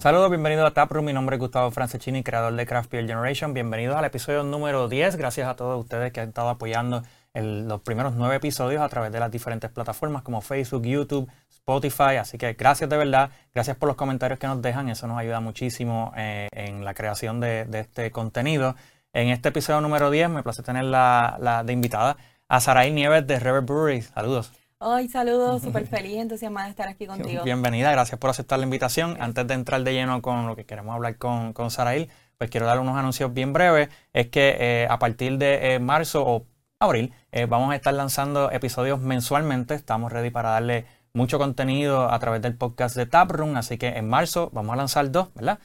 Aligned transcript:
Saludos, 0.00 0.30
bienvenidos 0.30 0.66
a 0.66 0.72
Taproom. 0.72 1.04
Mi 1.04 1.12
nombre 1.12 1.36
es 1.36 1.40
Gustavo 1.40 1.70
Francescini, 1.70 2.22
creador 2.22 2.54
de 2.54 2.64
Craft 2.64 2.90
Beer 2.90 3.06
Generation. 3.06 3.52
Bienvenidos 3.52 3.96
al 3.96 4.06
episodio 4.06 4.42
número 4.42 4.88
10. 4.88 5.16
Gracias 5.16 5.46
a 5.46 5.56
todos 5.56 5.78
ustedes 5.78 6.10
que 6.10 6.20
han 6.20 6.28
estado 6.28 6.48
apoyando 6.48 7.02
los 7.34 7.82
primeros 7.82 8.14
nueve 8.14 8.36
episodios 8.36 8.80
a 8.80 8.88
través 8.88 9.12
de 9.12 9.20
las 9.20 9.30
diferentes 9.30 9.70
plataformas 9.70 10.22
como 10.22 10.40
Facebook, 10.40 10.86
YouTube, 10.86 11.30
Spotify. 11.50 12.16
Así 12.18 12.38
que 12.38 12.54
gracias 12.54 12.88
de 12.88 12.96
verdad. 12.96 13.28
Gracias 13.54 13.76
por 13.76 13.88
los 13.88 13.96
comentarios 13.96 14.38
que 14.38 14.46
nos 14.46 14.62
dejan. 14.62 14.88
Eso 14.88 15.06
nos 15.06 15.18
ayuda 15.18 15.40
muchísimo 15.40 16.14
eh, 16.16 16.48
en 16.52 16.82
la 16.82 16.94
creación 16.94 17.38
de, 17.38 17.68
este 17.70 18.10
contenido. 18.10 18.76
En 19.12 19.28
este 19.28 19.50
episodio 19.50 19.82
número 19.82 20.10
10 20.10 20.30
me 20.30 20.42
place 20.42 20.62
tener 20.62 20.84
la, 20.84 21.62
de 21.62 21.74
invitada 21.74 22.16
a 22.48 22.58
Saray 22.60 22.90
Nieves 22.90 23.26
de 23.26 23.38
River 23.38 23.60
Brewery. 23.60 24.00
Saludos. 24.00 24.59
Hoy 24.82 25.08
saludos, 25.08 25.60
súper 25.62 25.86
feliz, 25.86 26.16
entusiasmada 26.16 26.64
de 26.64 26.70
estar 26.70 26.88
aquí 26.88 27.06
contigo. 27.06 27.44
Bienvenida, 27.44 27.92
gracias 27.92 28.18
por 28.18 28.30
aceptar 28.30 28.58
la 28.58 28.64
invitación. 28.64 29.18
Antes 29.20 29.46
de 29.46 29.52
entrar 29.52 29.82
de 29.84 29.92
lleno 29.92 30.22
con 30.22 30.46
lo 30.46 30.56
que 30.56 30.64
queremos 30.64 30.94
hablar 30.94 31.18
con, 31.18 31.52
con 31.52 31.70
Sarail, 31.70 32.08
pues 32.38 32.48
quiero 32.48 32.64
dar 32.64 32.80
unos 32.80 32.96
anuncios 32.96 33.30
bien 33.34 33.52
breves. 33.52 33.90
Es 34.14 34.28
que 34.28 34.56
eh, 34.58 34.86
a 34.88 34.98
partir 34.98 35.36
de 35.36 35.74
eh, 35.74 35.78
marzo 35.80 36.24
o 36.26 36.46
abril 36.78 37.12
eh, 37.30 37.44
vamos 37.44 37.70
a 37.72 37.76
estar 37.76 37.92
lanzando 37.92 38.50
episodios 38.50 39.00
mensualmente. 39.00 39.74
Estamos 39.74 40.10
ready 40.10 40.30
para 40.30 40.48
darle 40.48 40.86
mucho 41.12 41.38
contenido 41.38 42.10
a 42.10 42.18
través 42.18 42.40
del 42.40 42.56
podcast 42.56 42.96
de 42.96 43.04
Taproom. 43.04 43.58
Así 43.58 43.76
que 43.76 43.88
en 43.88 44.08
marzo 44.08 44.48
vamos 44.54 44.72
a 44.72 44.76
lanzar 44.76 45.12
dos, 45.12 45.28
¿verdad? 45.34 45.58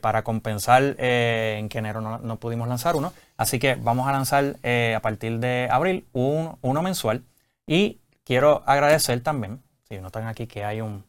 para 0.00 0.22
compensar 0.22 0.94
en 0.98 1.68
que 1.68 1.78
enero 1.78 2.00
no, 2.00 2.38
pudimos 2.38 2.68
lanzar 2.68 2.96
uno. 2.96 3.12
Así 3.36 3.58
que 3.58 3.74
vamos 3.74 4.08
a 4.08 4.12
lanzar 4.12 4.56
a 4.62 5.00
partir 5.00 5.40
de 5.40 5.68
abril 5.70 6.06
uno 6.12 6.82
mensual. 6.82 7.24
Y 7.66 8.00
Quiero 8.26 8.64
agradecer 8.66 9.22
también, 9.22 9.62
si 9.88 10.00
notan 10.00 10.26
aquí 10.26 10.48
que 10.48 10.64
hay 10.64 10.80
un, 10.80 11.04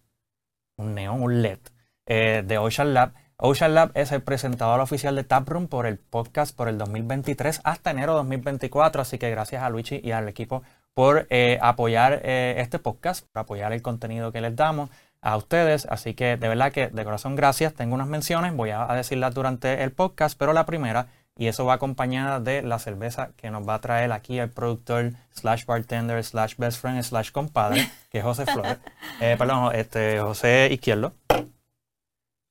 un 0.78 0.94
neón, 0.94 1.24
un 1.24 1.42
LED 1.42 1.58
eh, 2.06 2.44
de 2.46 2.60
Ocean 2.60 2.94
Lab. 2.94 3.14
Ocean 3.38 3.74
Lab 3.74 3.90
es 3.96 4.12
el 4.12 4.22
presentador 4.22 4.80
oficial 4.82 5.16
de 5.16 5.24
Taproom 5.24 5.66
por 5.68 5.88
el 5.88 5.98
podcast 5.98 6.56
por 6.56 6.70
el 6.70 6.78
2023 6.78 7.62
hasta 7.64 7.90
enero 7.90 8.14
2024. 8.14 9.02
Así 9.02 9.18
que 9.18 9.32
gracias 9.32 9.64
a 9.64 9.70
Luigi 9.72 10.00
y 10.04 10.12
al 10.12 10.28
equipo 10.28 10.62
por 10.94 11.26
eh, 11.32 11.58
apoyar 11.60 12.22
eh, 12.24 12.58
este 12.60 12.78
podcast, 12.78 13.26
por 13.32 13.42
apoyar 13.42 13.74
el 13.74 13.82
contenido 13.82 14.32
que 14.32 14.42
les 14.42 14.56
damos 14.56 14.92
a 15.20 15.38
ustedes. 15.38 15.88
Así 15.88 16.14
que 16.14 16.38
de 16.38 16.48
verdad 16.48 16.72
que 16.72 16.90
de 16.90 17.04
corazón 17.04 17.36
gracias. 17.36 17.74
Tengo 17.74 17.96
unas 17.96 18.08
menciones, 18.08 18.56
voy 18.56 18.70
a 18.70 18.86
decirlas 18.94 19.34
durante 19.34 19.82
el 19.82 19.92
podcast, 19.92 20.38
pero 20.38 20.54
la 20.54 20.68
primera 20.68 21.08
y 21.38 21.48
eso 21.48 21.66
va 21.66 21.76
acompañada 21.76 22.40
de 22.40 22.64
la 22.64 22.80
cerveza 22.80 23.30
que 23.38 23.52
nos 23.52 23.68
va 23.68 23.76
a 23.76 23.82
traer 23.82 24.12
aquí 24.12 24.40
el 24.40 24.50
productor 24.50 25.14
slash 25.32 25.66
bartender 25.66 26.24
slash 26.24 26.56
best 26.58 26.82
friend 26.82 27.04
slash 27.04 27.32
compadre, 27.32 27.90
que 28.10 28.18
es 28.18 28.24
José 28.24 28.46
Flores. 28.46 28.78
Eh, 29.20 29.36
perdón, 29.36 29.74
este, 29.74 30.20
José 30.20 30.70
Izquierdo. 30.72 31.12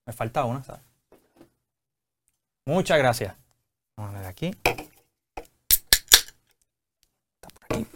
Me 0.05 0.12
falta 0.12 0.45
una, 0.45 0.64
¿sabes? 0.64 0.81
Muchas 2.64 2.98
gracias. 2.98 3.34
Vamos 3.97 4.14
a 4.14 4.19
ver 4.19 4.27
aquí. 4.27 4.57
Está 7.34 7.48
por 7.55 7.64
aquí. 7.64 7.87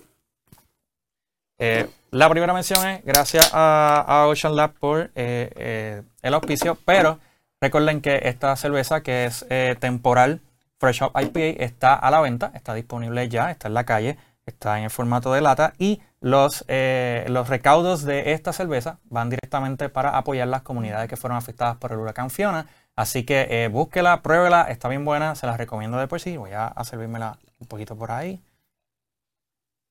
Eh, 1.59 1.91
la 2.13 2.31
primera 2.31 2.53
mención 2.53 2.87
es 2.89 3.05
gracias 3.05 3.51
a, 3.53 4.27
Ocean 4.29 4.55
Lab 4.55 4.75
por 4.75 5.11
eh, 5.17 6.03
el 6.23 6.35
auspicio, 6.35 6.79
pero 6.85 7.19
recuerden 7.61 8.01
que 8.01 8.21
esta 8.23 8.55
cerveza 8.55 9.03
que 9.03 9.25
es 9.25 9.45
temporal 9.81 10.41
Fresh 10.81 11.03
Up 11.03 11.13
IPA 11.15 11.63
está 11.63 11.95
a 11.95 12.11
la 12.11 12.21
venta, 12.21 12.53
está 12.55 12.73
disponible 12.73 13.29
ya, 13.29 13.51
está 13.51 13.69
en 13.69 13.75
la 13.75 13.85
calle, 13.85 14.17
está 14.47 14.79
en 14.79 14.85
el 14.85 14.91
formato 14.91 15.31
de 15.33 15.43
lata 15.43 15.75
y 15.79 16.01
los, 16.21 16.65
eh, 16.69 17.27
los 17.29 17.49
recaudos 17.51 18.03
de 18.03 18.33
esta 18.33 18.55
cerveza 18.55 18.99
van 19.05 19.29
directamente 19.29 19.91
para 19.91 20.17
apoyar 20.17 20.49
las 20.49 20.63
comunidades 20.63 21.09
que 21.09 21.19
fueron 21.19 21.37
afectadas 21.37 21.77
por 21.77 21.93
el 21.93 21.99
huracán 21.99 22.31
Fiona. 22.31 22.67
Así 22.97 23.25
que 23.25 23.47
eh, 23.51 23.69
búsquela, 23.69 24.23
pruébela, 24.23 24.63
está 24.71 24.89
bien 24.89 25.05
buena, 25.05 25.35
se 25.35 25.47
la 25.47 25.57
recomiendo 25.57 25.99
de 25.99 26.09
por 26.09 26.19
sí. 26.19 26.37
Voy 26.39 26.53
a, 26.53 26.67
a 26.69 26.85
servírmela 26.85 27.39
un 27.59 27.67
poquito 27.67 27.95
por 27.97 28.11
ahí. 28.11 28.43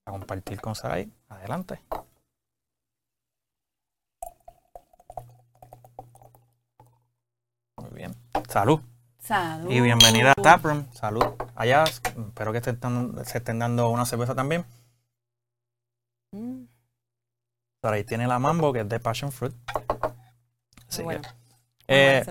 A 0.06 0.10
compartir 0.10 0.60
con 0.60 0.74
Sarai. 0.74 1.08
Adelante. 1.28 1.80
Muy 7.76 7.90
bien. 7.90 8.14
Salud. 8.48 8.89
Y 9.68 9.80
bienvenida 9.80 10.32
a 10.32 10.34
Taproom. 10.34 10.86
Salud. 10.90 11.24
Allá, 11.54 11.84
espero 11.84 12.52
que 12.52 12.60
se 12.60 12.70
estén, 12.70 13.58
dando 13.60 13.88
una 13.90 14.04
cerveza 14.04 14.34
también. 14.34 14.64
Mm. 16.32 16.64
Por 17.80 17.92
ahí 17.92 18.02
tiene 18.02 18.26
la 18.26 18.40
Mambo, 18.40 18.72
que 18.72 18.80
es 18.80 18.88
de 18.88 18.98
Passion 18.98 19.30
Fruit. 19.30 19.54
Así 20.88 21.04
que, 21.04 21.20
eh, 21.86 22.24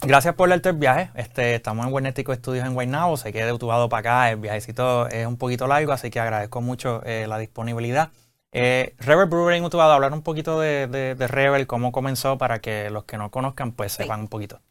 gracias 0.00 0.34
por 0.34 0.50
el 0.50 0.60
viaje. 0.76 1.10
Este, 1.14 1.56
estamos 1.56 1.86
en 1.86 1.92
Wernético 1.92 2.34
Studios 2.34 2.66
en 2.66 2.72
Guaynabo. 2.72 3.18
Sé 3.18 3.34
que 3.34 3.44
de 3.44 3.52
Utubado 3.52 3.90
para 3.90 4.00
acá 4.00 4.30
el 4.30 4.38
viajecito 4.38 5.08
es 5.08 5.26
un 5.26 5.36
poquito 5.36 5.66
largo, 5.66 5.92
así 5.92 6.08
que 6.08 6.20
agradezco 6.20 6.62
mucho 6.62 7.02
eh, 7.04 7.26
la 7.28 7.36
disponibilidad. 7.36 8.12
Eh, 8.52 8.94
Rebel 8.98 9.26
Brewery 9.26 9.58
en 9.58 9.64
Utubado, 9.64 9.92
hablar 9.92 10.14
un 10.14 10.22
poquito 10.22 10.58
de, 10.58 10.86
de, 10.86 11.26
Rebel, 11.26 11.66
cómo 11.66 11.92
comenzó, 11.92 12.38
para 12.38 12.60
que 12.60 12.88
los 12.88 13.04
que 13.04 13.18
no 13.18 13.30
conozcan, 13.30 13.72
pues 13.72 13.92
sepan 13.92 14.20
un 14.20 14.28
poquito. 14.28 14.62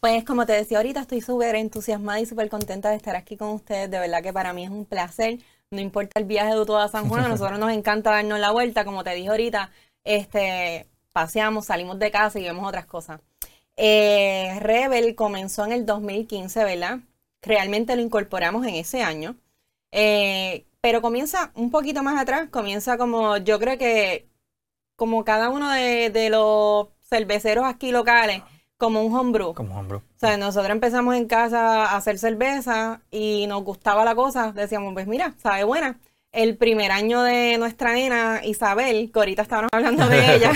Pues 0.00 0.24
como 0.24 0.46
te 0.46 0.52
decía 0.52 0.78
ahorita, 0.78 1.00
estoy 1.00 1.20
súper 1.20 1.54
entusiasmada 1.56 2.20
y 2.20 2.26
súper 2.26 2.48
contenta 2.48 2.90
de 2.90 2.96
estar 2.96 3.16
aquí 3.16 3.36
con 3.36 3.48
ustedes. 3.50 3.90
De 3.90 3.98
verdad 3.98 4.22
que 4.22 4.32
para 4.32 4.52
mí 4.52 4.64
es 4.64 4.70
un 4.70 4.84
placer. 4.84 5.38
No 5.70 5.80
importa 5.80 6.20
el 6.20 6.26
viaje 6.26 6.54
de 6.54 6.64
toda 6.66 6.88
San 6.88 7.08
Juan, 7.08 7.24
a 7.24 7.28
nosotros 7.30 7.58
nos 7.58 7.72
encanta 7.72 8.10
darnos 8.10 8.38
la 8.38 8.50
vuelta. 8.52 8.84
Como 8.84 9.04
te 9.04 9.14
dije 9.14 9.28
ahorita, 9.28 9.70
este, 10.04 10.86
paseamos, 11.12 11.66
salimos 11.66 11.98
de 11.98 12.10
casa 12.10 12.38
y 12.38 12.44
vemos 12.44 12.66
otras 12.68 12.86
cosas. 12.86 13.20
Eh, 13.76 14.58
Rebel 14.60 15.14
comenzó 15.14 15.64
en 15.64 15.72
el 15.72 15.86
2015, 15.86 16.64
¿verdad? 16.64 17.00
Realmente 17.42 17.96
lo 17.96 18.02
incorporamos 18.02 18.66
en 18.66 18.74
ese 18.76 19.02
año. 19.02 19.36
Eh, 19.92 20.66
pero 20.80 21.02
comienza 21.02 21.52
un 21.54 21.70
poquito 21.70 22.02
más 22.02 22.20
atrás, 22.20 22.48
comienza 22.50 22.98
como, 22.98 23.38
yo 23.38 23.58
creo 23.58 23.78
que 23.78 24.28
como 24.96 25.24
cada 25.24 25.50
uno 25.50 25.70
de, 25.72 26.10
de 26.10 26.30
los 26.30 26.88
cerveceros 27.02 27.64
aquí 27.66 27.92
locales 27.92 28.42
como 28.78 29.02
un 29.02 29.14
homebrew. 29.14 29.54
Como 29.54 29.78
homebrew. 29.78 30.00
O 30.00 30.18
sea, 30.18 30.36
nosotros 30.36 30.70
empezamos 30.70 31.14
en 31.14 31.26
casa 31.26 31.86
a 31.86 31.96
hacer 31.96 32.18
cerveza 32.18 33.00
y 33.10 33.46
nos 33.46 33.62
gustaba 33.64 34.04
la 34.04 34.14
cosa. 34.14 34.52
Decíamos, 34.52 34.92
pues 34.94 35.06
mira, 35.06 35.34
sabe 35.42 35.64
buena. 35.64 35.98
El 36.32 36.58
primer 36.58 36.90
año 36.90 37.22
de 37.22 37.56
nuestra 37.56 37.94
nena 37.94 38.42
Isabel, 38.44 39.10
que 39.10 39.18
ahorita 39.18 39.40
estábamos 39.40 39.70
hablando 39.72 40.06
de 40.06 40.34
ella, 40.36 40.52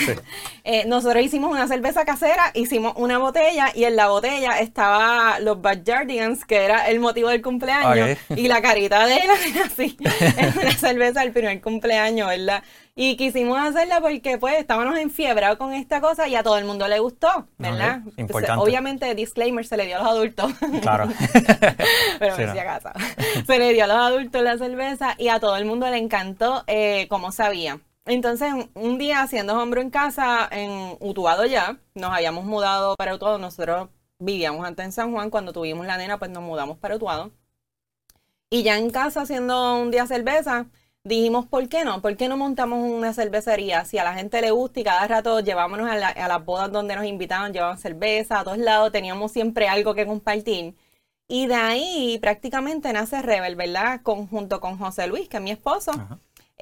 eh, 0.64 0.84
nosotros 0.86 1.25
hicimos 1.25 1.50
una 1.50 1.69
cerveza 1.69 2.04
casera, 2.04 2.50
hicimos 2.53 2.92
una 2.97 3.16
botella 3.16 3.72
y 3.75 3.84
en 3.84 3.97
la 3.97 4.08
botella 4.08 4.58
estaba 4.58 5.41
los 5.41 5.62
Backyardigans, 5.62 6.44
que 6.44 6.56
era 6.56 6.88
el 6.88 7.00
motivo 7.00 7.31
del 7.31 7.41
cumpleaños, 7.41 8.19
y 8.37 8.48
la 8.48 8.60
carita 8.60 9.06
de 9.06 9.14
él 9.14 9.31
así, 9.64 9.97
es 10.37 10.56
una 10.56 10.72
cerveza 10.72 11.20
del 11.20 11.32
primer 11.32 11.62
cumpleaños, 11.62 12.28
¿verdad? 12.28 12.62
Y 12.95 13.17
quisimos 13.17 13.59
hacerla 13.59 14.01
porque 14.01 14.37
pues 14.39 14.59
estábamos 14.59 14.99
enfiebrados 14.99 15.59
con 15.59 15.73
esta 15.73 16.01
cosa 16.01 16.28
y 16.28 16.34
a 16.34 16.43
todo 16.43 16.59
el 16.59 16.65
mundo 16.65 16.87
le 16.89 16.99
gustó, 16.99 17.47
¿verdad? 17.56 18.03
importante. 18.17 18.61
obviamente, 18.61 19.15
disclaimer, 19.15 19.65
se 19.65 19.77
le 19.77 19.87
dio 19.87 19.97
a 19.97 20.01
los 20.01 20.09
adultos. 20.09 20.53
Claro. 20.83 21.09
Pero 22.19 22.37
me 22.37 22.47
decía 22.47 22.65
casa. 22.65 22.93
Se 23.47 23.59
le 23.59 23.73
dio 23.73 23.84
a 23.84 23.87
los 23.87 23.97
adultos 23.97 24.43
la 24.43 24.59
cerveza 24.59 25.15
y 25.19 25.29
a 25.29 25.41
todo 25.41 25.56
el 25.56 25.65
mundo 25.65 25.89
le 25.89 25.99
encantó 25.99 26.65
eh, 26.67 27.06
como 27.09 27.33
sabía. 27.33 27.81
Entonces, 28.06 28.53
un 28.75 28.99
día 28.99 29.23
haciendo 29.23 29.61
hombro 29.61 29.81
en 29.81 29.91
casa, 29.91 30.49
en 30.50 30.97
Utuado 31.00 31.45
ya, 31.47 31.79
nos 31.95 32.12
habíamos 32.12 32.45
mudado 32.45 32.97
para 32.97 33.15
Utuado. 33.15 33.39
Nosotros 33.39 33.89
vivíamos 34.19 34.67
antes 34.67 34.84
en 34.84 34.93
San 34.93 35.12
Juan. 35.12 35.31
Cuando 35.31 35.53
tuvimos 35.53 35.87
la 35.87 35.97
nena, 35.97 36.19
pues 36.19 36.31
nos 36.31 36.43
mudamos 36.43 36.79
para 36.79 36.97
Utuado. 36.97 37.31
Y 38.50 38.65
ya 38.65 38.79
en 38.79 38.91
casa 38.91 39.23
haciendo 39.23 39.77
un 39.77 39.93
día 39.93 40.06
cerveza, 40.06 40.67
dijimos, 41.05 41.47
¿por 41.47 41.69
qué 41.69 41.84
no? 41.84 42.03
¿Por 42.03 42.16
qué 42.16 42.28
no 42.28 42.37
montamos 42.37 42.78
una 42.91 43.12
cervecería? 43.12 43.85
Si 43.85 43.99
a 43.99 44.05
la 44.05 44.14
gente 44.14 44.41
le 44.41 44.50
gusta 44.50 44.81
y 44.81 44.85
cada 44.85 45.06
rato 45.06 45.41
llevámonos 45.41 45.91
a, 45.91 45.97
las 45.97 46.44
bodas 46.44 46.70
donde 46.73 46.97
nos 46.97 47.05
invitaban, 47.06 47.52
llevaban 47.52 47.79
cerveza 47.79 48.41
a 48.41 48.44
todos 48.44 48.58
lados, 48.58 48.93
teníamos 48.93 49.32
siempre 49.32 49.69
algo 49.69 49.94
que 49.94 50.06
compartir. 50.06 50.76
Y 51.29 51.47
de 51.47 51.55
ahí 51.55 52.19
prácticamente 52.20 52.93
nace 52.93 53.23
Rebel, 53.23 53.56
¿verdad? 53.56 54.02
Conjunto 54.02 54.61
con 54.61 54.79
José 54.79 55.06
Luis, 55.06 55.29
que 55.29 55.37
es 55.38 55.43
mi 55.43 55.52
esposo. 55.52 55.93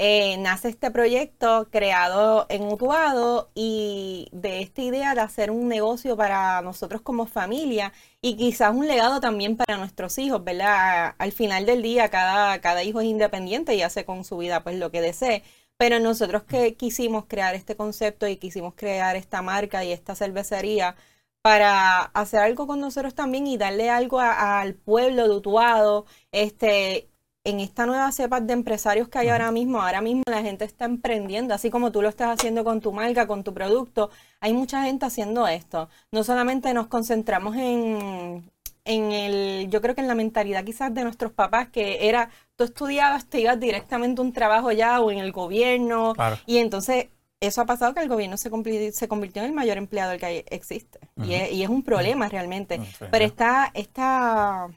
Eh, 0.01 0.37
nace 0.39 0.69
este 0.69 0.93
proyecto 0.93 1.67
creado 1.73 2.47
en 2.51 2.63
Utuado 2.63 3.51
y 3.57 4.29
de 4.31 4.61
esta 4.63 4.81
idea 4.83 5.13
de 5.17 5.23
hacer 5.23 5.51
un 5.51 5.67
negocio 5.67 6.17
para 6.17 6.63
nosotros 6.63 7.01
como 7.03 7.27
familia 7.27 7.93
y 8.23 8.37
quizás 8.37 8.73
un 8.73 8.87
legado 8.87 9.21
también 9.21 9.57
para 9.57 9.77
nuestros 9.77 10.17
hijos, 10.19 10.45
¿verdad? 10.45 11.17
Al 11.19 11.33
final 11.33 11.67
del 11.67 11.83
día 11.83 12.11
cada, 12.11 12.61
cada 12.61 12.85
hijo 12.85 13.01
es 13.01 13.09
independiente 13.09 13.75
y 13.75 13.83
hace 13.83 14.05
con 14.05 14.25
su 14.25 14.37
vida 14.39 14.63
pues 14.63 14.77
lo 14.79 14.93
que 14.93 15.01
desee, 15.01 15.43
pero 15.77 15.99
nosotros 15.99 16.45
que 16.45 16.77
quisimos 16.77 17.25
crear 17.27 17.57
este 17.57 17.75
concepto 17.77 18.29
y 18.29 18.37
quisimos 18.37 18.75
crear 18.77 19.17
esta 19.17 19.43
marca 19.43 19.85
y 19.85 19.91
esta 19.91 20.15
cervecería 20.15 20.95
para 21.43 22.03
hacer 22.03 22.41
algo 22.41 22.69
con 22.69 22.79
nosotros 22.81 23.15
también 23.17 23.49
y 23.49 23.57
darle 23.59 23.91
algo 23.91 24.21
al 24.21 24.75
pueblo 24.75 25.29
de 25.29 25.35
Utuado, 25.37 26.07
este, 26.31 27.09
en 27.45 27.61
esta 27.61 27.87
nueva 27.87 28.11
cepa 28.13 28.41
de 28.41 28.53
empresarios 28.53 29.09
que 29.09 29.19
hay 29.19 29.29
ahora 29.29 29.51
mismo, 29.51 29.81
ahora 29.81 30.01
mismo 30.01 30.23
la 30.27 30.43
gente 30.43 30.65
está 30.65 30.85
emprendiendo, 30.85 31.55
así 31.55 31.71
como 31.71 31.93
tú 31.93 32.03
lo 32.03 32.09
estás 32.09 32.39
haciendo 32.39 32.65
con 32.65 32.81
tu 32.81 32.93
marca, 32.93 33.27
con 33.27 33.45
tu 33.45 33.55
producto, 33.55 34.11
hay 34.41 34.53
mucha 34.53 34.83
gente 34.83 35.07
haciendo 35.07 35.47
esto. 35.49 35.89
No 36.13 36.25
solamente 36.25 36.75
nos 36.75 36.89
concentramos 36.89 37.57
en, 37.57 38.51
en 38.85 39.13
el, 39.13 39.71
yo 39.71 39.81
creo 39.81 39.95
que 39.95 40.01
en 40.01 40.09
la 40.09 40.15
mentalidad 40.15 40.65
quizás 40.65 40.93
de 40.93 41.05
nuestros 41.05 41.33
papás, 41.33 41.69
que 41.69 42.09
era, 42.09 42.31
tú 42.57 42.65
estudiabas, 42.65 43.27
te 43.27 43.41
ibas 43.41 43.59
directamente 43.59 44.21
a 44.21 44.25
un 44.25 44.33
trabajo 44.33 44.73
ya 44.73 45.01
o 45.01 45.11
en 45.11 45.19
el 45.19 45.33
gobierno, 45.33 46.15
y 46.47 46.59
entonces 46.59 47.07
eso 47.41 47.61
ha 47.61 47.67
pasado 47.67 47.95
que 47.95 48.01
el 48.01 48.09
gobierno 48.09 48.37
se, 48.37 48.51
se 48.93 49.09
convirtió 49.09 49.43
en 49.43 49.49
el 49.49 49.55
mayor 49.55 49.79
empleador 49.79 50.19
que 50.19 50.45
existe. 50.51 50.99
y, 51.23 51.35
es, 51.35 51.69
un 51.69 51.83
problema 51.83 52.29
realmente. 52.29 52.81
Pero 53.11 53.25
está, 53.25 53.71
está 53.75 54.69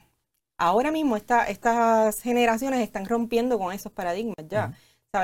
ahora 0.58 0.90
mismo 0.90 1.16
estas 1.16 2.20
generaciones 2.20 2.80
están 2.80 3.06
rompiendo 3.06 3.58
con 3.58 3.72
esos 3.72 3.92
paradigmas 3.92 4.36
ya. 4.48 4.74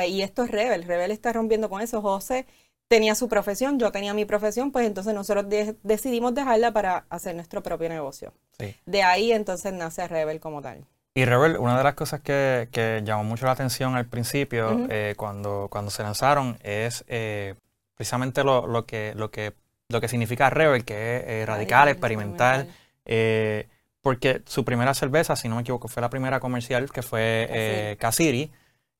Y 0.06 0.20
esto 0.20 0.44
es 0.44 0.50
Rebel. 0.50 0.84
Rebel 0.84 1.10
está 1.10 1.32
rompiendo 1.32 1.70
con 1.70 1.80
eso. 1.80 2.02
José 2.02 2.46
tenía 2.88 3.14
su 3.14 3.28
profesión, 3.28 3.78
yo 3.78 3.92
tenía 3.92 4.14
mi 4.14 4.24
profesión, 4.24 4.72
pues 4.72 4.86
entonces 4.86 5.14
nosotros 5.14 5.46
decidimos 5.82 6.34
dejarla 6.34 6.72
para 6.72 7.04
hacer 7.10 7.34
nuestro 7.34 7.62
propio 7.62 7.88
negocio. 7.88 8.32
De 8.86 9.02
ahí 9.02 9.32
entonces 9.32 9.72
nace 9.72 10.08
Rebel 10.08 10.40
como 10.40 10.60
tal. 10.60 10.84
Y 11.14 11.24
Rebel, 11.24 11.56
una 11.58 11.76
de 11.76 11.84
las 11.84 11.94
cosas 11.94 12.20
que, 12.20 13.02
llamó 13.04 13.24
mucho 13.24 13.46
la 13.46 13.52
atención 13.52 13.96
al 13.96 14.06
principio, 14.06 14.86
eh, 14.88 15.14
cuando, 15.16 15.68
cuando 15.70 15.90
se 15.90 16.02
lanzaron, 16.02 16.58
es 16.62 17.04
eh, 17.08 17.54
precisamente 17.94 18.44
lo, 18.44 18.84
que, 18.86 19.14
lo, 19.16 19.30
que, 19.30 19.54
lo 19.88 20.00
que 20.00 20.08
significa 20.08 20.50
Rebel, 20.50 20.84
que 20.84 21.16
es 21.16 21.22
eh, 21.26 21.44
radical, 21.46 21.88
experimental. 21.88 22.68
Porque 24.08 24.40
su 24.46 24.64
primera 24.64 24.94
cerveza, 24.94 25.36
si 25.36 25.50
no 25.50 25.56
me 25.56 25.60
equivoco, 25.60 25.86
fue 25.86 26.00
la 26.00 26.08
primera 26.08 26.40
comercial, 26.40 26.90
que 26.90 27.02
fue 27.02 27.94
Casiri, 28.00 28.50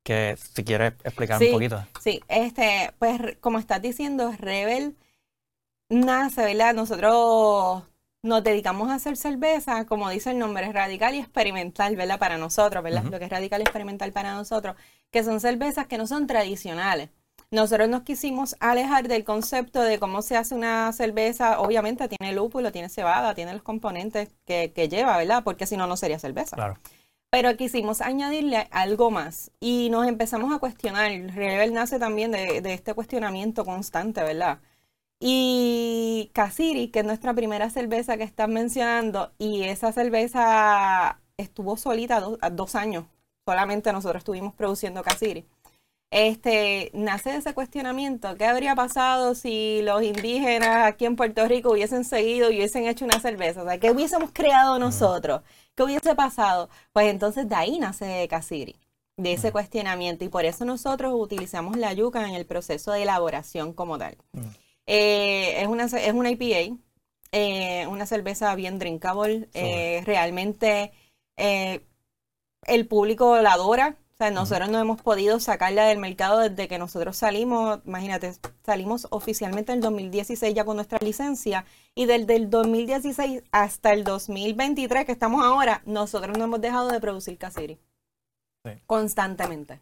que 0.03 0.37
si 0.37 0.65
quieres 0.65 0.93
explicar 1.03 1.43
un 1.43 1.51
poquito. 1.51 1.83
Sí, 1.99 2.21
este, 2.29 2.93
pues 2.99 3.39
como 3.41 3.59
estás 3.59 3.81
diciendo, 3.81 4.35
Rebel 4.39 4.97
nace, 5.89 6.45
¿verdad? 6.45 6.75
Nosotros 6.75 7.85
nos 8.23 8.45
dedicamos 8.45 8.91
a 8.91 8.97
hacer 8.97 9.17
cerveza, 9.17 9.87
como 9.87 10.11
dice 10.11 10.33
el 10.33 10.39
nombre, 10.39 10.67
es 10.67 10.75
radical 10.75 11.15
y 11.15 11.21
experimental, 11.21 11.97
¿verdad? 11.97 12.19
Para 12.19 12.37
nosotros, 12.37 12.85
¿verdad? 12.85 13.05
Lo 13.05 13.19
que 13.19 13.25
es 13.25 13.31
radical 13.31 13.63
y 13.63 13.65
experimental 13.65 14.13
para 14.13 14.35
nosotros, 14.35 14.77
que 15.11 15.25
son 15.25 15.41
cervezas 15.41 15.87
que 15.87 15.97
no 15.97 16.07
son 16.07 16.27
tradicionales. 16.27 17.09
Nosotros 17.51 17.89
nos 17.89 18.03
quisimos 18.03 18.57
alejar 18.61 19.09
del 19.09 19.25
concepto 19.25 19.81
de 19.81 19.99
cómo 19.99 20.21
se 20.21 20.37
hace 20.37 20.55
una 20.55 20.93
cerveza. 20.93 21.61
Obviamente 21.61 22.09
tiene 22.09 22.35
lúpulo, 22.35 22.73
tiene 22.73 22.91
cebada, 22.91 23.35
tiene 23.35 23.55
los 23.55 23.63
componentes 23.63 24.29
que, 24.45 24.89
lleva, 24.91 25.17
¿verdad? 25.17 25.43
Porque 25.45 25.67
si 25.67 25.77
no, 25.77 25.87
no 25.87 25.97
sería 25.97 26.19
cerveza. 26.19 26.57
Claro. 26.57 26.79
Pero 27.31 27.57
quisimos 27.57 28.01
añadirle 28.01 28.69
algo 28.71 29.11
más 29.11 29.51
y 29.61 29.89
nos 29.91 30.07
empezamos 30.07 30.55
a 30.55 30.59
cuestionar. 30.59 31.11
Rebel 31.11 31.73
nace 31.73 31.99
también 31.99 32.33
de, 32.33 32.61
de 32.61 32.75
este 32.75 32.95
cuestionamiento 32.95 33.65
constante, 33.65 34.23
¿verdad? 34.23 34.61
Y 35.21 36.31
Casiri, 36.33 36.89
que 36.89 37.01
es 37.01 37.05
nuestra 37.05 37.35
primera 37.35 37.71
cerveza 37.71 38.17
que 38.17 38.23
están 38.23 38.53
mencionando, 38.53 39.33
y 39.39 39.65
esa 39.65 39.93
cerveza 39.93 41.21
estuvo 41.37 41.77
solita 41.77 42.21
dos 42.21 42.75
años. 42.75 43.05
Solamente 43.45 43.93
nosotros 43.93 44.21
estuvimos 44.21 44.55
produciendo 44.55 45.03
Casiri. 45.03 45.47
Este, 46.11 46.91
nace 46.95 47.37
ese 47.37 47.53
cuestionamiento, 47.53 48.35
¿qué 48.37 48.47
habría 48.47 48.75
pasado 48.75 49.35
si 49.35 49.83
los 49.83 50.03
indígenas 50.03 50.87
aquí 50.87 51.05
en 51.05 51.17
Puerto 51.17 51.47
Rico 51.47 51.73
hubiesen 51.73 52.05
seguido 52.05 52.51
y 52.51 52.57
hubiesen 52.57 52.87
hecho 52.87 53.05
una 53.05 53.21
cerveza? 53.21 53.63
O 53.63 53.67
sea, 53.67 53.79
¿qué 53.79 53.91
hubiésemos 53.91 54.31
creado 54.33 54.79
nosotros? 54.79 55.43
¿Qué 55.75 55.83
hubiese 55.83 56.15
pasado? 56.15 56.71
Pues 56.95 57.09
entonces 57.09 57.47
de 57.47 57.55
ahí 57.55 57.79
nace 57.79 58.27
Casiri, 58.29 58.77
de 59.19 59.35
ese 59.35 59.53
cuestionamiento, 59.53 60.25
y 60.25 60.31
por 60.31 60.47
eso 60.47 60.65
nosotros 60.65 61.13
utilizamos 61.15 61.77
la 61.77 61.93
yuca 61.93 62.27
en 62.27 62.35
el 62.35 62.47
proceso 62.47 62.93
de 62.93 63.03
elaboración 63.03 63.75
como 63.75 63.99
tal. 63.99 64.17
Eh, 64.87 65.61
es, 65.61 65.69
una, 65.69 65.85
es 65.85 66.13
una 66.15 66.31
IPA, 66.31 66.79
eh, 67.33 67.87
una 67.87 68.07
cerveza 68.07 68.55
bien 68.55 68.79
drinkable. 68.79 69.51
Eh, 69.53 70.03
realmente 70.07 70.93
el 71.37 72.87
público 72.89 73.37
la 73.43 73.53
adora. 73.53 73.97
O 74.21 74.25
sea, 74.25 74.31
nosotros 74.33 74.69
no 74.69 74.81
hemos 74.81 75.01
podido 75.01 75.39
sacarla 75.39 75.85
del 75.85 75.99
mercado 75.99 76.41
desde 76.41 76.67
que 76.67 76.79
nosotros 76.79 77.17
salimos. 77.17 77.79
Imagínate, 77.87 78.33
salimos 78.65 79.07
oficialmente 79.11 79.71
en 79.71 79.79
el 79.79 79.83
2016 79.83 80.55
ya 80.55 80.65
con 80.65 80.75
nuestra 80.75 80.99
licencia. 81.01 81.65
Y 81.95 82.07
desde 82.07 82.35
el 82.35 82.51
2016 82.51 83.45
hasta 83.53 83.93
el 83.93 84.03
2023, 84.03 85.05
que 85.05 85.13
estamos 85.13 85.45
ahora, 85.45 85.83
nosotros 85.87 86.37
no 86.37 86.45
hemos 86.45 86.61
dejado 86.61 86.89
de 86.91 87.01
producir 87.01 87.39
Casiri. 87.39 87.79
Constantemente 88.87 89.81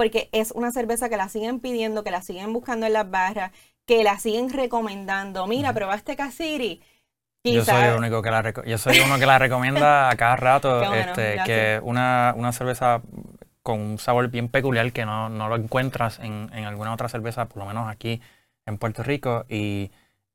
porque 0.00 0.30
es 0.32 0.52
una 0.52 0.72
cerveza 0.72 1.10
que 1.10 1.18
la 1.18 1.28
siguen 1.28 1.60
pidiendo, 1.60 2.02
que 2.02 2.10
la 2.10 2.22
siguen 2.22 2.54
buscando 2.54 2.86
en 2.86 2.94
las 2.94 3.10
barras, 3.10 3.52
que 3.84 4.02
la 4.02 4.18
siguen 4.18 4.48
recomendando. 4.48 5.46
Mira, 5.46 5.74
probaste 5.74 6.16
Casiri. 6.16 6.80
Yo 7.44 7.62
soy, 7.62 7.84
el 7.84 7.98
único 7.98 8.22
que 8.22 8.30
la 8.30 8.50
yo 8.64 8.78
soy 8.78 8.98
uno 9.00 9.18
que 9.18 9.26
la 9.26 9.38
recomienda 9.38 10.08
a 10.08 10.16
cada 10.16 10.36
rato, 10.36 10.82
este, 10.94 11.36
que 11.44 11.80
una, 11.82 12.32
una 12.34 12.50
cerveza 12.52 13.02
con 13.62 13.80
un 13.80 13.98
sabor 13.98 14.28
bien 14.28 14.48
peculiar 14.48 14.92
que 14.92 15.04
no, 15.04 15.28
no 15.28 15.48
lo 15.48 15.56
encuentras 15.56 16.18
en, 16.18 16.50
en, 16.52 16.64
alguna 16.64 16.92
otra 16.92 17.08
cerveza, 17.08 17.46
por 17.46 17.58
lo 17.58 17.66
menos 17.66 17.88
aquí 17.88 18.20
en 18.66 18.78
Puerto 18.78 19.02
Rico. 19.02 19.44
Y 19.48 19.90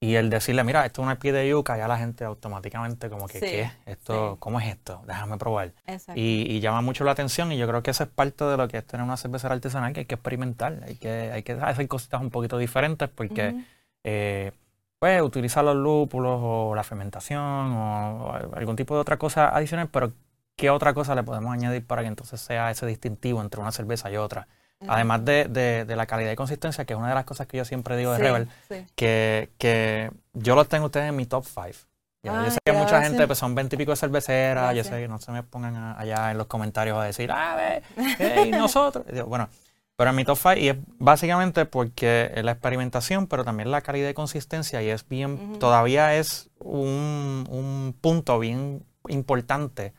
y 0.05 0.15
el 0.15 0.29
decirle, 0.29 0.63
mira, 0.63 0.85
esto 0.85 1.01
es 1.01 1.05
una 1.05 1.17
pie 1.17 1.31
de 1.31 1.47
yuca, 1.49 1.77
ya 1.77 1.87
la 1.87 1.97
gente 1.97 2.25
automáticamente 2.25 3.09
como 3.09 3.27
que, 3.27 3.39
¿qué? 3.39 3.71
Esto, 3.85 4.37
¿Cómo 4.39 4.59
es 4.59 4.67
esto? 4.67 5.01
Déjame 5.07 5.37
probar. 5.37 5.73
Y, 6.13 6.59
llama 6.59 6.81
mucho 6.81 7.03
la 7.03 7.11
atención 7.11 7.51
y 7.51 7.57
yo 7.57 7.67
creo 7.67 7.81
que 7.81 7.91
eso 7.91 8.03
es 8.03 8.09
parte 8.09 8.43
de 8.43 8.57
lo 8.57 8.67
que 8.67 8.77
es 8.77 8.85
tener 8.85 9.03
una 9.03 9.17
cervecera 9.17 9.55
artesanal 9.55 9.93
que 9.93 10.01
hay 10.01 10.05
que 10.05 10.15
experimentar, 10.15 10.83
hay 10.85 10.95
que, 10.95 11.31
hay 11.31 11.43
que 11.43 11.53
hacer 11.53 11.87
cositas 11.87 12.21
un 12.21 12.29
poquito 12.29 12.57
diferentes 12.57 13.09
porque, 13.09 13.63
eh, 14.03 14.51
pues, 14.99 15.21
utilizar 15.21 15.63
los 15.63 15.75
lúpulos 15.75 16.39
o 16.41 16.75
la 16.75 16.83
fermentación 16.83 17.41
o 17.41 18.33
algún 18.53 18.75
tipo 18.75 18.95
de 18.95 19.01
otra 19.01 19.17
cosa 19.17 19.55
adicional, 19.55 19.87
pero 19.91 20.11
¿qué 20.55 20.69
otra 20.69 20.93
cosa 20.93 21.15
le 21.15 21.23
podemos 21.23 21.53
añadir 21.53 21.85
para 21.85 22.01
que 22.01 22.07
entonces 22.07 22.39
sea 22.39 22.71
ese 22.71 22.85
distintivo 22.85 23.41
entre 23.41 23.61
una 23.61 23.71
cerveza 23.71 24.09
y 24.11 24.17
otra? 24.17 24.47
Además 24.87 25.25
de, 25.25 25.45
de, 25.85 25.95
la 25.95 26.05
calidad 26.05 26.31
y 26.31 26.35
consistencia, 26.35 26.85
que 26.85 26.93
es 26.93 26.99
una 26.99 27.09
de 27.09 27.15
las 27.15 27.25
cosas 27.25 27.47
que 27.47 27.57
yo 27.57 27.65
siempre 27.65 27.97
digo 27.97 28.11
de 28.11 28.17
Rebel, 28.19 28.49
Que, 28.95 29.51
que 29.57 30.11
yo 30.33 30.55
los 30.55 30.67
tengo 30.67 30.85
ustedes 30.87 31.09
en 31.09 31.15
mi 31.15 31.25
top 31.25 31.45
5. 31.45 31.65
yo 32.23 32.51
sé 32.51 32.59
que 32.63 32.73
mucha 32.73 33.01
gente 33.01 33.25
pues, 33.25 33.39
son 33.39 33.55
veintipico 33.55 33.91
de 33.91 33.97
cerveceras, 33.97 34.75
yo 34.75 34.83
sé 34.83 35.01
que 35.01 35.07
no 35.07 35.19
se 35.19 35.31
me 35.31 35.43
pongan 35.43 35.95
allá 35.97 36.31
en 36.31 36.37
los 36.37 36.47
comentarios 36.47 36.97
a 36.97 37.03
decir, 37.03 37.31
ah, 37.31 37.55
ve, 37.55 37.83
hey, 38.19 38.51
nosotros. 38.51 39.05
bueno, 39.27 39.49
pero 39.95 40.09
en 40.09 40.15
mi 40.17 40.25
top 40.25 40.37
5, 40.37 40.53
y 40.55 40.69
es 40.69 40.77
básicamente 40.99 41.65
porque 41.65 42.31
la 42.43 42.51
experimentación, 42.51 43.27
pero 43.27 43.43
también 43.45 43.71
la 43.71 43.81
calidad 43.81 44.09
y 44.09 44.13
consistencia, 44.13 44.83
y 44.83 44.89
es 44.89 45.07
bien, 45.07 45.57
todavía 45.57 46.15
es 46.15 46.49
un, 46.59 47.47
un 47.49 47.95
punto 47.99 48.37
bien 48.39 48.85
importante 49.07 49.93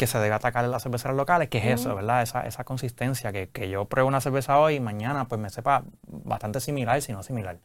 que 0.00 0.06
se 0.06 0.18
debe 0.18 0.34
atacar 0.34 0.64
en 0.64 0.70
las 0.70 0.82
cerveceras 0.82 1.14
locales, 1.14 1.50
que 1.50 1.58
es 1.58 1.78
eso, 1.78 1.94
¿verdad? 1.94 2.22
Esa, 2.22 2.46
esa 2.46 2.64
consistencia, 2.64 3.32
que, 3.32 3.50
que, 3.50 3.68
yo 3.68 3.84
pruebo 3.84 4.08
una 4.08 4.22
cerveza 4.22 4.58
hoy 4.58 4.76
y 4.76 4.80
mañana 4.80 5.28
pues 5.28 5.38
me 5.38 5.50
sepa 5.50 5.84
bastante 6.06 6.58
similar, 6.60 7.02
si 7.02 7.12
no 7.12 7.22
similar. 7.22 7.58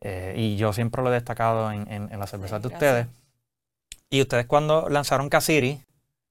Eh, 0.00 0.32
y 0.34 0.56
yo 0.56 0.72
siempre 0.72 1.02
lo 1.02 1.10
he 1.10 1.12
destacado 1.12 1.70
en, 1.70 1.86
en, 1.90 2.18
las 2.18 2.30
cervezas 2.30 2.62
de 2.62 2.68
ustedes. 2.68 3.06
Y 4.08 4.22
ustedes 4.22 4.46
cuando 4.46 4.88
lanzaron 4.88 5.28
Casiri, 5.28 5.82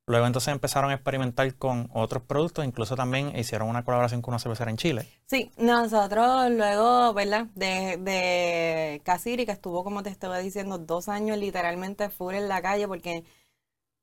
luego 0.07 0.25
entonces 0.25 0.51
empezaron 0.51 0.89
a 0.89 0.95
experimentar 0.95 1.53
con 1.53 1.87
otros 1.93 2.23
productos, 2.23 2.65
incluso 2.65 2.95
también 2.95 3.37
hicieron 3.37 3.69
una 3.69 3.85
colaboración 3.85 4.23
con 4.23 4.31
una 4.33 4.39
cervecera 4.39 4.71
en 4.71 4.77
Chile. 4.77 5.07
Sí, 5.27 5.51
nosotros 5.59 6.49
luego, 6.49 7.13
¿verdad? 7.13 7.45
De, 7.53 7.97
de 7.97 9.03
Casiri, 9.05 9.45
que 9.45 9.51
estuvo, 9.51 9.83
como 9.83 10.01
te 10.01 10.09
estaba 10.09 10.39
diciendo, 10.39 10.79
dos 10.79 11.07
años 11.09 11.37
literalmente 11.37 12.09
full 12.09 12.33
en 12.33 12.47
la 12.47 12.59
calle 12.63 12.87
porque 12.87 13.23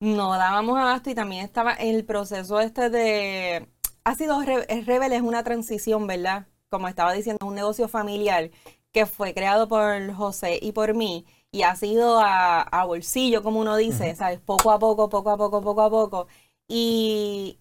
no 0.04 0.32
dábamos 0.36 0.78
abasto 0.78 1.10
y 1.10 1.14
también 1.14 1.44
estaba 1.44 1.72
el 1.74 2.04
proceso 2.04 2.60
este 2.60 2.90
de... 2.90 3.68
Ha 4.04 4.14
sido 4.14 4.40
Rebel 4.42 5.12
es 5.12 5.22
una 5.22 5.42
transición, 5.44 6.06
¿verdad? 6.06 6.46
Como 6.68 6.88
estaba 6.88 7.12
diciendo, 7.14 7.46
un 7.46 7.54
negocio 7.54 7.88
familiar 7.88 8.50
que 8.92 9.06
fue 9.06 9.34
creado 9.34 9.66
por 9.68 10.12
José 10.14 10.58
y 10.60 10.72
por 10.72 10.94
mí 10.94 11.26
y 11.50 11.62
ha 11.62 11.74
sido 11.76 12.20
a, 12.20 12.84
bolsillo, 12.86 13.42
como 13.42 13.60
uno 13.60 13.76
dice, 13.76 14.14
¿sabes? 14.16 14.40
Poco 14.40 14.72
a 14.72 14.78
poco, 14.78 15.08
poco 15.08 15.30
a 15.30 15.36
poco, 15.38 15.62
poco 15.62 15.82
a 15.82 15.90
poco. 15.90 16.26
Y 16.68 17.60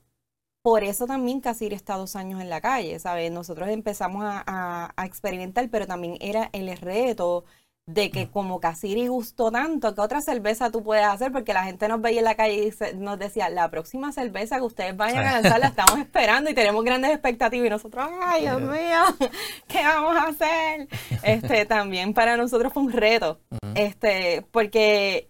por 0.62 0.84
eso 0.84 1.08
también 1.08 1.42
Casir 1.42 1.74
está 1.74 1.98
dos 1.98 2.16
años 2.16 2.42
en 2.42 2.50
la 2.50 2.62
calle, 2.62 3.00
¿sabes? 3.00 3.32
Nosotros 3.32 3.70
empezamos 3.70 4.24
a, 4.26 4.94
a 4.98 5.06
experimentar, 5.06 5.70
pero 5.70 5.88
también 5.88 6.18
era 6.22 6.50
el 6.54 6.76
reto 6.78 7.46
de 7.86 8.10
que 8.12 8.30
como 8.30 8.60
Casiri 8.62 9.08
gustó 9.08 9.52
tanto, 9.52 9.94
que 9.94 10.02
otra 10.02 10.22
cerveza 10.22 10.72
tú 10.72 10.84
puedes 10.84 11.06
hacer? 11.06 11.32
Porque 11.32 11.54
la 11.54 11.64
gente 11.64 11.88
nos 11.88 12.02
veía 12.02 12.20
en 12.20 12.26
la 12.26 12.36
calle 12.36 12.70
y 12.70 12.96
nos 12.96 13.20
decía, 13.20 13.50
la 13.50 13.70
próxima 13.70 14.12
cerveza 14.12 14.58
que 14.58 14.64
ustedes 14.64 14.96
vayan 14.96 15.26
a 15.26 15.42
lanzar 15.42 15.60
la 15.60 15.68
estamos 15.74 16.00
esperando 16.00 16.50
y 16.50 16.54
tenemos 16.54 16.84
grandes 16.84 17.12
expectativas 17.12 17.68
y 17.68 17.70
nosotros, 17.70 18.08
ay 18.22 18.42
Dios 18.42 18.62
mío, 18.62 19.02
¿qué 19.68 19.84
vamos 19.84 20.16
a 20.16 20.28
hacer? 20.28 20.88
Este, 21.24 21.66
también 21.68 22.14
para 22.14 22.38
nosotros 22.38 22.72
fue 22.72 22.84
un 22.84 22.92
reto, 22.92 23.40
este, 23.76 24.46
porque 24.52 25.30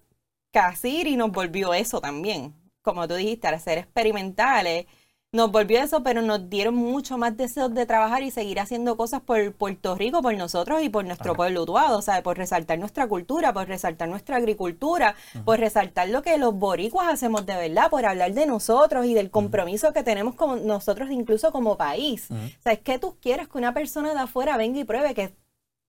Casiri 0.51 1.15
nos 1.15 1.31
volvió 1.31 1.73
eso 1.73 1.99
también, 1.99 2.53
como 2.83 3.07
tú 3.07 3.15
dijiste, 3.15 3.47
al 3.47 3.59
ser 3.59 3.79
experimentales, 3.79 4.85
nos 5.33 5.51
volvió 5.51 5.81
eso, 5.81 6.03
pero 6.03 6.21
nos 6.21 6.47
dieron 6.47 6.75
mucho 6.75 7.17
más 7.17 7.35
deseos 7.35 7.73
de 7.73 7.87
trabajar 7.87 8.21
y 8.21 8.29
seguir 8.29 8.59
haciendo 8.59 8.95
cosas 8.95 9.21
por 9.21 9.51
Puerto 9.53 9.95
Rico, 9.95 10.21
por 10.21 10.35
nosotros 10.35 10.83
y 10.83 10.89
por 10.89 11.05
nuestro 11.05 11.35
pueblo 11.35 11.63
utuado, 11.63 12.03
¿sabes? 12.03 12.21
Por 12.21 12.37
resaltar 12.37 12.77
nuestra 12.77 13.07
cultura, 13.07 13.51
por 13.51 13.67
resaltar 13.67 14.07
nuestra 14.07 14.37
agricultura, 14.37 15.15
por 15.43 15.59
resaltar 15.59 16.09
lo 16.09 16.21
que 16.21 16.37
los 16.37 16.53
boricuas 16.53 17.07
hacemos 17.11 17.47
de 17.47 17.55
verdad, 17.55 17.89
por 17.89 18.05
hablar 18.05 18.33
de 18.33 18.45
nosotros 18.45 19.07
y 19.07 19.15
del 19.15 19.31
compromiso 19.31 19.91
que 19.91 20.03
tenemos 20.03 20.35
con 20.35 20.67
nosotros 20.67 21.09
incluso 21.09 21.51
como 21.51 21.77
país. 21.77 22.27
O 22.29 22.61
sea, 22.61 22.73
es 22.73 22.79
que 22.79 22.99
tú 22.99 23.17
quieres 23.19 23.47
que 23.47 23.57
una 23.57 23.73
persona 23.73 24.13
de 24.13 24.19
afuera 24.19 24.55
venga 24.55 24.79
y 24.79 24.83
pruebe 24.83 25.15
que 25.15 25.33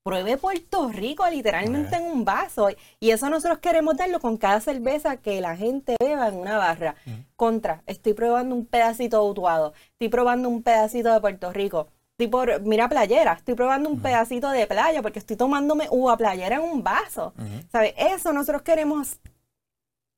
pruebe 0.04 0.36
Puerto 0.36 0.90
Rico 0.90 1.26
literalmente 1.30 1.96
en 1.96 2.04
un 2.04 2.24
vaso. 2.24 2.68
Y 3.00 3.10
eso 3.10 3.30
nosotros 3.30 3.58
queremos 3.58 3.96
darlo 3.96 4.20
con 4.20 4.36
cada 4.36 4.60
cerveza 4.60 5.16
que 5.16 5.40
la 5.40 5.56
gente 5.56 5.96
beba 5.98 6.28
en 6.28 6.34
una 6.36 6.58
barra. 6.58 6.94
Contra, 7.36 7.82
estoy 7.86 8.12
probando 8.12 8.54
un 8.54 8.66
pedacito 8.66 9.24
de 9.24 9.30
Utuado, 9.30 9.72
estoy 9.92 10.08
probando 10.08 10.48
un 10.48 10.62
pedacito 10.62 11.12
de 11.12 11.20
Puerto 11.20 11.52
Rico. 11.52 11.88
Tipo, 12.16 12.44
mira 12.62 12.88
playera, 12.88 13.32
estoy 13.32 13.54
probando 13.54 13.88
un 13.88 14.00
pedacito 14.00 14.50
de 14.50 14.66
playa 14.68 15.02
porque 15.02 15.18
estoy 15.18 15.36
tomándome 15.36 15.88
uva 15.90 16.16
playera 16.16 16.56
en 16.56 16.62
un 16.62 16.84
vaso. 16.84 17.32
¿Sabes? 17.72 17.94
Eso 17.96 18.32
nosotros 18.32 18.62
queremos 18.62 19.18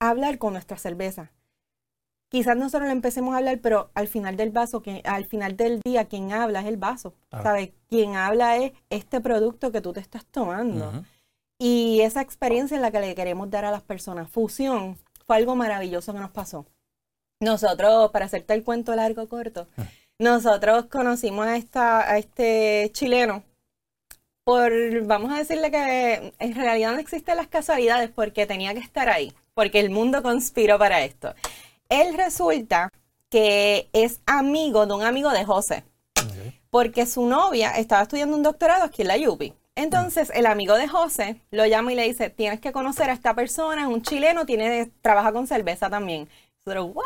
hablar 0.01 0.37
con 0.37 0.53
nuestra 0.53 0.77
cerveza 0.77 1.31
quizás 2.29 2.57
nosotros 2.57 2.89
le 2.89 2.93
empecemos 2.93 3.35
a 3.35 3.39
hablar, 3.39 3.59
pero 3.61 3.91
al 3.95 4.09
final 4.09 4.37
del 4.37 4.51
vaso, 4.51 4.83
que, 4.83 5.03
al 5.05 5.27
final 5.27 5.57
del 5.57 5.81
día, 5.81 6.07
quien 6.07 6.33
habla 6.33 6.61
es 6.61 6.67
el 6.67 6.77
vaso, 6.77 7.15
¿sabes? 7.31 7.71
Quien 7.89 8.17
habla 8.17 8.57
es 8.57 8.73
este 8.91 9.21
producto 9.21 9.73
que 9.73 9.81
tú 9.81 9.93
te 9.93 10.01
estás 10.01 10.25
tomando. 10.27 11.05
Y 11.59 12.01
esa 12.03 12.21
experiencia 12.21 12.77
en 12.77 12.83
la 12.83 12.91
que 12.91 13.01
le 13.01 13.15
queremos 13.15 13.51
dar 13.51 13.65
a 13.65 13.71
las 13.71 13.83
personas, 13.83 14.31
fusión, 14.31 14.99
fue 15.27 15.37
algo 15.37 15.57
maravilloso 15.57 16.13
que 16.13 16.21
nos 16.21 16.31
pasó. 16.31 16.67
Nosotros, 17.41 18.11
para 18.11 18.27
hacerte 18.27 18.55
el 18.55 18.65
cuento 18.65 18.95
largo 18.95 19.29
corto, 19.29 19.69
ah. 19.77 19.85
nosotros 20.19 20.87
conocimos 20.87 21.47
a, 21.47 21.57
esta, 21.57 22.11
a 22.11 22.19
este 22.19 22.91
chileno 22.93 23.43
por, 24.47 24.73
vamos 25.07 25.33
a 25.33 25.39
decirle 25.39 25.73
que 25.73 26.33
en 26.39 26.55
realidad 26.55 26.93
no 26.93 27.01
existen 27.01 27.37
las 27.37 27.49
casualidades 27.49 28.11
porque 28.11 28.47
tenía 28.47 28.75
que 28.75 28.81
estar 28.81 29.09
ahí, 29.09 29.33
porque 29.55 29.81
el 29.81 29.91
mundo 29.91 30.23
conspiró 30.23 30.79
para 30.79 31.05
esto. 31.05 31.35
Él 31.89 32.17
resulta 32.17 32.91
que 33.31 33.89
es 33.93 34.21
amigo 34.27 34.87
de 34.87 34.95
un 34.95 35.03
amigo 35.03 35.31
de 35.31 35.45
José. 35.45 35.85
Porque 36.71 37.07
su 37.07 37.27
novia 37.27 37.71
estaba 37.73 38.03
estudiando 38.03 38.37
un 38.37 38.43
doctorado 38.43 38.85
aquí 38.85 39.03
en 39.03 39.09
la 39.09 39.31
UPI. 39.31 39.55
Entonces, 39.77 40.31
el 40.35 40.47
amigo 40.47 40.75
de 40.77 40.89
José 40.89 41.37
lo 41.51 41.67
llama 41.67 41.93
y 41.93 41.97
le 41.97 42.05
dice, 42.05 42.31
tienes 42.31 42.61
que 42.61 42.73
conocer 42.73 43.11
a 43.11 43.13
esta 43.13 43.35
persona, 43.35 43.83
es 43.83 43.89
un 43.89 44.03
chileno, 44.03 44.47
tiene, 44.47 44.91
trabaja 45.03 45.33
con 45.33 45.47
cerveza 45.47 45.91
también. 45.91 46.29
Nosotros, 46.65 46.95
¿what? 46.95 47.03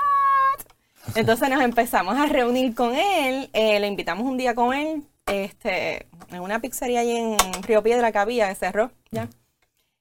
Entonces 1.16 1.49
nos 1.49 1.62
empezamos 1.62 2.16
a 2.16 2.26
reunir 2.26 2.75
con 2.75 2.94
él, 2.94 3.50
eh, 3.52 3.80
le 3.80 3.87
invitamos 3.88 4.25
un 4.25 4.37
día 4.37 4.54
con 4.54 4.72
él, 4.72 5.02
este, 5.26 6.06
en 6.30 6.40
una 6.40 6.60
pizzería 6.60 7.00
ahí 7.00 7.16
en 7.16 7.62
Río 7.64 7.82
Piedra 7.82 8.12
que 8.12 8.18
había, 8.18 8.46
de 8.46 8.54
cerró, 8.54 8.92
ya. 9.10 9.28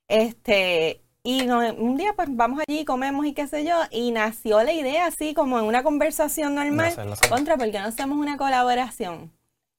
Este, 0.08 1.02
y 1.24 1.50
un 1.50 1.98
día 1.98 2.14
pues 2.16 2.30
vamos 2.32 2.64
allí, 2.68 2.86
comemos 2.86 3.26
y 3.26 3.34
qué 3.34 3.48
sé 3.48 3.66
yo, 3.66 3.76
y 3.92 4.12
nació 4.12 4.64
la 4.64 4.74
idea 4.74 5.06
así 5.08 5.34
como 5.34 5.60
en 5.60 5.66
una 5.66 5.84
conversación 5.84 6.56
normal, 6.56 6.94
contra, 7.30 7.58
¿por 7.58 7.72
qué 7.72 7.80
no 7.80 7.86
hacemos 7.86 8.18
una 8.18 8.38
colaboración? 8.38 9.32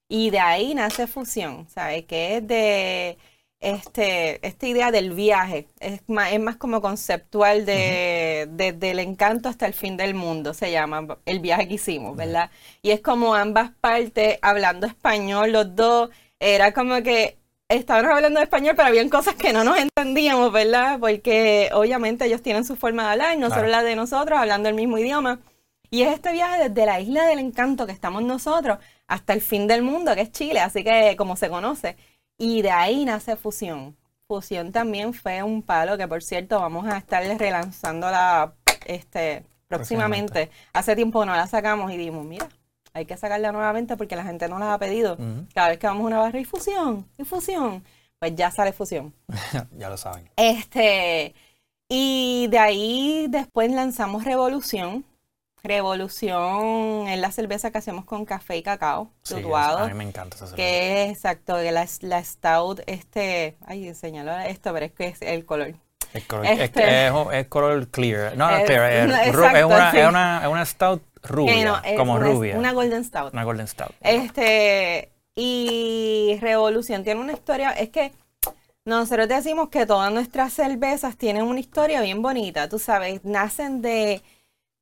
Y 0.09 0.31
de 0.31 0.41
ahí 0.41 0.75
nace 0.75 1.07
Fusión, 1.07 1.69
¿sabes? 1.69 2.05
Que 2.05 2.37
es 2.37 2.47
de 2.47 3.19
este, 3.61 4.47
esta 4.47 4.67
idea 4.67 4.91
del 4.91 5.13
viaje, 5.13 5.69
es 5.81 6.03
más, 6.09 6.33
es 6.33 6.41
más 6.41 6.57
como 6.57 6.81
conceptual 6.81 7.65
de, 7.67 8.49
del 8.77 8.99
encanto 8.99 9.49
hasta 9.49 9.67
el 9.67 9.75
fin 9.75 9.97
del 9.97 10.15
mundo, 10.15 10.55
se 10.55 10.71
llama 10.71 11.19
el 11.27 11.41
viaje 11.41 11.69
que 11.69 11.75
hicimos, 11.75 12.17
¿verdad? 12.17 12.51
Y 12.83 12.91
es 12.91 13.01
como 13.01 13.35
ambas 13.35 13.71
partes 13.81 14.39
hablando 14.43 14.87
español, 14.87 15.53
los 15.53 15.77
dos, 15.77 16.11
era 16.39 16.73
como 16.73 17.03
que 17.03 17.40
estábamos 17.71 18.13
hablando 18.13 18.41
de 18.41 18.45
español, 18.45 18.75
pero 18.77 18.89
habían 18.89 19.09
cosas 19.09 19.35
que 19.35 19.53
no 19.53 19.65
nos 19.65 19.79
entendíamos, 19.79 20.53
¿verdad? 20.53 20.99
Porque 20.99 21.71
obviamente 21.73 22.27
ellos 22.27 22.43
tienen 22.43 22.65
su 22.65 22.77
forma 22.77 23.05
de 23.05 23.11
hablar, 23.11 23.39
nosotros 23.39 23.71
la 23.71 23.83
de 23.83 23.97
nosotros, 23.97 24.39
hablando 24.39 24.69
el 24.69 24.75
mismo 24.75 24.99
idioma. 24.99 25.41
Y 25.91 26.03
es 26.03 26.13
este 26.13 26.33
viaje 26.33 26.69
desde 26.69 26.87
la 26.87 27.01
isla 27.01 27.25
del 27.27 27.39
encanto 27.39 27.87
que 27.87 27.93
estamos 27.93 28.23
nosotros 28.23 28.79
hasta 29.07 29.33
el 29.33 29.41
fin 29.41 29.67
del 29.67 29.83
mundo, 29.83 30.15
que 30.15 30.21
es 30.23 30.33
Chile, 30.33 30.61
así 30.61 30.85
que 30.85 31.17
como 31.17 31.37
se 31.37 31.49
conoce. 31.49 31.97
Y 32.39 32.63
de 32.63 32.71
ahí 32.71 33.05
nace 33.05 33.37
Fusión. 33.37 33.97
Fusión 34.27 34.71
también 34.73 35.13
fue 35.13 35.43
un 35.43 35.63
palo 35.63 35.99
que, 35.99 36.07
por 36.07 36.23
cierto, 36.23 36.61
vamos 36.61 36.87
a 36.87 36.99
estarles 36.99 37.39
relanzándola 37.39 38.55
este, 38.87 39.45
próximamente. 39.67 40.51
Hace 40.73 40.95
tiempo 40.95 41.25
no 41.25 41.35
la 41.35 41.47
sacamos 41.49 41.93
y 41.93 41.97
dimos, 41.97 42.25
mira, 42.25 42.49
hay 43.01 43.07
que 43.07 43.17
sacarla 43.17 43.53
nuevamente 43.53 43.97
porque 43.97 44.17
la 44.17 44.25
gente 44.25 44.49
no 44.49 44.59
la 44.59 44.75
ha 44.75 44.79
pedido. 44.79 45.17
Cada 45.55 45.69
vez 45.69 45.79
que 45.79 45.87
vamos 45.87 46.05
a 46.05 46.07
una 46.07 46.19
barra 46.19 46.41
y 46.41 46.45
fusión, 46.45 47.07
y 47.19 47.25
fusión, 47.25 47.85
pues 48.19 48.35
ya 48.35 48.51
sale 48.51 48.73
fusión. 48.73 49.15
ya 49.77 49.89
lo 49.89 49.97
saben. 49.97 50.31
Este, 50.37 51.35
y 51.89 52.47
de 52.49 52.59
ahí 52.59 53.27
después 53.29 53.71
lanzamos 53.73 54.25
Revolución. 54.25 55.05
Revolución 55.63 57.07
es 57.09 57.19
la 57.19 57.31
cerveza 57.33 57.71
que 57.71 57.79
hacemos 57.79 58.07
con 58.07 58.25
café 58.25 58.57
y 58.57 58.63
cacao, 58.63 59.11
sí, 59.23 59.35
a 59.35 59.87
mí 59.89 59.95
me 59.95 60.05
encanta 60.05 60.37
esa 60.37 60.47
cerveza. 60.47 60.57
Que 60.57 61.05
es 61.05 61.11
exacto, 61.11 61.61
la, 61.61 61.87
la 62.01 62.25
stout, 62.25 62.81
este, 62.87 63.59
ay, 63.67 63.87
enséñalo 63.87 64.33
esto, 64.39 64.73
pero 64.73 64.87
es 64.87 64.93
que 64.93 65.09
es 65.09 65.21
el 65.21 65.45
color. 65.45 65.75
Color, 66.27 66.47
este, 66.47 67.07
es, 67.07 67.47
color 67.49 67.89
clear. 67.89 68.37
No, 68.37 68.51
es, 68.51 68.65
clear, 68.65 68.93
es, 68.93 69.05
una, 69.07 69.23
es, 69.25 70.09
una, 70.09 70.41
es 70.43 70.49
una 70.49 70.67
stout 70.67 71.03
Rubia, 71.23 71.83
como 71.97 72.19
rubia. 72.19 72.59
Una 72.59 72.73
Golden 72.73 73.05
Stout. 73.05 73.33
Una 73.33 73.45
Golden 73.45 73.69
Stout. 73.69 73.93
Este, 74.01 75.13
y 75.35 76.39
Revolución 76.41 77.05
tiene 77.05 77.21
una 77.21 77.33
historia, 77.33 77.71
es 77.73 77.91
que 77.91 78.13
nosotros 78.85 79.29
decimos 79.29 79.69
que 79.69 79.87
todas 79.87 80.13
nuestras 80.13 80.53
cervezas 80.53 81.17
tienen 81.17 81.43
una 81.43 81.61
historia 81.61 82.01
bien 82.01 82.23
bonita, 82.23 82.69
tú 82.69 82.79
sabes, 82.79 83.23
nacen 83.25 83.83
de, 83.83 84.23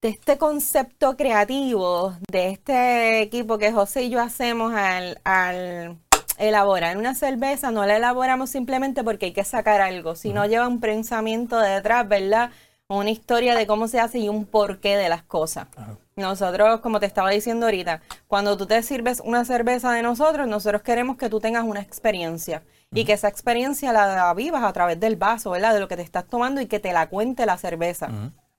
de 0.00 0.08
este 0.08 0.38
concepto 0.38 1.16
creativo, 1.16 2.16
de 2.30 2.50
este 2.50 3.20
equipo 3.20 3.58
que 3.58 3.72
José 3.72 4.04
y 4.04 4.10
yo 4.10 4.20
hacemos 4.20 4.72
al, 4.74 5.20
al 5.24 5.98
elaborar 6.38 6.96
una 6.96 7.14
cerveza, 7.14 7.70
no 7.70 7.84
la 7.84 7.96
elaboramos 7.96 8.50
simplemente 8.50 9.04
porque 9.04 9.26
hay 9.26 9.32
que 9.32 9.44
sacar 9.44 9.80
algo, 9.80 10.14
sino 10.14 10.46
lleva 10.46 10.68
un 10.68 10.80
pensamiento 10.80 11.58
detrás, 11.58 12.08
¿verdad? 12.08 12.50
Una 12.88 13.10
historia 13.10 13.54
de 13.54 13.66
cómo 13.66 13.86
se 13.88 14.00
hace 14.00 14.18
y 14.18 14.28
un 14.28 14.46
porqué 14.46 14.96
de 14.96 15.08
las 15.08 15.22
cosas. 15.22 15.68
Nosotros, 16.16 16.80
como 16.80 17.00
te 17.00 17.06
estaba 17.06 17.30
diciendo 17.30 17.66
ahorita, 17.66 18.00
cuando 18.26 18.56
tú 18.56 18.66
te 18.66 18.82
sirves 18.82 19.20
una 19.24 19.44
cerveza 19.44 19.92
de 19.92 20.02
nosotros, 20.02 20.48
nosotros 20.48 20.82
queremos 20.82 21.16
que 21.16 21.28
tú 21.28 21.38
tengas 21.38 21.64
una 21.64 21.80
experiencia 21.80 22.62
y 22.92 23.04
que 23.04 23.12
esa 23.12 23.28
experiencia 23.28 23.92
la 23.92 24.32
vivas 24.34 24.64
a 24.64 24.72
través 24.72 24.98
del 24.98 25.16
vaso, 25.16 25.50
¿verdad? 25.50 25.74
De 25.74 25.80
lo 25.80 25.88
que 25.88 25.96
te 25.96 26.02
estás 26.02 26.26
tomando 26.26 26.60
y 26.60 26.66
que 26.66 26.80
te 26.80 26.92
la 26.92 27.08
cuente 27.08 27.44
la 27.46 27.58
cerveza. 27.58 28.08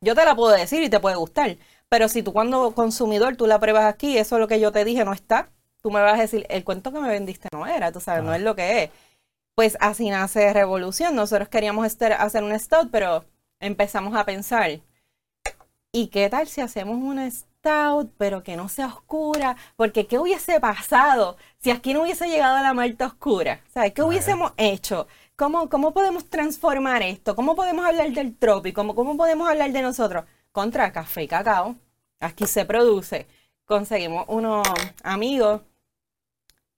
Yo 0.01 0.15
te 0.15 0.24
la 0.24 0.36
puedo 0.36 0.55
decir 0.55 0.83
y 0.83 0.89
te 0.89 1.00
puede 1.00 1.15
gustar, 1.15 1.57
pero 1.89 2.07
si 2.07 2.24
tú 2.24 2.31
cuando 2.31 2.71
consumidor 2.74 3.36
tú 3.36 3.48
la 3.48 3.59
pruebas 3.59 3.86
aquí, 3.86 4.17
eso 4.17 4.36
es 4.36 4.39
lo 4.39 4.48
que 4.48 4.59
yo 4.59 4.71
te 4.71 4.86
dije 4.86 5.03
no 5.03 5.12
está, 5.12 5.50
tú 5.81 5.91
me 5.91 6.01
vas 6.01 6.17
a 6.19 6.21
decir, 6.21 6.45
el 6.50 6.63
cuento 6.63 6.91
que 6.91 7.00
me 7.00 7.09
vendiste 7.09 7.48
no 7.51 7.65
era, 7.65 7.91
tú 7.91 8.00
sabes, 8.00 8.24
no 8.24 8.33
es 8.33 8.41
lo 8.41 8.55
que 8.55 8.83
es. 8.83 8.89
Pues 9.55 9.77
así 9.81 10.09
nace 10.09 10.53
Revolución. 10.53 11.15
Nosotros 11.15 11.50
queríamos 11.50 11.86
hacer 11.86 12.43
un 12.43 12.57
stout, 12.59 12.89
pero 12.91 13.25
empezamos 13.59 14.15
a 14.15 14.25
pensar, 14.25 14.79
¿y 15.91 16.07
qué 16.07 16.29
tal 16.29 16.48
si 16.48 16.62
hacemos 16.62 16.98
un 16.98 17.29
stout, 17.29 18.12
pero 18.17 18.43
que 18.43 18.55
no 18.55 18.69
sea 18.69 18.88
oscura? 18.88 19.57
Porque 19.75 20.07
¿qué 20.07 20.19
hubiese 20.19 20.59
pasado 20.59 21.38
si 21.59 21.71
aquí 21.71 21.93
no 21.93 22.03
hubiese 22.03 22.27
llegado 22.27 22.57
a 22.57 22.62
la 22.62 22.74
malta 22.74 23.07
oscura? 23.07 23.62
¿Sabes? 23.74 23.93
¿Qué 23.93 24.01
hubiésemos 24.03 24.53
hecho? 24.57 25.07
¿Cómo, 25.36 25.69
¿Cómo 25.69 25.93
podemos 25.93 26.29
transformar 26.29 27.01
esto? 27.01 27.36
¿Cómo 27.36 27.55
podemos 27.55 27.86
hablar 27.86 28.12
del 28.12 28.38
trópico? 28.38 28.81
¿Cómo, 28.81 28.95
¿Cómo 28.95 29.17
podemos 29.17 29.50
hablar 29.50 29.71
de 29.71 29.81
nosotros? 29.81 30.25
Contra 30.51 30.91
café 30.91 31.24
y 31.24 31.27
cacao. 31.27 31.75
Aquí 32.19 32.45
se 32.45 32.65
produce. 32.65 33.27
Conseguimos 33.65 34.25
unos 34.27 34.67
amigos, 35.03 35.62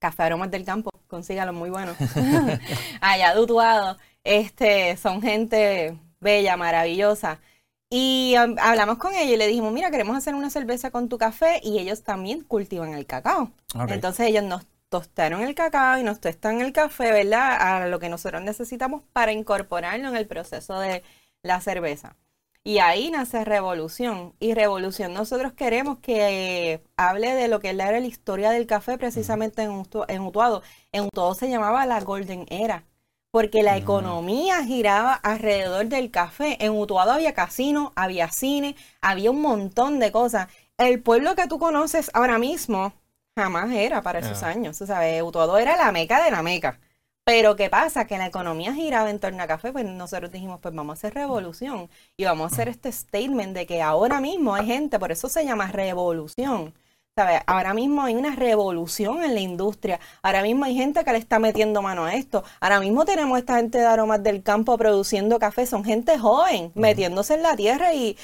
Café 0.01 0.23
Aromas 0.23 0.49
del 0.49 0.65
Campo, 0.65 0.89
consígalo, 1.07 1.53
muy 1.53 1.69
bueno. 1.69 1.95
Allá 3.01 3.35
dutuado. 3.35 3.99
Este, 4.23 4.97
son 4.97 5.21
gente 5.21 5.95
bella, 6.19 6.57
maravillosa. 6.57 7.39
Y 7.87 8.33
um, 8.43 8.55
hablamos 8.59 8.97
con 8.97 9.13
ellos 9.13 9.35
y 9.35 9.37
le 9.37 9.45
dijimos, 9.45 9.71
mira, 9.71 9.91
queremos 9.91 10.17
hacer 10.17 10.33
una 10.33 10.49
cerveza 10.49 10.89
con 10.89 11.07
tu 11.07 11.19
café 11.19 11.59
y 11.61 11.77
ellos 11.77 12.01
también 12.01 12.41
cultivan 12.43 12.93
el 12.93 13.05
cacao. 13.05 13.51
Entonces 13.89 14.27
ellos 14.27 14.43
nos 14.43 14.65
tostaron 14.89 15.41
el 15.41 15.53
cacao 15.53 15.99
y 15.99 16.03
nos 16.03 16.19
tostan 16.19 16.61
el 16.61 16.73
café, 16.73 17.11
¿verdad? 17.11 17.57
A 17.59 17.87
lo 17.87 17.99
que 17.99 18.09
nosotros 18.09 18.41
necesitamos 18.41 19.03
para 19.13 19.33
incorporarlo 19.33 20.09
en 20.09 20.15
el 20.15 20.25
proceso 20.25 20.79
de 20.79 21.03
la 21.43 21.61
cerveza. 21.61 22.15
Y 22.63 22.79
ahí 22.79 23.09
nace 23.09 23.43
Revolución. 23.43 24.35
Y 24.39 24.53
Revolución 24.53 25.13
nosotros 25.13 25.53
queremos 25.53 25.99
que 25.99 26.83
hable 26.95 27.33
de 27.33 27.47
lo 27.47 27.59
que 27.59 27.69
era 27.69 27.99
la 27.99 27.99
historia 27.99 28.51
del 28.51 28.67
café 28.67 28.97
precisamente 28.97 29.63
en, 29.63 29.83
en 30.07 30.21
Utuado. 30.21 30.61
En 30.91 31.05
Utuado 31.05 31.33
se 31.33 31.49
llamaba 31.49 31.85
la 31.85 31.99
Golden 32.01 32.45
Era 32.49 32.85
porque 33.31 33.63
la 33.63 33.77
economía 33.77 34.63
giraba 34.65 35.13
alrededor 35.13 35.87
del 35.87 36.11
café. 36.11 36.57
En 36.63 36.73
Utuado 36.73 37.11
había 37.11 37.33
casino, 37.33 37.93
había 37.95 38.29
cine, 38.29 38.75
había 39.01 39.31
un 39.31 39.41
montón 39.41 39.99
de 39.99 40.11
cosas. 40.11 40.49
el 40.77 41.01
pueblo 41.01 41.35
que 41.35 41.47
tú 41.47 41.57
conoces 41.59 42.11
ahora 42.13 42.37
mismo 42.37 42.93
jamás 43.35 43.71
era 43.71 44.01
para 44.01 44.19
esos 44.19 44.43
años. 44.43 44.77
Tú 44.77 44.85
sabes, 44.85 45.21
Utuado 45.23 45.57
era 45.57 45.77
la 45.77 45.91
meca 45.91 46.23
de 46.23 46.31
la 46.31 46.43
meca. 46.43 46.79
Pero 47.23 47.55
¿qué 47.55 47.69
pasa? 47.69 48.05
Que 48.07 48.17
la 48.17 48.25
economía 48.27 48.73
giraba 48.73 49.09
en 49.09 49.19
torno 49.19 49.43
a 49.43 49.47
café, 49.47 49.71
pues 49.71 49.85
nosotros 49.85 50.31
dijimos, 50.31 50.59
pues 50.59 50.73
vamos 50.73 50.91
a 50.91 50.97
hacer 50.97 51.13
revolución 51.13 51.89
y 52.17 52.25
vamos 52.25 52.51
a 52.51 52.53
hacer 52.55 52.67
este 52.67 52.91
statement 52.91 53.55
de 53.55 53.65
que 53.67 53.81
ahora 53.81 54.19
mismo 54.19 54.55
hay 54.55 54.65
gente, 54.65 54.97
por 54.99 55.11
eso 55.11 55.29
se 55.29 55.45
llama 55.45 55.67
revolución. 55.67 56.73
¿Sabes? 57.15 57.41
Ahora 57.45 57.73
mismo 57.73 58.03
hay 58.03 58.15
una 58.15 58.35
revolución 58.35 59.21
en 59.23 59.35
la 59.35 59.41
industria. 59.41 59.99
Ahora 60.23 60.41
mismo 60.41 60.63
hay 60.63 60.75
gente 60.75 61.03
que 61.03 61.11
le 61.11 61.17
está 61.17 61.39
metiendo 61.39 61.81
mano 61.81 62.05
a 62.05 62.15
esto. 62.15 62.43
Ahora 62.61 62.79
mismo 62.79 63.03
tenemos 63.03 63.37
esta 63.37 63.57
gente 63.57 63.79
de 63.79 63.85
aromas 63.85 64.23
del 64.23 64.43
campo 64.43 64.77
produciendo 64.77 65.37
café. 65.37 65.65
Son 65.65 65.83
gente 65.83 66.17
joven, 66.17 66.71
metiéndose 66.73 67.33
en 67.35 67.43
la 67.43 67.55
tierra 67.57 67.93
y 67.93 68.17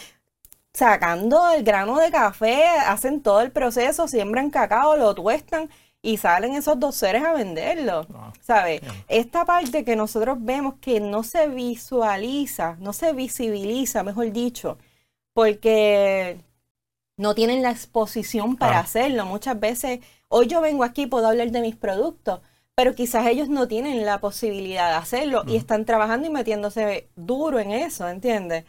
sacando 0.73 1.49
el 1.51 1.63
grano 1.63 1.97
de 1.97 2.11
café, 2.11 2.63
hacen 2.67 3.21
todo 3.21 3.41
el 3.41 3.51
proceso, 3.51 4.07
siembran 4.07 4.51
cacao, 4.51 4.95
lo 4.95 5.15
tuestan 5.15 5.69
y 6.07 6.15
salen 6.15 6.53
esos 6.53 6.79
dos 6.79 6.95
seres 6.95 7.21
a 7.25 7.33
venderlo. 7.33 8.07
Ah, 8.13 8.31
¿Sabes? 8.39 8.79
Esta 9.09 9.43
parte 9.43 9.83
que 9.83 9.97
nosotros 9.97 10.37
vemos 10.39 10.75
que 10.79 11.01
no 11.01 11.21
se 11.21 11.49
visualiza, 11.49 12.77
no 12.79 12.93
se 12.93 13.11
visibiliza, 13.11 14.03
mejor 14.03 14.31
dicho, 14.31 14.77
porque 15.33 16.39
no 17.17 17.35
tienen 17.35 17.61
la 17.61 17.71
exposición 17.71 18.55
para 18.55 18.79
hacerlo. 18.79 19.25
Muchas 19.25 19.59
veces, 19.59 19.99
hoy 20.29 20.47
yo 20.47 20.61
vengo 20.61 20.85
aquí 20.85 21.01
y 21.01 21.07
puedo 21.07 21.27
hablar 21.27 21.51
de 21.51 21.59
mis 21.59 21.75
productos, 21.75 22.39
pero 22.73 22.95
quizás 22.95 23.27
ellos 23.27 23.49
no 23.49 23.67
tienen 23.67 24.05
la 24.05 24.21
posibilidad 24.21 24.89
de 24.89 24.95
hacerlo 24.95 25.43
y 25.45 25.57
están 25.57 25.83
trabajando 25.83 26.25
y 26.25 26.29
metiéndose 26.29 27.09
duro 27.17 27.59
en 27.59 27.71
eso, 27.71 28.07
¿entiendes? 28.07 28.63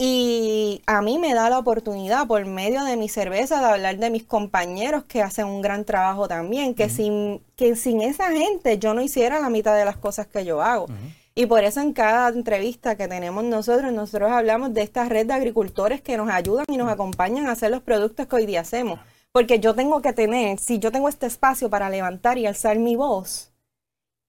Y 0.00 0.80
a 0.86 1.02
mí 1.02 1.18
me 1.18 1.34
da 1.34 1.50
la 1.50 1.58
oportunidad 1.58 2.28
por 2.28 2.46
medio 2.46 2.84
de 2.84 2.96
mi 2.96 3.08
cerveza 3.08 3.58
de 3.58 3.66
hablar 3.66 3.98
de 3.98 4.10
mis 4.10 4.22
compañeros 4.22 5.02
que 5.04 5.22
hacen 5.22 5.46
un 5.46 5.60
gran 5.60 5.84
trabajo 5.84 6.28
también, 6.28 6.76
que, 6.76 6.88
sin, 6.88 7.42
que 7.56 7.74
sin 7.74 8.00
esa 8.00 8.30
gente 8.30 8.78
yo 8.78 8.94
no 8.94 9.02
hiciera 9.02 9.40
la 9.40 9.50
mitad 9.50 9.76
de 9.76 9.84
las 9.84 9.96
cosas 9.96 10.28
que 10.28 10.44
yo 10.44 10.62
hago. 10.62 10.86
Y 11.34 11.46
por 11.46 11.64
eso 11.64 11.80
en 11.80 11.92
cada 11.92 12.28
entrevista 12.28 12.96
que 12.96 13.08
tenemos 13.08 13.42
nosotros, 13.42 13.92
nosotros 13.92 14.30
hablamos 14.30 14.72
de 14.72 14.82
esta 14.82 15.04
red 15.08 15.26
de 15.26 15.34
agricultores 15.34 16.00
que 16.00 16.16
nos 16.16 16.30
ayudan 16.30 16.66
y 16.68 16.76
nos 16.76 16.88
acompañan 16.88 17.48
a 17.48 17.52
hacer 17.52 17.72
los 17.72 17.82
productos 17.82 18.28
que 18.28 18.36
hoy 18.36 18.46
día 18.46 18.60
hacemos. 18.60 19.00
Porque 19.32 19.58
yo 19.58 19.74
tengo 19.74 20.00
que 20.00 20.12
tener, 20.12 20.60
si 20.60 20.78
yo 20.78 20.92
tengo 20.92 21.08
este 21.08 21.26
espacio 21.26 21.70
para 21.70 21.90
levantar 21.90 22.38
y 22.38 22.46
alzar 22.46 22.78
mi 22.78 22.94
voz, 22.94 23.52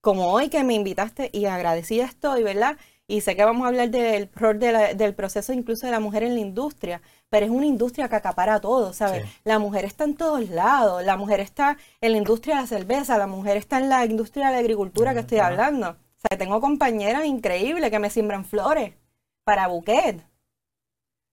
como 0.02 0.32
hoy 0.32 0.50
que 0.50 0.64
me 0.64 0.74
invitaste 0.74 1.30
y 1.32 1.46
agradecida 1.46 2.06
estoy, 2.06 2.42
¿verdad? 2.42 2.78
Y 3.10 3.22
sé 3.22 3.36
que 3.36 3.44
vamos 3.44 3.66
a 3.66 3.70
hablar 3.70 3.90
del 3.90 4.30
rol 4.36 4.60
del 4.60 5.16
proceso 5.16 5.52
incluso 5.52 5.88
de 5.88 5.92
la 5.92 6.00
mujer 6.00 6.22
en 6.22 6.36
la 6.36 6.42
industria, 6.42 7.02
pero 7.28 7.44
es 7.44 7.52
una 7.52 7.66
industria 7.66 8.08
que 8.08 8.16
acapara 8.16 8.62
todo, 8.62 8.94
¿sabes? 8.94 9.26
La 9.44 9.58
mujer 9.58 9.84
está 9.84 10.04
en 10.04 10.16
todos 10.16 10.48
lados, 10.50 11.04
la 11.04 11.18
mujer 11.18 11.40
está 11.40 11.76
en 12.02 12.12
la 12.12 12.20
industria 12.20 12.58
de 12.58 12.62
la 12.62 12.68
cerveza, 12.68 13.18
la 13.18 13.26
mujer 13.26 13.58
está 13.58 13.80
en 13.80 13.90
la 13.90 14.06
industria 14.06 14.50
de 14.50 14.54
la 14.54 14.60
agricultura 14.60 15.16
que 15.16 15.22
estoy 15.22 15.40
hablando. 15.40 15.90
O 15.90 16.20
sea, 16.22 16.38
tengo 16.38 16.62
compañeras 16.62 17.26
increíbles 17.26 17.90
que 17.90 17.98
me 17.98 18.12
siembran 18.12 18.46
flores 18.46 18.94
para 19.44 19.66
buquet. 19.66 20.24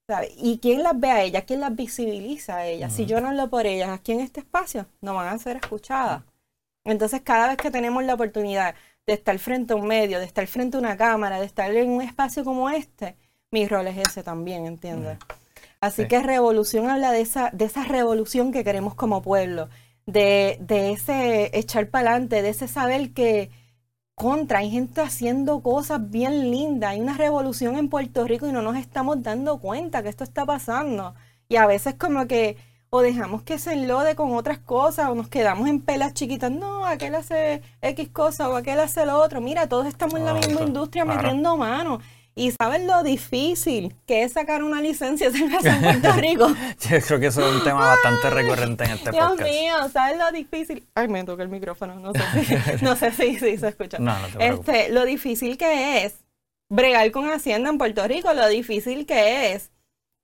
¿sabes? 0.09 0.33
¿Y 0.39 0.59
quién 0.61 0.83
las 0.83 0.99
ve 0.99 1.11
a 1.11 1.23
ellas? 1.25 1.45
¿Quién 1.47 1.61
las 1.61 1.77
visibiliza 1.77 2.57
a 2.57 2.67
ellas? 2.67 2.95
Si 2.95 3.05
yo 3.05 3.21
no 3.21 3.29
hablo 3.29 3.51
por 3.51 3.67
ellas 3.67 3.91
aquí 3.91 4.13
en 4.13 4.21
este 4.21 4.41
espacio, 4.41 4.87
no 5.03 5.15
van 5.15 5.29
a 5.29 5.39
ser 5.39 5.57
escuchadas. 5.57 6.23
Entonces, 6.85 7.21
cada 7.21 7.49
vez 7.49 7.59
que 7.59 7.71
tenemos 7.71 8.03
la 8.03 8.15
oportunidad 8.15 8.75
de 9.07 9.13
estar 9.13 9.39
frente 9.39 9.73
a 9.73 9.77
un 9.77 9.87
medio, 9.87 10.19
de 10.19 10.25
estar 10.25 10.47
frente 10.47 10.77
a 10.77 10.81
una 10.81 10.97
cámara, 10.97 11.39
de 11.39 11.47
estar 11.47 11.75
en 11.75 11.91
un 11.91 12.03
espacio 12.03 12.45
como 12.45 12.69
este, 12.71 13.17
mi 13.51 13.67
rol 13.69 13.87
es 13.87 13.99
ese 13.99 14.23
también, 14.23 14.67
¿entiendes? 14.67 15.19
Mm. 15.19 15.33
Así 15.81 16.09
que 16.09 16.23
revolución 16.23 16.89
habla 16.91 17.13
de 17.13 17.21
esa, 17.21 17.51
de 17.53 17.67
esa 17.67 17.85
revolución 17.85 18.51
que 18.51 18.65
queremos 18.65 18.95
como 18.95 19.23
pueblo, 19.23 19.69
de, 20.07 20.59
de 20.61 20.93
ese 20.93 21.57
echar 21.57 21.89
para 21.89 22.11
adelante, 22.11 22.43
de 22.43 22.49
ese 22.49 22.67
saber 22.67 23.13
que 23.13 23.51
contra, 24.15 24.61
hay 24.61 24.71
gente 24.71 25.03
haciendo 25.03 25.61
cosas 25.61 26.11
bien 26.11 26.51
lindas, 26.51 26.93
hay 26.93 27.01
una 27.01 27.17
revolución 27.17 27.77
en 27.77 27.91
Puerto 27.91 28.27
Rico 28.27 28.49
y 28.49 28.53
no 28.53 28.63
nos 28.63 28.77
estamos 28.77 29.23
dando 29.23 29.59
cuenta 29.59 30.03
que 30.03 30.09
esto 30.09 30.25
está 30.25 30.47
pasando. 30.47 31.15
Y 31.49 31.57
a 31.57 31.67
veces 31.67 31.95
como 31.95 32.27
que 32.27 32.57
o 32.91 33.01
dejamos 33.01 33.43
que 33.43 33.59
se 33.59 33.73
enlode 33.73 34.15
con 34.15 34.35
otras 34.35 34.59
cosas, 34.59 35.09
o 35.09 35.15
nos 35.15 35.29
quedamos 35.29 35.69
en 35.69 35.81
pelas 35.81 36.15
chiquitas, 36.15 36.51
no, 36.51 36.87
aquel 36.87 37.15
hace 37.15 37.63
X 37.83 38.09
cosa 38.11 38.49
o 38.49 38.57
aquel 38.57 38.81
hace 38.81 39.05
lo 39.07 39.19
otro. 39.19 39.41
Mira, 39.41 39.69
todos 39.69 39.87
estamos 39.87 40.15
en 40.15 40.25
la 40.25 40.35
misma 40.35 40.63
industria 40.63 41.05
metiendo 41.05 41.57
mano. 41.57 42.01
Y 42.39 42.53
sabes 42.53 42.85
lo 42.85 43.03
difícil 43.03 43.97
que 44.07 44.23
es 44.23 44.35
sacar 44.35 44.63
una 44.63 44.83
licencia 44.83 45.29
en 45.29 45.83
Puerto 45.83 46.13
Rico. 46.17 46.49
Yo 46.81 47.01
creo 47.01 47.19
que 47.19 47.27
eso 47.29 47.49
es 47.49 47.57
un 47.57 47.65
tema 47.65 47.81
bastante 47.81 48.29
recurrente 48.29 48.85
en 48.85 48.91
este 48.91 49.11
podcast. 49.11 49.39
Dios 49.39 49.51
mío, 49.51 49.75
¿sabes 49.91 50.19
lo 50.19 50.31
difícil? 50.33 50.87
Ay, 50.95 51.09
me 51.09 51.25
toca 51.25 51.43
el 51.43 51.49
micrófono, 51.49 51.99
no 51.99 52.13
sé 52.13 52.45
si, 52.45 52.55
no 52.85 52.95
sé 52.95 53.11
si, 53.13 53.39
se 53.39 53.69
escucha. 53.69 53.99
No, 53.99 54.19
no 54.19 54.29
te 54.29 54.49
este, 54.49 54.89
lo 54.91 55.07
difícil 55.07 55.57
que 55.57 56.05
es 56.05 56.27
bregar 56.69 57.11
con 57.11 57.31
Hacienda 57.31 57.71
en 57.71 57.79
Puerto 57.79 58.07
Rico, 58.07 58.31
lo 58.35 58.47
difícil 58.49 59.07
que 59.07 59.55
es 59.55 59.71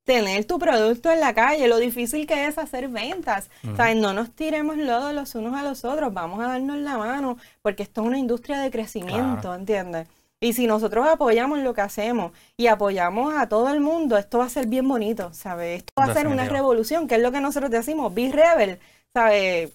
tener 0.04 0.44
tu 0.44 0.58
producto 0.58 1.10
en 1.10 1.20
la 1.20 1.34
calle, 1.34 1.68
lo 1.68 1.78
difícil 1.78 2.26
que 2.26 2.46
es 2.46 2.58
hacer 2.58 2.88
ventas. 2.88 3.50
O 3.70 3.76
sea, 3.76 3.94
no 3.94 4.12
nos 4.12 4.30
tiremos 4.30 4.76
lodo 4.76 5.12
los 5.12 5.34
unos 5.34 5.54
a 5.54 5.62
los 5.62 5.84
otros, 5.84 6.12
vamos 6.12 6.40
a 6.40 6.48
darnos 6.48 6.78
la 6.78 6.98
mano, 6.98 7.38
porque 7.62 7.82
esto 7.82 8.02
es 8.02 8.06
una 8.08 8.18
industria 8.18 8.60
de 8.60 8.70
crecimiento, 8.70 9.54
¿entiendes? 9.54 10.08
Y 10.40 10.54
si 10.54 10.66
nosotros 10.66 11.06
apoyamos 11.06 11.60
lo 11.60 11.72
que 11.72 11.82
hacemos 11.82 12.32
y 12.56 12.66
apoyamos 12.66 13.32
a 13.36 13.48
todo 13.48 13.72
el 13.72 13.80
mundo, 13.80 14.18
esto 14.18 14.38
va 14.38 14.46
a 14.46 14.48
ser 14.48 14.66
bien 14.66 14.88
bonito, 14.88 15.32
¿sabes? 15.32 15.78
Esto 15.78 15.92
va 15.96 16.06
a 16.06 16.14
ser 16.14 16.26
una 16.26 16.48
revolución, 16.48 17.06
que 17.06 17.14
es 17.14 17.22
lo 17.22 17.30
que 17.30 17.40
nosotros 17.40 17.70
decimos, 17.70 18.12
be 18.12 18.32
rebel, 18.32 18.80
¿sabes? 19.12 19.70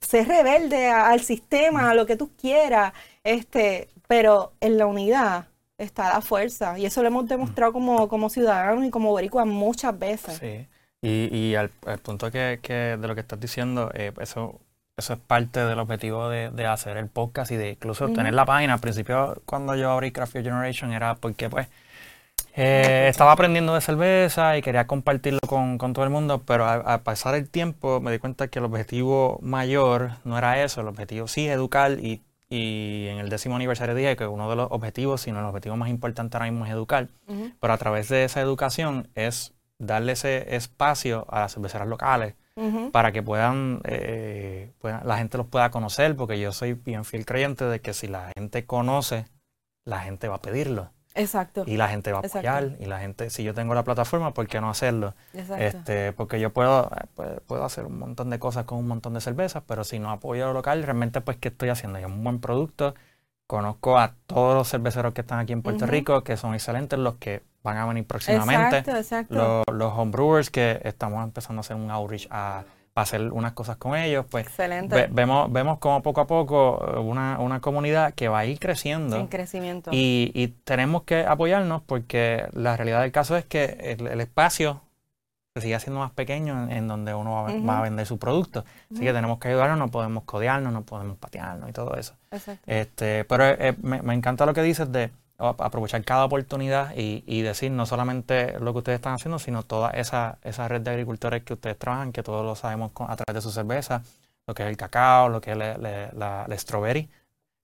Ser 0.00 0.28
rebelde 0.28 0.86
al 0.86 1.20
sistema, 1.20 1.90
a 1.90 1.94
lo 1.94 2.06
que 2.06 2.14
tú 2.14 2.30
quieras, 2.40 2.92
este, 3.24 3.88
pero 4.06 4.52
en 4.60 4.78
la 4.78 4.86
unidad 4.86 5.47
está 5.78 6.12
la 6.12 6.20
fuerza. 6.20 6.78
Y 6.78 6.86
eso 6.86 7.00
lo 7.02 7.08
hemos 7.08 7.26
demostrado 7.28 7.72
como, 7.72 8.08
como 8.08 8.28
ciudadanos 8.28 8.84
y 8.84 8.90
como 8.90 9.10
boricuas 9.10 9.46
muchas 9.46 9.98
veces. 9.98 10.38
Sí. 10.38 10.66
Y, 11.00 11.34
y 11.34 11.54
al, 11.54 11.70
punto 12.02 12.30
que, 12.30 12.58
que, 12.60 12.74
de 12.74 13.08
lo 13.08 13.14
que 13.14 13.20
estás 13.20 13.38
diciendo, 13.38 13.90
eh, 13.94 14.12
eso, 14.20 14.60
eso 14.96 15.12
es 15.12 15.18
parte 15.20 15.64
del 15.64 15.78
objetivo 15.78 16.28
de, 16.28 16.50
de, 16.50 16.66
hacer 16.66 16.96
el 16.96 17.06
podcast 17.06 17.52
y 17.52 17.56
de 17.56 17.70
incluso 17.70 18.08
tener 18.08 18.34
la 18.34 18.44
página. 18.44 18.74
Al 18.74 18.80
principio, 18.80 19.40
cuando 19.46 19.76
yo 19.76 19.92
abrí 19.92 20.10
Craft 20.10 20.34
Your 20.34 20.44
Generation, 20.44 20.92
era 20.92 21.14
porque 21.14 21.48
pues 21.48 21.68
eh, 22.56 23.06
estaba 23.08 23.30
aprendiendo 23.30 23.74
de 23.74 23.80
cerveza 23.80 24.58
y 24.58 24.62
quería 24.62 24.88
compartirlo 24.88 25.38
con, 25.46 25.78
con 25.78 25.92
todo 25.92 26.04
el 26.04 26.10
mundo, 26.10 26.42
pero 26.44 26.66
al 26.66 27.02
pasar 27.02 27.36
el 27.36 27.48
tiempo 27.48 28.00
me 28.00 28.10
di 28.10 28.18
cuenta 28.18 28.48
que 28.48 28.58
el 28.58 28.64
objetivo 28.64 29.38
mayor 29.42 30.10
no 30.24 30.36
era 30.36 30.60
eso, 30.64 30.80
el 30.80 30.88
objetivo 30.88 31.28
sí 31.28 31.46
es 31.46 31.54
educar 31.54 31.92
y 32.00 32.20
y 32.50 33.06
en 33.08 33.18
el 33.18 33.28
décimo 33.28 33.56
aniversario 33.56 33.94
dije 33.94 34.16
que 34.16 34.26
uno 34.26 34.48
de 34.48 34.56
los 34.56 34.68
objetivos, 34.70 35.20
sino 35.20 35.38
el 35.38 35.44
objetivo 35.44 35.76
más 35.76 35.90
importante 35.90 36.36
ahora 36.36 36.50
mismo 36.50 36.64
es 36.64 36.72
educar, 36.72 37.08
pero 37.60 37.72
a 37.72 37.78
través 37.78 38.08
de 38.08 38.24
esa 38.24 38.40
educación 38.40 39.08
es 39.14 39.54
darle 39.78 40.12
ese 40.12 40.56
espacio 40.56 41.26
a 41.28 41.40
las 41.40 41.54
cerveceras 41.54 41.88
locales 41.88 42.34
para 42.90 43.12
que 43.12 43.22
puedan, 43.22 43.80
eh, 43.84 44.72
la 44.82 45.18
gente 45.18 45.38
los 45.38 45.46
pueda 45.46 45.70
conocer, 45.70 46.16
porque 46.16 46.40
yo 46.40 46.50
soy 46.52 46.72
bien 46.72 47.04
fiel 47.04 47.24
creyente 47.24 47.64
de 47.64 47.80
que 47.80 47.94
si 47.94 48.08
la 48.08 48.32
gente 48.36 48.66
conoce, 48.66 49.26
la 49.84 50.00
gente 50.00 50.26
va 50.26 50.36
a 50.36 50.42
pedirlo. 50.42 50.90
Exacto. 51.14 51.64
Y 51.66 51.76
la 51.76 51.88
gente 51.88 52.12
va 52.12 52.18
a 52.18 52.26
apoyar. 52.26 52.76
Y 52.78 52.86
la 52.86 53.00
gente, 53.00 53.30
si 53.30 53.42
yo 53.42 53.54
tengo 53.54 53.74
la 53.74 53.84
plataforma, 53.84 54.34
¿por 54.34 54.46
qué 54.46 54.60
no 54.60 54.70
hacerlo? 54.70 55.14
Exacto. 55.34 55.64
Este, 55.64 56.12
porque 56.12 56.40
yo 56.40 56.52
puedo, 56.52 56.90
eh, 57.18 57.40
puedo 57.46 57.64
hacer 57.64 57.86
un 57.86 57.98
montón 57.98 58.30
de 58.30 58.38
cosas 58.38 58.64
con 58.64 58.78
un 58.78 58.88
montón 58.88 59.14
de 59.14 59.20
cervezas, 59.20 59.62
pero 59.66 59.84
si 59.84 59.98
no 59.98 60.10
apoyo 60.10 60.46
lo 60.46 60.52
local, 60.52 60.82
realmente, 60.82 61.20
pues, 61.20 61.36
¿qué 61.38 61.48
estoy 61.48 61.70
haciendo? 61.70 61.98
Yo 61.98 62.06
un 62.06 62.22
buen 62.22 62.40
producto. 62.40 62.94
Conozco 63.46 63.98
a 63.98 64.14
todos 64.26 64.54
los 64.54 64.68
cerveceros 64.68 65.14
que 65.14 65.22
están 65.22 65.38
aquí 65.38 65.54
en 65.54 65.62
Puerto 65.62 65.86
Rico, 65.86 66.22
que 66.22 66.36
son 66.36 66.54
excelentes, 66.54 66.98
los 66.98 67.14
que 67.14 67.42
van 67.62 67.78
a 67.78 67.86
venir 67.86 68.06
próximamente. 68.06 68.78
Exacto, 68.78 68.96
exacto. 68.96 69.34
Los, 69.34 69.76
los 69.76 69.92
homebrewers 69.94 70.50
que 70.50 70.80
estamos 70.84 71.24
empezando 71.24 71.60
a 71.60 71.62
hacer 71.62 71.76
un 71.76 71.90
outreach 71.90 72.28
a 72.30 72.64
hacer 73.02 73.32
unas 73.32 73.52
cosas 73.52 73.76
con 73.76 73.96
ellos. 73.96 74.26
Pues 74.30 74.46
Excelente. 74.46 75.08
vemos, 75.10 75.52
vemos 75.52 75.78
como 75.78 76.02
poco 76.02 76.20
a 76.20 76.26
poco 76.26 76.94
eh, 76.94 76.98
una, 76.98 77.38
una, 77.38 77.60
comunidad 77.60 78.14
que 78.14 78.28
va 78.28 78.40
a 78.40 78.44
ir 78.46 78.58
creciendo. 78.58 79.16
En 79.16 79.26
crecimiento. 79.26 79.90
Y, 79.92 80.30
y, 80.34 80.48
tenemos 80.64 81.02
que 81.02 81.24
apoyarnos 81.24 81.82
porque 81.82 82.46
la 82.52 82.76
realidad 82.76 83.02
del 83.02 83.12
caso 83.12 83.36
es 83.36 83.44
que 83.44 83.96
el, 83.98 84.20
espacio 84.20 84.80
se 85.54 85.62
sigue 85.62 85.74
haciendo 85.74 86.00
más 86.00 86.12
pequeño 86.12 86.70
en, 86.70 86.86
donde 86.88 87.14
uno 87.14 87.46
va, 87.66 87.78
a 87.78 87.82
vender 87.82 88.06
su 88.06 88.18
producto. 88.18 88.64
Así 88.92 89.02
que 89.02 89.12
tenemos 89.12 89.38
que 89.38 89.48
ayudarnos, 89.48 89.78
no 89.78 89.88
podemos 89.88 90.24
codearnos, 90.24 90.72
no 90.72 90.82
podemos 90.82 91.16
patearnos 91.16 91.68
y 91.68 91.72
todo 91.72 91.96
eso. 91.96 92.14
Exacto. 92.30 92.62
Este, 92.66 93.24
pero 93.24 93.44
eh, 93.46 93.74
me, 93.82 94.02
me 94.02 94.14
encanta 94.14 94.46
lo 94.46 94.54
que 94.54 94.62
dices 94.62 94.90
de 94.92 95.10
aprovechar 95.38 96.04
cada 96.04 96.24
oportunidad 96.24 96.94
y, 96.96 97.22
y, 97.26 97.42
decir 97.42 97.70
no 97.70 97.86
solamente 97.86 98.58
lo 98.58 98.72
que 98.72 98.78
ustedes 98.78 98.96
están 98.96 99.14
haciendo, 99.14 99.38
sino 99.38 99.62
toda 99.62 99.90
esa, 99.90 100.38
esa 100.42 100.66
red 100.66 100.80
de 100.80 100.90
agricultores 100.90 101.44
que 101.44 101.52
ustedes 101.52 101.78
trabajan, 101.78 102.12
que 102.12 102.24
todos 102.24 102.44
lo 102.44 102.56
sabemos 102.56 102.90
a 102.98 103.16
través 103.16 103.34
de 103.34 103.40
su 103.40 103.52
cerveza, 103.52 104.02
lo 104.46 104.54
que 104.54 104.64
es 104.64 104.68
el 104.68 104.76
cacao, 104.76 105.28
lo 105.28 105.40
que 105.40 105.52
es 105.52 105.56
la, 105.56 106.46
strawberry. 106.56 107.08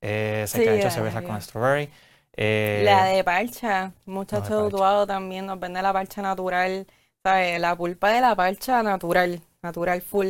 Eh, 0.00 0.44
sé 0.46 0.62
que 0.62 0.70
ha 0.70 0.74
hecho 0.76 0.90
cerveza 0.90 1.22
con 1.22 1.40
strawberry. 1.40 1.90
Eh, 2.36 2.82
la 2.84 3.06
de 3.06 3.24
parcha, 3.24 3.92
muchachos 4.06 4.72
de 4.72 5.06
también 5.06 5.46
nos 5.46 5.58
vende 5.58 5.82
la 5.82 5.92
parcha 5.92 6.22
natural. 6.22 6.86
¿sabes? 7.24 7.58
La 7.58 7.74
pulpa 7.74 8.10
de 8.10 8.20
la 8.20 8.36
parcha 8.36 8.82
natural, 8.82 9.40
natural 9.64 10.00
full, 10.02 10.28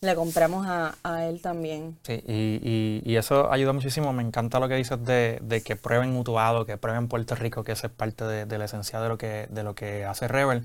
le 0.00 0.14
compramos 0.14 0.66
a, 0.66 0.94
él 1.28 1.42
también. 1.42 1.98
Sí, 2.02 2.22
y, 2.26 3.02
y, 3.04 3.16
eso 3.16 3.52
ayuda 3.52 3.72
muchísimo. 3.72 4.12
Me 4.12 4.22
encanta 4.22 4.60
lo 4.60 4.68
que 4.68 4.76
dices 4.76 5.04
de, 5.04 5.38
de 5.42 5.62
que 5.62 5.76
prueben 5.76 6.12
Mutuado, 6.12 6.64
que 6.64 6.78
prueben 6.78 7.08
Puerto 7.08 7.34
Rico, 7.34 7.64
que 7.64 7.72
eso 7.72 7.86
es 7.86 7.92
parte 7.92 8.24
de, 8.24 8.58
la 8.58 8.64
esencia 8.64 9.00
de 9.00 9.08
lo 9.08 9.18
que, 9.18 9.46
de 9.50 9.62
lo 9.62 9.74
que 9.74 10.04
hace 10.04 10.28
Rebel. 10.28 10.64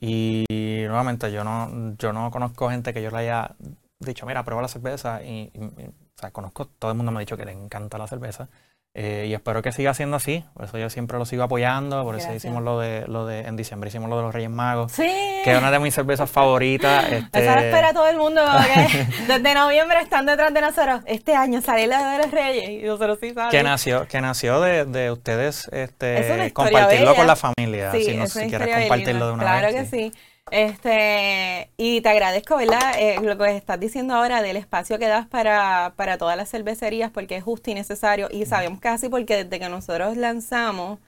y, 0.00 0.44
nuevamente, 0.86 1.30
yo 1.30 1.44
no, 1.44 1.94
yo 1.98 2.12
no 2.12 2.30
conozco 2.30 2.70
gente 2.70 2.92
que 2.92 3.02
yo 3.02 3.10
le 3.10 3.18
haya 3.18 3.54
dicho, 4.00 4.26
mira, 4.26 4.44
prueba 4.44 4.62
la 4.62 4.68
cerveza. 4.68 5.22
Y, 5.22 5.52
o 5.56 6.20
sea, 6.20 6.30
conozco, 6.32 6.66
todo 6.66 6.90
el 6.90 6.96
mundo 6.96 7.12
me 7.12 7.18
ha 7.18 7.20
dicho 7.20 7.36
que 7.36 7.44
le 7.44 7.52
encanta 7.52 7.98
la 7.98 8.06
cerveza. 8.06 8.48
Eh, 8.94 9.26
y 9.28 9.34
espero 9.34 9.62
que 9.62 9.70
siga 9.70 9.94
siendo 9.94 10.16
así. 10.16 10.44
Por 10.54 10.64
eso 10.64 10.76
yo 10.78 10.90
siempre 10.90 11.18
lo 11.18 11.24
sigo 11.24 11.44
apoyando. 11.44 12.02
Por 12.02 12.16
eso 12.16 12.34
hicimos 12.34 12.62
lo 12.62 12.80
de, 12.80 13.06
lo 13.06 13.26
de, 13.26 13.42
en 13.42 13.54
diciembre 13.56 13.88
hicimos 13.88 14.10
lo 14.10 14.16
de 14.16 14.22
los 14.22 14.34
Reyes 14.34 14.50
Magos. 14.50 14.92
Sí. 14.92 15.06
Que 15.44 15.52
es 15.52 15.58
una 15.58 15.70
de 15.70 15.78
mis 15.78 15.94
cervezas 15.94 16.30
favoritas. 16.30 17.04
Este... 17.18 17.40
Esa 17.40 17.60
espera 17.60 17.92
todo 17.92 18.08
el 18.08 18.16
mundo. 18.16 18.42
desde 19.28 19.54
noviembre 19.54 20.00
están 20.00 20.26
detrás 20.26 20.52
de 20.52 20.60
nosotros. 20.60 21.02
Este 21.06 21.34
año 21.34 21.60
sale 21.60 21.86
la 21.86 22.12
de 22.12 22.18
los 22.18 22.30
Reyes 22.30 22.70
y 22.70 22.86
nosotros 22.86 23.18
sí 23.20 23.28
sabemos. 23.28 23.52
Que 23.52 23.62
nació, 23.62 24.08
que 24.08 24.20
nació 24.20 24.60
de, 24.60 24.84
de 24.84 25.10
ustedes 25.10 25.68
este, 25.72 26.52
compartirlo 26.52 27.14
con 27.14 27.26
la 27.26 27.36
familia. 27.36 27.92
Sí, 27.92 28.04
si, 28.26 28.48
quieres 28.48 28.68
compartirlo 28.78 29.28
de 29.28 29.32
una 29.32 29.44
vez. 29.44 29.60
Claro 29.60 29.76
que 29.76 29.86
sí. 29.86 30.12
Este, 30.50 31.70
y 31.76 32.00
te 32.00 32.08
agradezco, 32.08 32.56
¿verdad? 32.56 32.94
Eh, 32.98 33.20
lo 33.22 33.36
que 33.38 33.56
estás 33.56 33.78
diciendo 33.80 34.14
ahora 34.14 34.42
del 34.42 34.56
espacio 34.56 34.98
que 34.98 35.06
das 35.06 35.26
para, 35.26 35.94
para 35.96 36.18
todas 36.18 36.36
las 36.36 36.50
cervecerías, 36.50 37.10
porque 37.10 37.36
es 37.36 37.44
justo 37.44 37.70
y 37.70 37.74
necesario. 37.74 38.28
Y 38.30 38.46
sabemos 38.46 38.80
así 38.84 39.08
porque 39.08 39.44
desde 39.44 39.58
que 39.58 39.68
nosotros 39.68 40.16
lanzamos, 40.16 40.98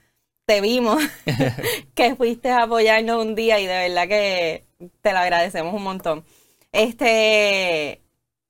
te 0.45 0.61
vimos 0.61 1.01
que 1.95 2.15
fuiste 2.15 2.49
a 2.51 2.63
apoyarnos 2.63 3.23
un 3.23 3.35
día 3.35 3.59
y 3.59 3.67
de 3.67 3.89
verdad 3.89 4.07
que 4.07 4.65
te 5.01 5.13
lo 5.13 5.19
agradecemos 5.19 5.73
un 5.73 5.83
montón. 5.83 6.25
Este, 6.71 8.01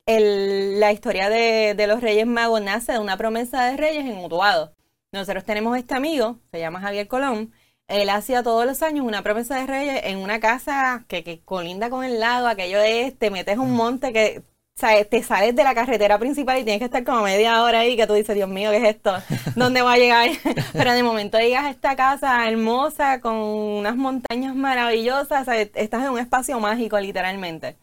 el, 0.05 0.79
la 0.79 0.91
historia 0.91 1.29
de, 1.29 1.73
de, 1.75 1.87
los 1.87 2.01
Reyes 2.01 2.27
Magos 2.27 2.61
nace 2.61 2.93
de 2.93 2.99
una 2.99 3.17
promesa 3.17 3.65
de 3.65 3.77
Reyes 3.77 4.05
en 4.05 4.23
Utuado. 4.23 4.73
Nosotros 5.11 5.43
tenemos 5.43 5.77
este 5.77 5.95
amigo, 5.95 6.39
se 6.51 6.59
llama 6.59 6.81
Javier 6.81 7.07
Colón, 7.07 7.51
él 7.91 8.09
hacía 8.09 8.43
todos 8.43 8.65
los 8.65 8.81
años 8.81 9.05
una 9.05 9.23
promesa 9.23 9.59
de 9.59 9.67
reyes 9.67 10.01
en 10.05 10.17
una 10.17 10.39
casa 10.39 11.05
que, 11.07 11.23
que 11.23 11.41
colinda 11.41 11.89
con 11.89 12.03
el 12.03 12.19
lago, 12.19 12.47
aquello 12.47 12.79
es, 12.81 13.17
te 13.17 13.31
metes 13.31 13.57
un 13.57 13.73
monte 13.73 14.13
que 14.13 14.43
o 14.83 15.05
te 15.05 15.23
sales 15.23 15.55
de 15.55 15.63
la 15.63 15.75
carretera 15.75 16.17
principal 16.17 16.57
y 16.59 16.63
tienes 16.63 16.79
que 16.79 16.85
estar 16.85 17.03
como 17.03 17.23
media 17.23 17.61
hora 17.63 17.79
ahí 17.79 17.95
que 17.95 18.07
tú 18.07 18.13
dices, 18.13 18.35
Dios 18.35 18.49
mío, 18.49 18.71
¿qué 18.71 18.77
es 18.77 18.95
esto? 18.95 19.13
¿Dónde 19.55 19.81
voy 19.81 19.93
a 19.93 19.97
llegar? 19.97 20.29
Pero 20.73 20.93
de 20.93 21.03
momento 21.03 21.37
llegas 21.37 21.65
a 21.65 21.69
esta 21.69 21.95
casa 21.95 22.47
hermosa 22.49 23.21
con 23.21 23.35
unas 23.35 23.95
montañas 23.95 24.55
maravillosas, 24.55 25.47
estás 25.47 26.03
en 26.03 26.09
un 26.09 26.19
espacio 26.19 26.59
mágico 26.59 26.99
literalmente. 26.99 27.77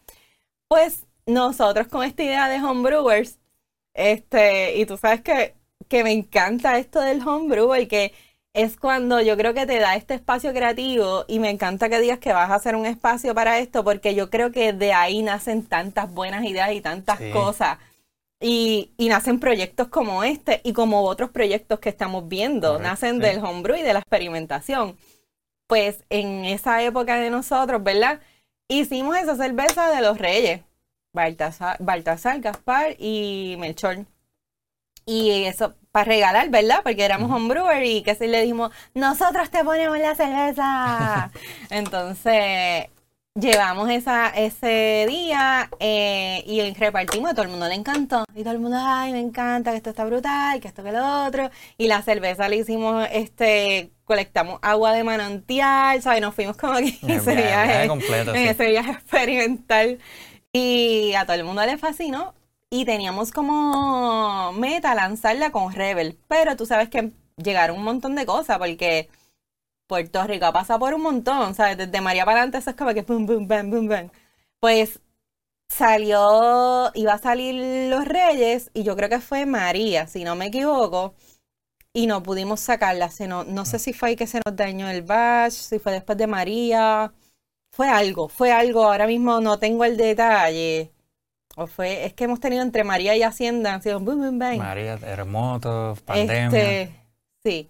Pues 0.67 1.05
nosotros 1.25 1.87
con 1.87 2.03
esta 2.03 2.23
idea 2.23 2.49
de 2.49 2.57
homebrewers, 2.57 3.39
este, 3.93 4.77
y 4.77 4.85
tú 4.85 4.97
sabes 4.97 5.21
que, 5.21 5.55
que 5.87 6.03
me 6.03 6.11
encanta 6.11 6.77
esto 6.77 7.01
del 7.01 7.25
homebrew 7.27 7.75
y 7.75 7.87
que 7.87 8.13
es 8.53 8.77
cuando 8.77 9.21
yo 9.21 9.37
creo 9.37 9.53
que 9.53 9.65
te 9.65 9.79
da 9.79 9.95
este 9.95 10.15
espacio 10.15 10.53
creativo 10.53 11.25
y 11.27 11.39
me 11.39 11.49
encanta 11.49 11.89
que 11.89 11.99
digas 11.99 12.19
que 12.19 12.33
vas 12.33 12.49
a 12.49 12.55
hacer 12.55 12.75
un 12.75 12.85
espacio 12.85 13.35
para 13.35 13.59
esto 13.59 13.83
porque 13.83 14.15
yo 14.15 14.29
creo 14.29 14.51
que 14.51 14.73
de 14.73 14.93
ahí 14.93 15.21
nacen 15.21 15.65
tantas 15.65 16.11
buenas 16.11 16.43
ideas 16.45 16.71
y 16.73 16.81
tantas 16.81 17.19
cosas. 17.31 17.77
Y, 18.41 18.91
nacen 18.97 19.39
proyectos 19.39 19.89
como 19.89 20.23
este 20.23 20.61
y 20.63 20.73
como 20.73 21.03
otros 21.03 21.29
proyectos 21.31 21.79
que 21.79 21.89
estamos 21.89 22.27
viendo, 22.29 22.79
nacen 22.79 23.19
del 23.19 23.43
homebrew 23.43 23.77
y 23.77 23.81
de 23.81 23.93
la 23.93 23.99
experimentación. 23.99 24.97
Pues 25.67 26.03
en 26.09 26.45
esa 26.45 26.81
época 26.83 27.17
de 27.17 27.29
nosotros, 27.29 27.83
¿verdad? 27.83 28.21
Hicimos 28.69 29.17
esa 29.17 29.35
cerveza 29.35 29.89
de 29.89 30.01
los 30.01 30.17
reyes, 30.17 30.61
Baltasar, 31.13 31.77
Baltasar 31.79 32.39
Gaspar 32.39 32.95
y 32.99 33.55
Melchor. 33.59 34.05
Y 35.09 35.45
eso, 35.45 35.73
para 35.91 36.05
regalar, 36.05 36.51
¿verdad? 36.51 36.81
Porque 36.83 37.03
éramos 37.03 37.31
homebrewer 37.31 37.83
y 37.83 38.03
que 38.03 38.13
si 38.13 38.27
le 38.27 38.41
dijimos, 38.41 38.69
nosotros 38.93 39.49
te 39.49 39.63
ponemos 39.63 39.97
la 39.97 40.13
cerveza. 40.13 41.31
Entonces, 41.71 42.89
llevamos 43.33 43.89
esa, 43.89 44.29
ese 44.29 45.07
día 45.09 45.71
eh, 45.79 46.43
y 46.45 46.61
repartimos, 46.75 47.31
a 47.31 47.33
todo 47.33 47.41
el 47.41 47.49
mundo 47.49 47.67
le 47.67 47.73
encantó. 47.73 48.23
Y 48.35 48.43
todo 48.43 48.53
el 48.53 48.59
mundo, 48.59 48.77
ay, 48.79 49.11
me 49.11 49.19
encanta, 49.19 49.71
que 49.71 49.77
esto 49.77 49.89
está 49.89 50.05
brutal, 50.05 50.59
que 50.59 50.67
esto 50.67 50.83
que 50.83 50.91
lo 50.91 51.25
otro. 51.25 51.49
Y 51.79 51.87
la 51.87 52.03
cerveza 52.03 52.47
le 52.47 52.57
hicimos, 52.57 53.07
este, 53.11 53.89
colectamos 54.03 54.59
agua 54.61 54.93
de 54.93 55.03
manantial, 55.03 56.03
¿sabes? 56.03 56.21
Nos 56.21 56.35
fuimos 56.35 56.55
como 56.55 56.73
aquí 56.73 56.99
en 57.01 57.09
ese 57.09 57.35
viaje, 57.35 57.85
en 57.85 58.47
ese 58.47 58.67
viaje 58.67 58.91
experimental. 58.91 59.97
Y 60.53 61.15
a 61.15 61.25
todo 61.25 61.35
el 61.35 61.45
mundo 61.45 61.65
le 61.65 61.79
fascinó 61.79 62.35
y 62.69 62.85
teníamos 62.85 63.31
como 63.31 64.53
meta 64.53 64.95
lanzarla 64.95 65.51
con 65.51 65.73
Rebel, 65.73 66.19
pero 66.27 66.55
tú 66.55 66.65
sabes 66.65 66.89
que 66.89 67.11
llegaron 67.37 67.77
un 67.77 67.83
montón 67.83 68.15
de 68.15 68.25
cosas 68.25 68.57
porque 68.59 69.09
Puerto 69.87 70.23
Rico 70.27 70.51
pasa 70.53 70.79
por 70.79 70.93
un 70.93 71.01
montón, 71.03 71.55
¿sabes? 71.55 71.77
Desde 71.77 72.01
María 72.01 72.25
para 72.25 72.39
adelante 72.39 72.59
eso 72.59 72.71
es 72.71 72.75
como 72.75 72.93
que 72.93 73.03
pum, 73.03 73.25
pum, 73.27 73.47
pum, 73.47 73.71
pum, 73.71 73.87
pum. 73.89 74.09
Pues 74.59 75.01
salió, 75.69 76.91
iba 76.95 77.13
a 77.13 77.19
salir 77.19 77.89
Los 77.89 78.05
Reyes 78.05 78.71
y 78.73 78.83
yo 78.83 78.95
creo 78.95 79.09
que 79.09 79.21
fue 79.21 79.45
María, 79.45 80.07
si 80.07 80.23
no 80.23 80.35
me 80.35 80.47
equivoco, 80.47 81.15
y 81.93 82.07
no 82.07 82.23
pudimos 82.23 82.61
sacarla. 82.61 83.09
no, 83.27 83.43
no 83.45 83.65
sé 83.65 83.79
si 83.79 83.93
fue 83.93 84.09
ahí 84.09 84.15
que 84.17 84.27
se 84.27 84.41
nos 84.45 84.55
dañó 84.55 84.89
el 84.89 85.03
batch, 85.03 85.53
si 85.53 85.79
fue 85.79 85.93
después 85.93 86.17
de 86.17 86.27
María. 86.27 87.13
Fue 87.71 87.89
algo, 87.89 88.29
fue 88.29 88.51
algo, 88.51 88.83
ahora 88.85 89.07
mismo 89.07 89.41
no 89.41 89.59
tengo 89.59 89.85
el 89.85 89.97
detalle 89.97 90.93
fue, 91.67 92.05
es 92.05 92.13
que 92.13 92.25
hemos 92.25 92.39
tenido 92.39 92.61
entre 92.61 92.83
María 92.83 93.15
y 93.15 93.23
Hacienda, 93.23 93.73
han 93.73 93.81
sido 93.81 93.99
boom, 93.99 94.19
boom, 94.19 94.39
bang. 94.39 94.57
María, 94.57 94.97
terremotos, 94.97 96.01
pandemia. 96.01 96.45
Este, 96.45 96.95
sí. 97.43 97.69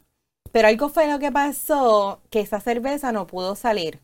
Pero 0.52 0.68
algo 0.68 0.90
fue 0.90 1.08
lo 1.08 1.20
que 1.20 1.32
pasó, 1.32 2.22
que 2.30 2.40
esa 2.40 2.60
cerveza 2.60 3.12
no 3.12 3.28
pudo 3.28 3.56
salir. 3.56 4.00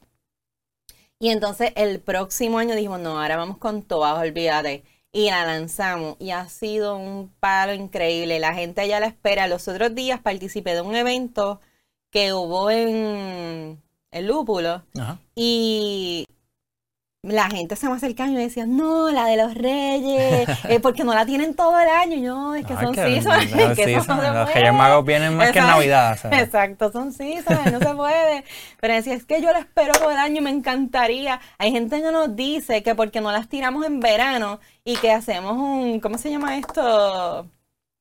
Y 1.19 1.29
entonces 1.29 1.71
el 1.75 1.99
próximo 1.99 2.59
año 2.59 2.75
dijimos, 2.75 2.99
no, 2.99 3.21
ahora 3.21 3.37
vamos 3.37 3.57
con 3.57 3.81
todas, 3.81 4.17
olvídate. 4.17 4.83
Y 5.11 5.29
la 5.29 5.45
lanzamos. 5.45 6.17
Y 6.19 6.31
ha 6.31 6.47
sido 6.49 6.97
un 6.97 7.33
palo 7.39 7.73
increíble. 7.73 8.37
La 8.39 8.53
gente 8.53 8.85
ya 8.87 8.99
la 8.99 9.07
espera. 9.07 9.47
Los 9.47 9.67
otros 9.67 9.95
días 9.95 10.19
participé 10.19 10.73
de 10.73 10.81
un 10.81 10.93
evento 10.93 11.61
que 12.11 12.33
hubo 12.33 12.69
en 12.69 13.81
el 14.11 14.27
Lúpulo. 14.27 14.83
Y 15.33 16.27
la 17.25 17.49
gente 17.49 17.75
se 17.75 17.87
me 17.89 17.95
acercaba 17.95 18.29
y 18.29 18.33
me 18.33 18.41
decía, 18.41 18.65
no, 18.65 19.11
la 19.11 19.25
de 19.25 19.37
los 19.37 19.55
reyes, 19.55 20.47
eh, 20.69 20.79
porque 20.79 21.03
no 21.03 21.13
la 21.13 21.25
tienen 21.25 21.55
todo 21.55 21.79
el 21.79 21.89
año. 21.89 22.17
yo, 22.17 22.55
es 22.55 22.65
que 22.65 22.73
son 22.75 22.93
seasons. 22.93 23.51
los 23.51 24.53
reyes 24.53 24.73
magos 24.73 25.05
vienen 25.05 25.35
más 25.35 25.51
que 25.51 25.59
en 25.59 25.67
Navidad. 25.67 26.19
Exacto, 26.31 26.91
son 26.91 27.11
seasons, 27.11 27.71
no 27.71 27.79
se 27.79 27.95
puede. 27.95 28.43
Pero 28.79 28.93
decía, 28.93 29.13
es 29.13 29.25
que 29.25 29.41
yo 29.41 29.51
la 29.51 29.59
espero 29.59 29.93
todo 29.93 30.11
el 30.11 30.17
año 30.17 30.37
y 30.37 30.43
me 30.43 30.49
encantaría. 30.51 31.39
Hay 31.57 31.71
gente 31.71 32.01
que 32.01 32.11
nos 32.11 32.35
dice 32.35 32.83
que 32.83 32.95
porque 32.95 33.21
no 33.21 33.31
las 33.31 33.49
tiramos 33.49 33.85
en 33.85 33.99
verano 33.99 34.59
y 34.83 34.95
que 34.97 35.11
hacemos 35.11 35.53
un, 35.53 35.99
¿cómo 35.99 36.17
se 36.17 36.29
llama 36.29 36.57
esto? 36.57 37.47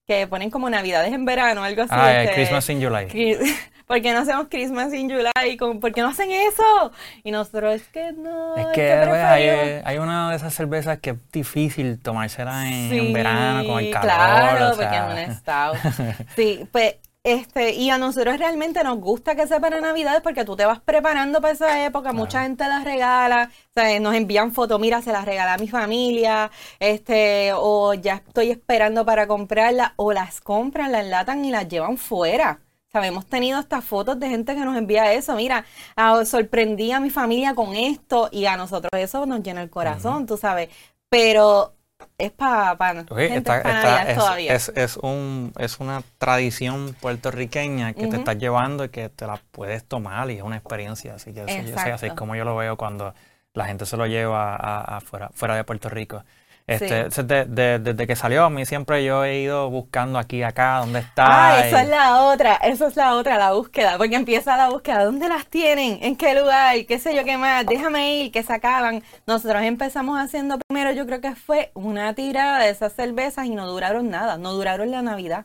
Que 0.06 0.26
ponen 0.26 0.50
como 0.50 0.68
navidades 0.68 1.12
en 1.12 1.24
verano, 1.24 1.64
algo 1.64 1.82
así. 1.82 1.92
Ah, 1.94 2.22
este, 2.22 2.34
Christmas 2.34 2.68
in 2.68 2.82
July. 2.82 3.08
¿por 3.87 4.01
qué 4.01 4.12
no 4.12 4.20
hacemos 4.20 4.47
Christmas 4.49 4.92
in 4.92 5.11
July? 5.11 5.57
¿Por 5.57 5.92
qué 5.92 6.01
no 6.01 6.09
hacen 6.09 6.31
eso? 6.31 6.92
Y 7.23 7.31
nosotros, 7.31 7.75
es 7.75 7.88
que 7.88 8.12
no. 8.12 8.57
Es 8.57 8.66
que, 8.68 8.92
hay, 8.92 9.83
hay, 9.85 9.99
una 9.99 10.31
de 10.31 10.37
esas 10.37 10.55
cervezas 10.55 10.99
que 10.99 11.11
es 11.11 11.16
difícil 11.33 12.01
tomársela 12.01 12.68
en, 12.68 13.12
verano 13.12 13.66
con 13.68 13.83
el 13.83 13.90
calor. 13.90 14.09
Claro, 14.09 14.77
porque 14.77 15.23
es 15.23 15.29
un 15.29 15.35
stout. 15.37 16.27
sí, 16.37 16.68
pues. 16.70 16.97
Este, 17.27 17.73
y 17.73 17.88
a 17.88 17.97
nosotros 17.97 18.38
realmente 18.38 18.85
nos 18.85 18.99
gusta 18.99 19.35
que 19.35 19.47
sea 19.47 19.59
para 19.59 19.81
Navidades 19.81 20.20
porque 20.20 20.44
tú 20.44 20.57
te 20.57 20.66
vas 20.66 20.81
preparando 20.81 21.40
para 21.40 21.55
esa 21.55 21.87
época, 21.87 22.12
mucha 22.12 22.42
gente 22.42 22.68
las 22.68 22.85
regala, 22.85 23.51
o 23.75 24.01
nos 24.01 24.14
envían 24.14 24.53
fotos, 24.53 24.79
mira, 24.79 25.01
se 25.01 25.11
las 25.11 25.25
regala 25.25 25.55
a 25.55 25.57
mi 25.57 25.66
familia, 25.66 26.51
este, 26.81 27.53
o 27.55 27.94
ya 27.94 28.16
estoy 28.16 28.51
esperando 28.51 29.07
para 29.07 29.27
comprarla, 29.27 29.94
o 29.97 30.12
las 30.12 30.42
compran, 30.42 30.92
las 30.92 31.05
enlatan 31.05 31.42
y 31.47 31.51
las 31.51 31.66
llevan 31.66 31.97
fuera. 31.97 32.61
Hemos 33.02 33.26
tenido 33.26 33.59
estas 33.59 33.85
fotos 33.85 34.20
de 34.20 34.28
gente 34.28 34.54
que 34.54 34.64
nos 34.64 34.76
envía 34.76 35.12
eso. 35.12 35.35
Mira, 35.35 35.64
ah, 35.96 36.24
sorprendí 36.24 36.92
a 36.92 37.00
mi 37.00 37.11
familia 37.11 37.54
con 37.54 37.74
esto 37.74 38.28
y 38.30 38.46
a 38.46 38.57
nosotros 38.57 38.90
eso 38.92 39.26
nos 39.26 39.42
llena 39.42 39.62
el 39.62 39.70
corazón, 39.70 40.26
tú 40.26 40.37
sabes. 40.37 40.68
Pero 41.09 41.74
es 42.18 42.30
para 42.33 42.76
pa, 42.76 43.04
todavía. 43.04 44.54
Es, 44.54 44.72
es, 44.74 44.96
un, 44.96 45.52
es 45.59 45.80
una 45.80 46.02
tradición 46.18 46.94
puertorriqueña 47.00 47.92
que 47.94 48.07
te 48.07 48.16
estás 48.16 48.38
llevando 48.38 48.85
y 48.85 48.88
que 48.90 49.09
te 49.09 49.26
la 49.26 49.40
puedes 49.50 49.85
tomar 49.85 50.30
y 50.30 50.37
es 50.37 50.42
una 50.42 50.57
experiencia. 50.57 51.14
Así 51.14 51.33
que 51.33 51.42
así 51.42 52.07
es 52.07 52.12
como 52.12 52.37
yo 52.37 52.44
lo 52.44 52.57
veo 52.57 52.76
cuando 52.76 53.14
la 53.54 53.66
gente 53.66 53.87
se 53.87 53.96
lo 53.96 54.07
lleva 54.07 54.57
a, 54.57 55.00
fuera, 55.00 55.30
fuera 55.33 55.57
de 55.57 55.64
Puerto 55.64 55.88
Rico. 55.88 56.24
Este, 56.66 57.11
desde, 57.11 58.07
que 58.07 58.16
salió, 58.16 58.44
a 58.44 58.50
mí 58.50 58.64
siempre 58.64 59.05
yo 59.05 59.22
he 59.22 59.40
ido 59.40 59.68
buscando 59.68 60.18
aquí, 60.18 60.42
acá, 60.42 60.79
dónde 60.79 61.00
está. 61.00 61.57
Ah, 61.57 61.66
esa 61.66 61.83
es 61.83 61.88
la 61.90 62.22
otra, 62.22 62.55
esa 62.55 62.87
es 62.87 62.96
la 62.96 63.16
otra, 63.16 63.37
la 63.37 63.53
búsqueda, 63.53 63.98
porque 63.98 64.16
empieza 64.16 64.57
la 64.57 64.70
búsqueda, 64.70 65.05
¿dónde 65.05 65.29
las 65.29 65.46
tienen? 65.46 65.98
¿En 66.00 66.16
qué 66.16 66.35
lugar? 66.35 66.87
¿Qué 66.87 66.98
sé 66.98 67.14
yo 67.14 67.22
qué 67.24 67.37
más? 67.37 67.66
Déjame 67.66 68.16
ir, 68.16 68.33
que 68.33 68.42
se 68.42 68.53
acaban. 68.55 69.03
Nosotros 69.27 69.62
empezamos 69.62 70.18
haciendo 70.18 70.59
primero, 70.59 70.92
yo 70.92 71.05
creo 71.05 71.20
que 71.20 71.35
fue 71.35 71.70
una 71.74 72.14
tirada 72.14 72.59
de 72.61 72.70
esas 72.70 72.94
cervezas 72.94 73.44
y 73.44 73.50
no 73.50 73.66
duraron 73.66 74.09
nada, 74.09 74.38
no 74.38 74.53
duraron 74.53 74.90
la 74.90 75.03
Navidad. 75.03 75.44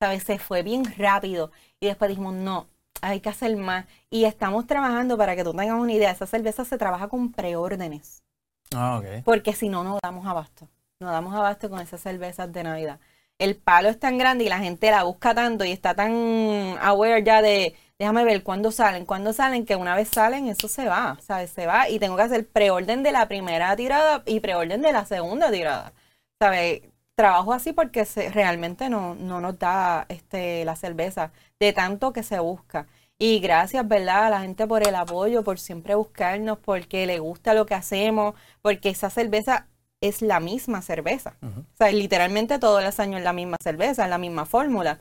¿Sabes? 0.00 0.24
Se 0.24 0.38
fue 0.38 0.62
bien 0.62 0.84
rápido. 0.96 1.50
Y 1.78 1.86
después 1.86 2.08
dijimos, 2.08 2.34
no, 2.34 2.68
hay 3.02 3.20
que 3.20 3.28
hacer 3.28 3.54
más. 3.56 3.84
Y 4.08 4.24
estamos 4.24 4.66
trabajando, 4.66 5.18
para 5.18 5.36
que 5.36 5.44
tú 5.44 5.52
tengas 5.52 5.78
una 5.78 5.92
idea, 5.92 6.10
esa 6.10 6.26
cerveza 6.26 6.64
se 6.64 6.78
trabaja 6.78 7.08
con 7.08 7.32
preórdenes. 7.32 8.22
Ah, 8.74 9.02
Porque 9.24 9.52
si 9.52 9.68
no, 9.68 9.84
no 9.84 9.98
damos 10.02 10.26
abasto. 10.26 10.68
No 11.00 11.10
damos 11.10 11.34
abasto 11.34 11.70
con 11.70 11.80
esas 11.80 12.00
cervezas 12.00 12.52
de 12.52 12.62
Navidad. 12.62 13.00
El 13.38 13.56
palo 13.56 13.88
es 13.88 13.98
tan 13.98 14.16
grande 14.18 14.44
y 14.44 14.48
la 14.48 14.58
gente 14.58 14.90
la 14.90 15.02
busca 15.04 15.34
tanto 15.34 15.64
y 15.64 15.72
está 15.72 15.94
tan 15.94 16.12
aware 16.80 17.22
ya 17.24 17.42
de, 17.42 17.74
déjame 17.98 18.24
ver 18.24 18.42
cuándo 18.44 18.70
salen, 18.70 19.06
cuándo 19.06 19.32
salen, 19.32 19.66
que 19.66 19.76
una 19.76 19.96
vez 19.96 20.08
salen, 20.08 20.46
eso 20.48 20.68
se 20.68 20.86
va, 20.88 21.18
¿sabes? 21.20 21.50
Se 21.50 21.66
va 21.66 21.88
y 21.88 21.98
tengo 21.98 22.16
que 22.16 22.22
hacer 22.22 22.46
preorden 22.48 23.02
de 23.02 23.12
la 23.12 23.26
primera 23.28 23.74
tirada 23.76 24.22
y 24.26 24.40
preorden 24.40 24.82
de 24.82 24.92
la 24.92 25.04
segunda 25.04 25.50
tirada, 25.50 25.92
¿sabes? 26.38 26.82
Trabajo 27.16 27.52
así 27.52 27.72
porque 27.72 28.04
realmente 28.32 28.88
no, 28.88 29.14
no 29.14 29.40
nos 29.40 29.58
da 29.58 30.06
este, 30.08 30.64
la 30.64 30.76
cerveza 30.76 31.32
de 31.60 31.72
tanto 31.72 32.12
que 32.12 32.22
se 32.22 32.38
busca. 32.40 32.86
Y 33.18 33.38
gracias, 33.38 33.86
¿verdad? 33.86 34.26
A 34.26 34.30
la 34.30 34.40
gente 34.40 34.66
por 34.66 34.86
el 34.86 34.94
apoyo, 34.94 35.44
por 35.44 35.58
siempre 35.58 35.94
buscarnos, 35.94 36.58
porque 36.58 37.06
le 37.06 37.20
gusta 37.20 37.54
lo 37.54 37.64
que 37.66 37.74
hacemos, 37.74 38.34
porque 38.60 38.90
esa 38.90 39.08
cerveza 39.08 39.68
es 40.00 40.20
la 40.20 40.40
misma 40.40 40.82
cerveza. 40.82 41.36
O 41.42 41.76
sea, 41.76 41.90
literalmente 41.92 42.58
todos 42.58 42.82
los 42.82 42.98
años 43.00 43.18
es 43.18 43.24
la 43.24 43.32
misma 43.32 43.56
cerveza, 43.62 44.04
es 44.04 44.10
la 44.10 44.18
misma 44.18 44.44
fórmula. 44.46 44.98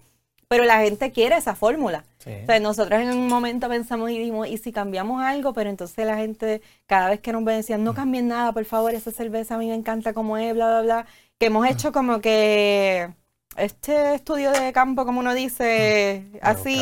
Pero 0.47 0.65
la 0.65 0.81
gente 0.81 1.11
quiere 1.11 1.35
esa 1.37 1.55
fórmula. 1.55 2.05
O 2.19 2.45
sea, 2.45 2.59
nosotros 2.59 3.01
en 3.01 3.09
un 3.09 3.27
momento 3.27 3.67
pensamos 3.67 4.11
y 4.11 4.19
dijimos, 4.19 4.47
¿y 4.47 4.57
si 4.57 4.71
cambiamos 4.71 5.21
algo? 5.23 5.53
Pero 5.53 5.69
entonces 5.69 6.05
la 6.05 6.17
gente, 6.17 6.61
cada 6.85 7.09
vez 7.09 7.19
que 7.19 7.33
nos 7.33 7.43
ven, 7.43 7.57
decían, 7.57 7.83
no 7.83 7.95
cambien 7.95 8.27
nada, 8.27 8.51
por 8.53 8.63
favor, 8.65 8.93
esa 8.93 9.11
cerveza 9.11 9.55
a 9.55 9.57
mí 9.57 9.67
me 9.67 9.75
encanta 9.75 10.13
como 10.13 10.37
es, 10.37 10.53
bla, 10.53 10.67
bla, 10.67 10.81
bla. 10.81 11.05
Que 11.39 11.47
hemos 11.47 11.67
hecho 11.67 11.91
como 11.91 12.21
que 12.21 13.11
este 13.57 14.15
estudio 14.15 14.51
de 14.51 14.71
campo, 14.73 15.05
como 15.05 15.19
uno 15.19 15.33
dice, 15.33 16.23
así, 16.41 16.79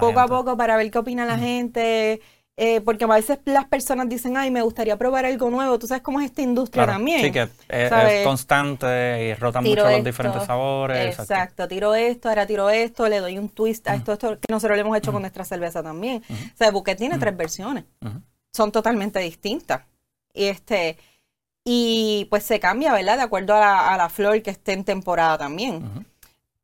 poco 0.00 0.20
a 0.20 0.26
poco 0.26 0.56
para 0.56 0.76
ver 0.76 0.90
qué 0.90 0.98
opina 0.98 1.24
la 1.24 1.38
gente. 1.38 2.20
Eh, 2.58 2.80
porque 2.80 3.04
a 3.04 3.08
veces 3.08 3.38
las 3.44 3.66
personas 3.66 4.08
dicen, 4.08 4.38
ay, 4.38 4.50
me 4.50 4.62
gustaría 4.62 4.96
probar 4.96 5.26
algo 5.26 5.50
nuevo. 5.50 5.78
Tú 5.78 5.86
sabes 5.86 6.02
cómo 6.02 6.20
es 6.20 6.26
esta 6.26 6.40
industria 6.40 6.86
también. 6.86 7.20
Sí, 7.20 7.30
que 7.30 7.48
es, 7.68 8.24
constante 8.24 9.26
y 9.26 9.34
rota 9.34 9.60
mucho 9.60 9.86
los 9.86 10.02
diferentes 10.02 10.44
sabores. 10.44 11.18
Exacto. 11.18 11.68
tiro 11.68 11.94
esto, 11.94 12.30
ahora 12.30 12.46
tiro 12.46 12.70
esto, 12.70 13.08
le 13.08 13.20
doy 13.20 13.38
un 13.38 13.50
twist 13.50 13.86
a 13.88 13.94
esto, 13.94 14.14
esto 14.14 14.38
que 14.40 14.50
nosotros 14.50 14.78
lo 14.78 14.80
hemos 14.84 14.96
hecho 14.96 15.12
con 15.12 15.20
nuestra 15.20 15.44
cerveza 15.44 15.82
también. 15.82 16.22
O 16.30 16.56
sea, 16.56 16.70
Bouquet 16.70 16.96
tiene 16.96 17.18
tres 17.18 17.36
versiones. 17.36 17.84
Son 18.54 18.72
totalmente 18.72 19.18
distintas. 19.18 19.82
Y 20.32 20.44
este 20.44 20.96
y 21.68 22.28
pues 22.30 22.44
se 22.44 22.60
cambia, 22.60 22.92
¿verdad? 22.92 23.16
De 23.16 23.24
acuerdo 23.24 23.52
a 23.56 23.96
la, 23.96 24.08
flor 24.08 24.40
que 24.40 24.50
esté 24.50 24.72
en 24.72 24.84
temporada 24.84 25.36
también. 25.36 26.06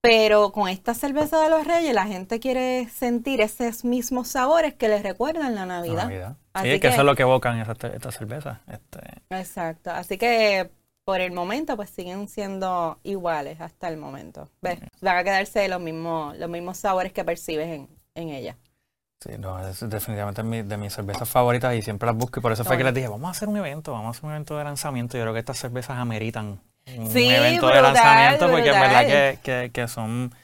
Pero 0.01 0.53
con 0.53 0.69
esta 0.69 0.95
cerveza 0.95 1.43
de 1.43 1.51
los 1.51 1.67
reyes 1.67 1.93
la 1.93 2.07
gente 2.07 2.38
quiere 2.38 2.88
sentir 2.88 3.41
esos 3.41 3.85
mismos 3.85 4.29
sabores 4.29 4.75
que 4.75 4.88
les 4.88 5.03
recuerdan 5.03 5.57
la 5.57 5.67
Navidad. 5.67 6.05
Navidad. 6.05 6.37
sí, 6.62 6.79
que, 6.79 6.88
eso 6.88 7.01
es 7.01 7.05
lo 7.05 7.17
que 7.17 7.23
evocan 7.23 7.59
esta 7.59 8.12
cerveza. 8.12 8.61
Este... 8.69 9.01
Exacto. 9.31 9.91
Así 9.91 10.19
que 10.19 10.71
por 11.05 11.21
el 11.21 11.33
momento 11.33 11.75
pues 11.75 11.91
siguen 11.91 12.29
siendo 12.29 13.01
iguales 13.03 13.61
hasta 13.61 13.88
el 13.88 13.97
momento. 13.97 14.51
¿Ves? 14.61 14.79
Van 15.01 15.17
a 15.17 15.25
quedarse 15.25 15.67
los 15.67 15.81
mismos, 15.81 16.38
los 16.38 16.49
mismos 16.49 16.79
sabores 16.79 17.12
que 17.12 17.25
percibes 17.25 17.67
en, 17.67 17.88
en 18.15 18.29
ella. 18.29 18.57
Sí, 19.23 19.31
no, 19.39 19.57
es 19.65 19.89
definitivamente 19.89 20.43
de 20.43 20.77
mis 20.77 20.93
cervezas 20.93 21.29
favoritas 21.29 21.77
y 21.77 21.83
siempre 21.83 22.07
las 22.07 22.17
busco 22.17 22.41
y 22.41 22.43
por 22.43 22.51
eso 22.51 22.65
fue 22.65 22.77
que 22.77 22.83
les 22.83 22.93
dije, 22.93 23.07
vamos 23.07 23.29
a 23.29 23.31
hacer 23.31 23.49
un 23.49 23.57
evento, 23.57 23.93
vamos 23.93 24.09
a 24.09 24.11
hacer 24.11 24.25
un 24.25 24.31
evento 24.33 24.59
de 24.59 24.65
lanzamiento. 24.65 25.17
Yo 25.17 25.23
creo 25.23 25.33
que 25.33 25.39
estas 25.39 25.59
cervezas 25.59 25.99
ameritan 25.99 26.61
un 26.97 27.17
evento 27.17 27.69
de 27.69 27.83
lanzamiento 27.83 28.51
porque 28.51 28.71
es 28.71 28.81
verdad 28.81 29.39
que, 29.41 29.71
que, 29.73 29.87
son, 29.87 30.35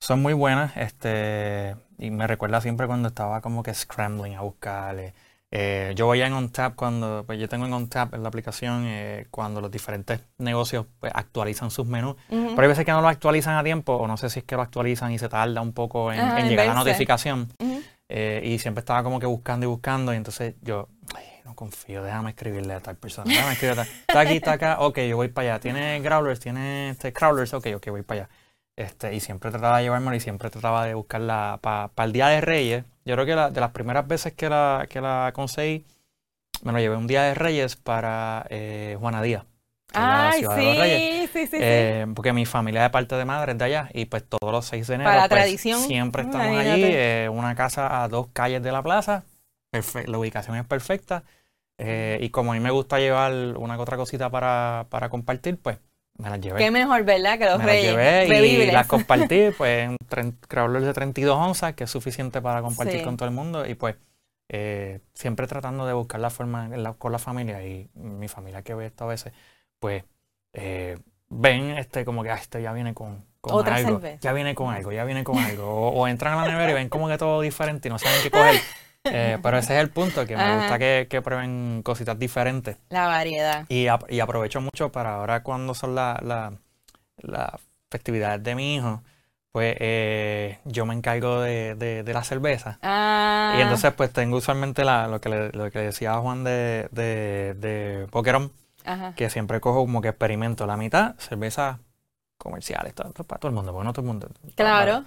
son 0.00 0.22
muy 0.22 0.32
buenas. 0.32 0.74
Este, 0.78 1.76
y 1.98 2.10
me 2.10 2.26
recuerda 2.26 2.62
siempre 2.62 2.86
cuando 2.86 3.08
estaba 3.08 3.42
como 3.42 3.62
que 3.62 3.74
scrambling 3.74 4.36
a 4.36 4.40
buscarle. 4.40 5.12
Eh, 5.54 5.92
yo 5.94 6.06
voy 6.06 6.22
en 6.22 6.32
OnTap 6.32 6.74
cuando, 6.74 7.24
pues 7.26 7.38
yo 7.38 7.46
tengo 7.46 7.66
en 7.66 7.74
OnTap 7.74 8.14
en 8.14 8.22
la 8.22 8.30
aplicación 8.30 8.84
eh, 8.86 9.26
cuando 9.30 9.60
los 9.60 9.70
diferentes 9.70 10.20
negocios 10.38 10.86
pues, 10.98 11.12
actualizan 11.14 11.70
sus 11.70 11.86
menús. 11.86 12.16
Pero 12.30 12.62
hay 12.62 12.68
veces 12.68 12.86
que 12.86 12.92
no 12.92 13.02
lo 13.02 13.08
actualizan 13.08 13.56
a 13.56 13.62
tiempo 13.62 13.92
o 13.92 14.06
no 14.06 14.16
sé 14.16 14.30
si 14.30 14.38
es 14.38 14.46
que 14.46 14.56
lo 14.56 14.62
actualizan 14.62 15.12
y 15.12 15.18
se 15.18 15.28
tarda 15.28 15.60
un 15.60 15.74
poco 15.74 16.10
en, 16.10 16.48
llegar 16.48 16.66
la 16.68 16.74
notificación. 16.74 17.52
Eh, 18.14 18.42
y 18.44 18.58
siempre 18.58 18.80
estaba 18.80 19.02
como 19.02 19.18
que 19.18 19.24
buscando 19.24 19.64
y 19.64 19.68
buscando. 19.70 20.12
Y 20.12 20.18
entonces 20.18 20.54
yo, 20.60 20.90
no 21.46 21.54
confío, 21.54 22.02
déjame 22.02 22.30
escribirle 22.30 22.74
a 22.74 22.80
tal 22.80 22.96
persona. 22.96 23.32
Déjame 23.32 23.54
escribirle 23.54 23.82
a 23.82 23.84
tal. 23.86 23.94
Está 24.00 24.20
aquí, 24.20 24.36
está 24.36 24.52
acá. 24.52 24.76
Ok, 24.80 24.98
yo 25.00 25.16
voy 25.16 25.28
para 25.28 25.54
allá. 25.54 25.60
¿Tiene 25.60 25.98
growlers? 26.00 26.38
¿Tiene 26.38 26.90
este, 26.90 27.14
crawlers? 27.14 27.54
Ok, 27.54 27.68
ok, 27.74 27.88
voy 27.88 28.02
para 28.02 28.24
allá. 28.24 28.30
Este, 28.76 29.14
y 29.14 29.20
siempre 29.20 29.50
trataba 29.50 29.78
de 29.78 29.84
llevármelo 29.84 30.14
y 30.14 30.20
siempre 30.20 30.50
trataba 30.50 30.84
de 30.84 30.92
buscarla 30.92 31.58
para 31.62 31.90
el 32.04 32.12
Día 32.12 32.28
de 32.28 32.42
Reyes. 32.42 32.84
Yo 33.06 33.14
creo 33.14 33.24
que 33.24 33.34
la, 33.34 33.50
de 33.50 33.60
las 33.60 33.70
primeras 33.70 34.06
veces 34.06 34.34
que 34.34 34.50
la, 34.50 34.86
que 34.90 35.00
la 35.00 35.32
conseguí, 35.34 35.86
me 36.62 36.72
lo 36.72 36.78
llevé 36.80 36.96
un 36.96 37.06
Día 37.06 37.22
de 37.22 37.34
Reyes 37.34 37.76
para 37.76 38.46
eh, 38.50 38.98
Juana 39.00 39.22
Díaz. 39.22 39.44
Ay, 39.94 40.40
sí, 40.42 41.28
sí, 41.32 41.46
sí, 41.46 41.56
eh, 41.60 42.06
Porque 42.14 42.32
mi 42.32 42.46
familia 42.46 42.82
de 42.82 42.90
parte 42.90 43.14
de 43.14 43.24
madre 43.24 43.52
es 43.52 43.58
de 43.58 43.64
allá 43.64 43.88
y 43.92 44.06
pues 44.06 44.24
todos 44.24 44.52
los 44.52 44.66
6 44.66 44.86
de 44.86 44.94
enero 44.94 45.10
Para 45.10 45.22
la 45.22 45.28
pues, 45.28 45.40
tradición. 45.40 45.80
siempre 45.80 46.22
estamos 46.22 46.58
allí, 46.58 46.82
eh, 46.84 47.28
una 47.30 47.54
casa 47.54 48.02
a 48.02 48.08
dos 48.08 48.28
calles 48.32 48.62
de 48.62 48.72
la 48.72 48.82
plaza, 48.82 49.24
la 49.72 50.18
ubicación 50.18 50.56
es 50.56 50.64
perfecta 50.64 51.24
eh, 51.78 52.18
y 52.20 52.30
como 52.30 52.52
a 52.52 52.54
mí 52.54 52.60
me 52.60 52.70
gusta 52.70 52.98
llevar 52.98 53.32
una 53.56 53.76
que 53.76 53.82
otra 53.82 53.96
cosita 53.96 54.30
para, 54.30 54.86
para 54.88 55.08
compartir, 55.08 55.58
pues 55.58 55.78
me 56.18 56.28
las 56.28 56.40
llevé. 56.40 56.58
Qué 56.58 56.70
mejor, 56.70 57.04
¿verdad? 57.04 57.38
Que 57.38 57.46
los 57.46 57.58
me 57.58 57.64
reyes. 57.66 57.94
Las 57.94 58.28
llevé 58.28 58.46
y 58.46 58.70
las 58.70 58.86
compartí, 58.86 59.50
pues 59.56 59.88
en 59.88 59.96
de 59.96 60.92
32 60.92 61.36
onzas, 61.36 61.74
que 61.74 61.84
es 61.84 61.90
suficiente 61.90 62.40
para 62.40 62.62
compartir 62.62 63.02
con 63.02 63.16
todo 63.16 63.28
el 63.28 63.34
mundo 63.34 63.66
y 63.66 63.74
pues 63.74 63.96
siempre 65.14 65.46
tratando 65.46 65.86
de 65.86 65.94
buscar 65.94 66.20
la 66.20 66.28
forma 66.28 66.68
con 66.98 67.10
la 67.10 67.18
familia 67.18 67.64
y 67.66 67.88
mi 67.94 68.28
familia 68.28 68.62
que 68.62 68.74
ve 68.74 68.86
esto 68.86 69.04
a 69.04 69.08
veces 69.08 69.32
pues 69.82 70.04
eh, 70.52 70.96
ven 71.28 71.70
este 71.72 72.04
como 72.04 72.22
que 72.22 72.30
ah, 72.30 72.36
esto 72.36 72.60
ya 72.60 72.72
viene 72.72 72.94
con, 72.94 73.24
algo, 73.42 74.00
ya 74.20 74.32
viene 74.32 74.54
con 74.54 74.72
algo, 74.72 74.92
ya 74.92 75.04
viene 75.04 75.24
con 75.24 75.36
algo, 75.38 75.90
o, 75.90 76.06
entran 76.06 76.38
a 76.38 76.42
la 76.42 76.52
nevera 76.52 76.70
y 76.70 76.74
ven 76.74 76.88
como 76.88 77.08
que 77.08 77.18
todo 77.18 77.40
diferente 77.40 77.88
y 77.88 77.90
no 77.90 77.98
saben 77.98 78.22
qué 78.22 78.30
coger. 78.30 78.54
Eh, 79.04 79.36
pero 79.42 79.58
ese 79.58 79.74
es 79.74 79.80
el 79.80 79.90
punto, 79.90 80.24
que 80.24 80.36
me 80.36 80.58
gusta 80.58 80.78
que, 80.78 81.22
prueben 81.24 81.82
cositas 81.82 82.16
diferentes. 82.16 82.76
La 82.88 83.08
variedad. 83.08 83.66
Y, 83.68 83.88
y 84.08 84.20
aprovecho 84.20 84.60
mucho 84.60 84.92
para 84.92 85.16
ahora 85.16 85.42
cuando 85.42 85.74
son 85.74 85.96
las 85.96 86.22
la, 86.22 87.58
festividades 87.90 88.44
de 88.44 88.54
mi 88.54 88.76
hijo, 88.76 89.02
pues 89.50 89.76
eh, 89.80 90.60
yo 90.66 90.86
me 90.86 90.94
encargo 90.94 91.40
de, 91.40 91.74
de, 91.74 92.12
la 92.12 92.22
cerveza. 92.22 92.78
Ah. 92.80 93.56
Y 93.58 93.62
entonces 93.62 93.92
pues 93.92 94.12
tengo 94.12 94.36
usualmente 94.36 94.84
la, 94.84 95.08
lo, 95.08 95.20
que 95.20 95.30
le, 95.30 95.50
lo 95.50 95.68
que 95.72 95.80
decía 95.80 96.14
Juan 96.18 96.44
de, 96.44 96.86
de, 96.92 97.54
de 97.54 98.06
Que 99.16 99.30
siempre 99.30 99.60
cojo 99.60 99.80
como 99.80 100.00
que 100.00 100.08
experimento 100.08 100.66
la 100.66 100.76
mitad, 100.76 101.14
cerveza 101.18 101.78
comerciales, 102.38 102.94
todo, 102.94 103.12
para 103.12 103.38
todo 103.38 103.48
el 103.48 103.54
mundo, 103.54 103.72
porque 103.72 103.84
no 103.84 103.92
todo 103.92 104.02
el 104.02 104.06
mundo. 104.06 104.28
Claro. 104.56 105.04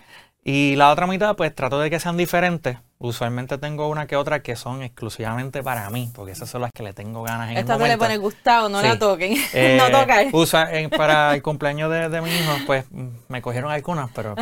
Y 0.48 0.76
la 0.76 0.92
otra 0.92 1.08
mitad, 1.08 1.36
pues 1.36 1.56
trato 1.56 1.80
de 1.80 1.90
que 1.90 2.00
sean 2.00 2.18
diferentes. 2.18 2.78
Usualmente 3.00 3.58
tengo 3.58 3.90
una 3.90 4.06
que 4.06 4.16
otra 4.16 4.44
que 4.44 4.56
son 4.56 4.84
exclusivamente 4.84 5.64
para 5.64 5.90
mí, 5.90 6.12
porque 6.14 6.34
esas 6.34 6.50
son 6.50 6.62
las 6.62 6.72
que 6.72 6.84
le 6.84 6.94
tengo 6.94 7.24
ganas 7.24 7.50
en 7.50 7.58
Esta 7.58 7.80
se 7.80 7.88
le 7.88 7.98
pone 7.98 8.18
gustado, 8.18 8.70
no 8.70 8.80
la 8.80 8.98
toquen. 9.00 9.34
no 9.78 9.88
eh, 9.88 9.92
tocar. 9.92 10.28
Usa, 10.32 10.70
para 10.96 11.34
el 11.34 11.42
cumpleaños 11.42 11.92
de, 11.92 12.22
mi 12.22 12.30
hijo, 12.30 12.52
pues 12.68 12.86
me 13.28 13.42
cogieron 13.42 13.72
algunas, 13.72 14.12
pero, 14.12 14.36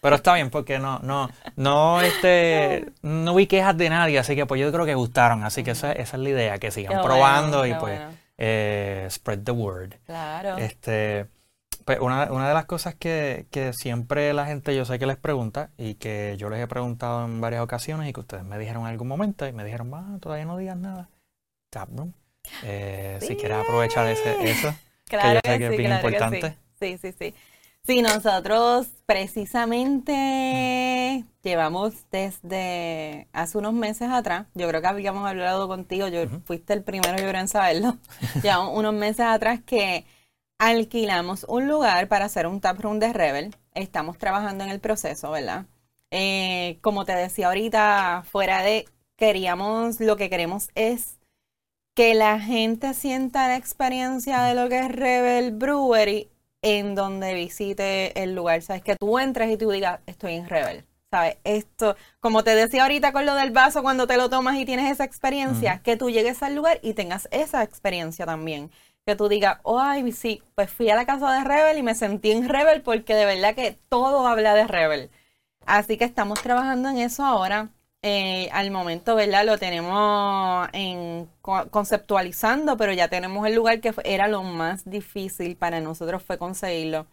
pero 0.00 0.14
está 0.14 0.34
bien, 0.34 0.48
porque 0.48 0.78
no, 0.78 1.00
no, 1.00 1.28
no, 1.56 2.00
este, 2.02 2.92
no 3.02 3.34
vi 3.34 3.48
quejas 3.48 3.76
de 3.76 3.90
nadie, 3.90 4.20
así 4.20 4.36
que 4.36 4.46
pues 4.46 4.60
yo 4.60 4.70
creo 4.70 4.86
que 4.86 4.94
gustaron. 4.94 5.42
Así 5.42 5.64
que 5.64 5.72
esa, 5.72 5.90
esa 5.90 6.16
es 6.16 6.22
la 6.22 6.28
idea, 6.28 6.58
que 6.58 6.70
sigan 6.70 7.02
probando 7.02 7.66
y 7.66 7.74
pues 7.74 8.00
eh, 8.38 9.06
spread 9.10 9.40
the 9.40 9.52
word. 9.52 9.94
Claro. 10.06 10.56
Este, 10.56 11.26
pues 11.84 11.98
una, 12.00 12.30
una 12.32 12.48
de 12.48 12.54
las 12.54 12.66
cosas 12.66 12.94
que, 12.94 13.46
que, 13.50 13.72
siempre 13.72 14.32
la 14.32 14.46
gente 14.46 14.74
yo 14.76 14.84
sé 14.84 14.98
que 14.98 15.06
les 15.06 15.16
pregunta 15.16 15.70
y 15.76 15.94
que 15.94 16.36
yo 16.38 16.48
les 16.48 16.62
he 16.62 16.66
preguntado 16.66 17.24
en 17.24 17.40
varias 17.40 17.62
ocasiones 17.62 18.08
y 18.08 18.12
que 18.12 18.20
ustedes 18.20 18.44
me 18.44 18.58
dijeron 18.58 18.82
en 18.82 18.88
algún 18.88 19.08
momento 19.08 19.46
y 19.46 19.52
me 19.52 19.64
dijeron, 19.64 19.90
ah, 19.94 20.18
todavía 20.20 20.44
no 20.44 20.56
digas 20.56 20.76
nada. 20.76 21.08
Taproom. 21.70 22.12
Eh, 22.62 23.18
Si 23.20 23.36
quieres 23.36 23.58
aprovechar 23.58 24.06
ese, 24.06 24.50
eso, 24.50 24.74
claro 25.06 25.40
que 25.42 25.48
yo 25.48 25.52
sé 25.52 25.58
que, 25.58 25.66
es 25.66 25.76
bien 25.76 25.92
importante. 25.92 26.56
Sí, 26.80 26.96
sí, 26.98 27.12
sí. 27.12 27.18
Sí, 27.18 27.34
nosotros 27.96 28.86
precisamente 29.06 30.14
llevamos 31.42 31.94
desde 32.10 33.26
hace 33.32 33.56
unos 33.56 33.72
meses 33.72 34.10
atrás, 34.10 34.46
yo 34.54 34.68
creo 34.68 34.82
que 34.82 34.86
habíamos 34.86 35.26
hablado 35.26 35.66
contigo, 35.68 36.06
yo 36.08 36.28
fuiste 36.44 36.74
el 36.74 36.82
primero 36.84 37.16
yo 37.16 37.26
creo 37.26 37.40
en 37.40 37.48
saberlo, 37.48 37.96
llevamos 38.42 38.76
unos 38.76 38.92
meses 38.92 39.24
atrás 39.26 39.60
que 39.64 40.04
alquilamos 40.58 41.46
un 41.48 41.66
lugar 41.66 42.08
para 42.08 42.26
hacer 42.26 42.46
un 42.46 42.60
taproom 42.60 42.98
de 42.98 43.12
Rebel. 43.12 43.56
Estamos 43.74 44.18
trabajando 44.18 44.64
en 44.64 44.70
el 44.70 44.80
proceso, 44.80 45.30
¿verdad? 45.30 45.66
Eh, 46.10 46.78
como 46.82 47.04
te 47.04 47.14
decía 47.14 47.46
ahorita, 47.48 48.24
fuera 48.30 48.62
de 48.62 48.86
queríamos, 49.16 50.00
lo 50.00 50.16
que 50.16 50.28
queremos 50.28 50.68
es 50.74 51.18
que 51.94 52.14
la 52.14 52.38
gente 52.38 52.92
sienta 52.94 53.48
la 53.48 53.56
experiencia 53.56 54.42
de 54.42 54.54
lo 54.54 54.68
que 54.68 54.80
es 54.80 54.92
Rebel 54.92 55.52
Brewery 55.52 56.28
en 56.62 56.94
donde 56.94 57.34
visite 57.34 58.20
el 58.22 58.34
lugar. 58.34 58.62
Sabes, 58.62 58.82
que 58.82 58.96
tú 58.96 59.18
entres 59.18 59.50
y 59.50 59.56
tú 59.56 59.70
digas, 59.70 60.00
estoy 60.06 60.34
en 60.34 60.48
Rebel. 60.48 60.84
¿Sabes? 61.10 61.38
Esto, 61.44 61.96
como 62.20 62.44
te 62.44 62.54
decía 62.54 62.82
ahorita 62.82 63.12
con 63.12 63.24
lo 63.24 63.34
del 63.34 63.50
vaso, 63.50 63.82
cuando 63.82 64.06
te 64.06 64.18
lo 64.18 64.28
tomas 64.28 64.56
y 64.56 64.66
tienes 64.66 64.90
esa 64.92 65.04
experiencia, 65.04 65.80
que 65.82 65.96
tú 65.96 66.10
llegues 66.10 66.42
al 66.42 66.54
lugar 66.54 66.80
y 66.82 66.92
tengas 66.92 67.28
esa 67.30 67.62
experiencia 67.62 68.26
también. 68.26 68.70
Que 69.06 69.16
tú 69.16 69.28
digas, 69.28 69.58
oh, 69.62 69.78
ay, 69.80 70.12
sí, 70.12 70.42
pues 70.54 70.70
fui 70.70 70.90
a 70.90 70.96
la 70.96 71.06
casa 71.06 71.32
de 71.32 71.44
Rebel 71.44 71.78
y 71.78 71.82
me 71.82 71.94
sentí 71.94 72.30
en 72.30 72.46
Rebel 72.46 72.82
porque 72.82 73.14
de 73.14 73.24
verdad 73.24 73.54
que 73.54 73.78
todo 73.88 74.26
habla 74.26 74.54
de 74.54 74.66
Rebel. 74.66 75.10
Así 75.64 75.96
que 75.96 76.04
estamos 76.04 76.42
trabajando 76.42 76.90
en 76.90 76.98
eso 76.98 77.24
ahora. 77.24 77.70
Eh, 78.02 78.48
al 78.52 78.70
momento, 78.70 79.16
¿verdad? 79.16 79.44
Lo 79.44 79.58
tenemos 79.58 80.68
en 80.72 81.28
conceptualizando, 81.42 82.76
pero 82.76 82.92
ya 82.92 83.08
tenemos 83.08 83.46
el 83.46 83.54
lugar 83.56 83.80
que 83.80 83.92
era 84.04 84.28
lo 84.28 84.42
más 84.44 84.88
difícil 84.88 85.56
para 85.56 85.80
nosotros 85.80 86.22
fue 86.22 86.38
conseguirlo. 86.38 87.06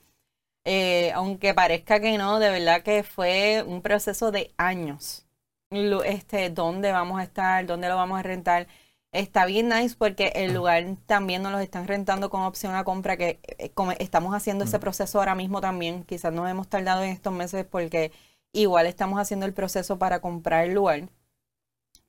Eh, 0.66 1.12
aunque 1.14 1.54
parezca 1.54 2.00
que 2.00 2.18
no, 2.18 2.40
de 2.40 2.50
verdad 2.52 2.84
que 2.84 3.04
fue 3.04 3.64
un 3.68 3.82
proceso 3.82 4.32
de 4.32 4.54
años. 4.58 5.26
Este, 5.72 6.50
dónde 6.50 6.92
vamos 6.92 7.20
a 7.20 7.24
estar, 7.24 7.66
dónde 7.66 7.90
lo 7.90 7.96
vamos 7.96 8.20
a 8.20 8.24
rentar. 8.24 8.68
Está 9.12 9.46
bien 9.46 9.70
nice 9.70 9.96
porque 9.98 10.28
el 10.36 10.54
lugar 10.54 10.86
también 11.06 11.44
nos 11.44 11.52
lo 11.54 11.60
están 11.60 11.88
rentando 11.88 12.30
con 12.30 12.42
opción 12.44 12.76
a 12.76 12.84
compra, 12.84 13.18
que 13.18 13.40
eh, 13.58 13.72
estamos 14.00 14.36
haciendo 14.36 14.66
ese 14.66 14.80
proceso 14.80 15.20
ahora 15.20 15.36
mismo 15.36 15.62
también. 15.62 16.04
Quizás 16.04 16.34
nos 16.34 16.50
hemos 16.50 16.68
tardado 16.70 17.04
en 17.04 17.12
estos 17.12 17.34
meses 17.34 17.66
porque 17.66 18.12
igual 18.56 18.88
estamos 18.88 19.20
haciendo 19.20 19.46
el 19.46 19.54
proceso 19.54 20.00
para 20.00 20.20
comprar 20.20 20.66
el 20.66 20.74
lugar, 20.74 21.10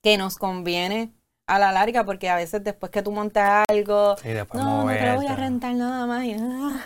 que 0.02 0.16
nos 0.16 0.36
conviene 0.36 1.12
a 1.46 1.58
la 1.58 1.72
larga, 1.72 2.04
porque 2.04 2.28
a 2.28 2.36
veces 2.36 2.62
después 2.64 2.90
que 2.90 3.02
tú 3.02 3.12
montas 3.12 3.64
algo, 3.68 4.16
no, 4.54 4.84
no 4.84 4.92
te 4.92 5.06
lo 5.06 5.16
voy 5.16 5.26
a 5.26 5.36
rentar 5.36 5.74
nada 5.74 6.06
más. 6.06 6.24
Y, 6.24 6.36
ah. 6.38 6.84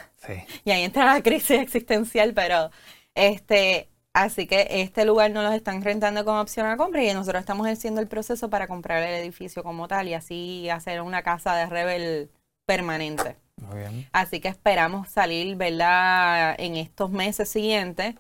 y 0.65 0.71
ahí 0.71 0.83
entra 0.83 1.05
la 1.05 1.23
crisis 1.23 1.61
existencial, 1.61 2.35
pero 2.35 2.71
este, 3.15 3.89
así 4.13 4.47
que 4.47 4.67
este 4.71 5.05
lugar 5.05 5.31
no 5.31 5.43
los 5.43 5.55
están 5.55 5.83
rentando 5.83 6.25
con 6.25 6.37
opción 6.37 6.67
a 6.67 6.77
compra 6.77 7.03
y 7.03 7.13
nosotros 7.13 7.41
estamos 7.41 7.67
haciendo 7.67 8.01
el 8.01 8.09
proceso 8.09 8.51
para 8.51 8.67
comprar 8.67 9.03
el 9.03 9.15
edificio 9.15 9.63
como 9.63 9.89
tal 9.89 10.09
y 10.09 10.15
así 10.15 10.69
hacer 10.69 11.01
una 11.01 11.23
casa 11.23 11.55
de 11.55 11.67
Rebel 11.67 12.31
permanente. 12.67 13.37
Muy 13.57 13.79
bien. 13.79 14.09
Así 14.13 14.41
que 14.41 14.49
esperamos 14.49 15.09
salir, 15.09 15.57
¿verdad? 15.57 16.55
En 16.59 16.77
estos 16.77 17.11
meses 17.11 17.49
siguientes 17.49 18.15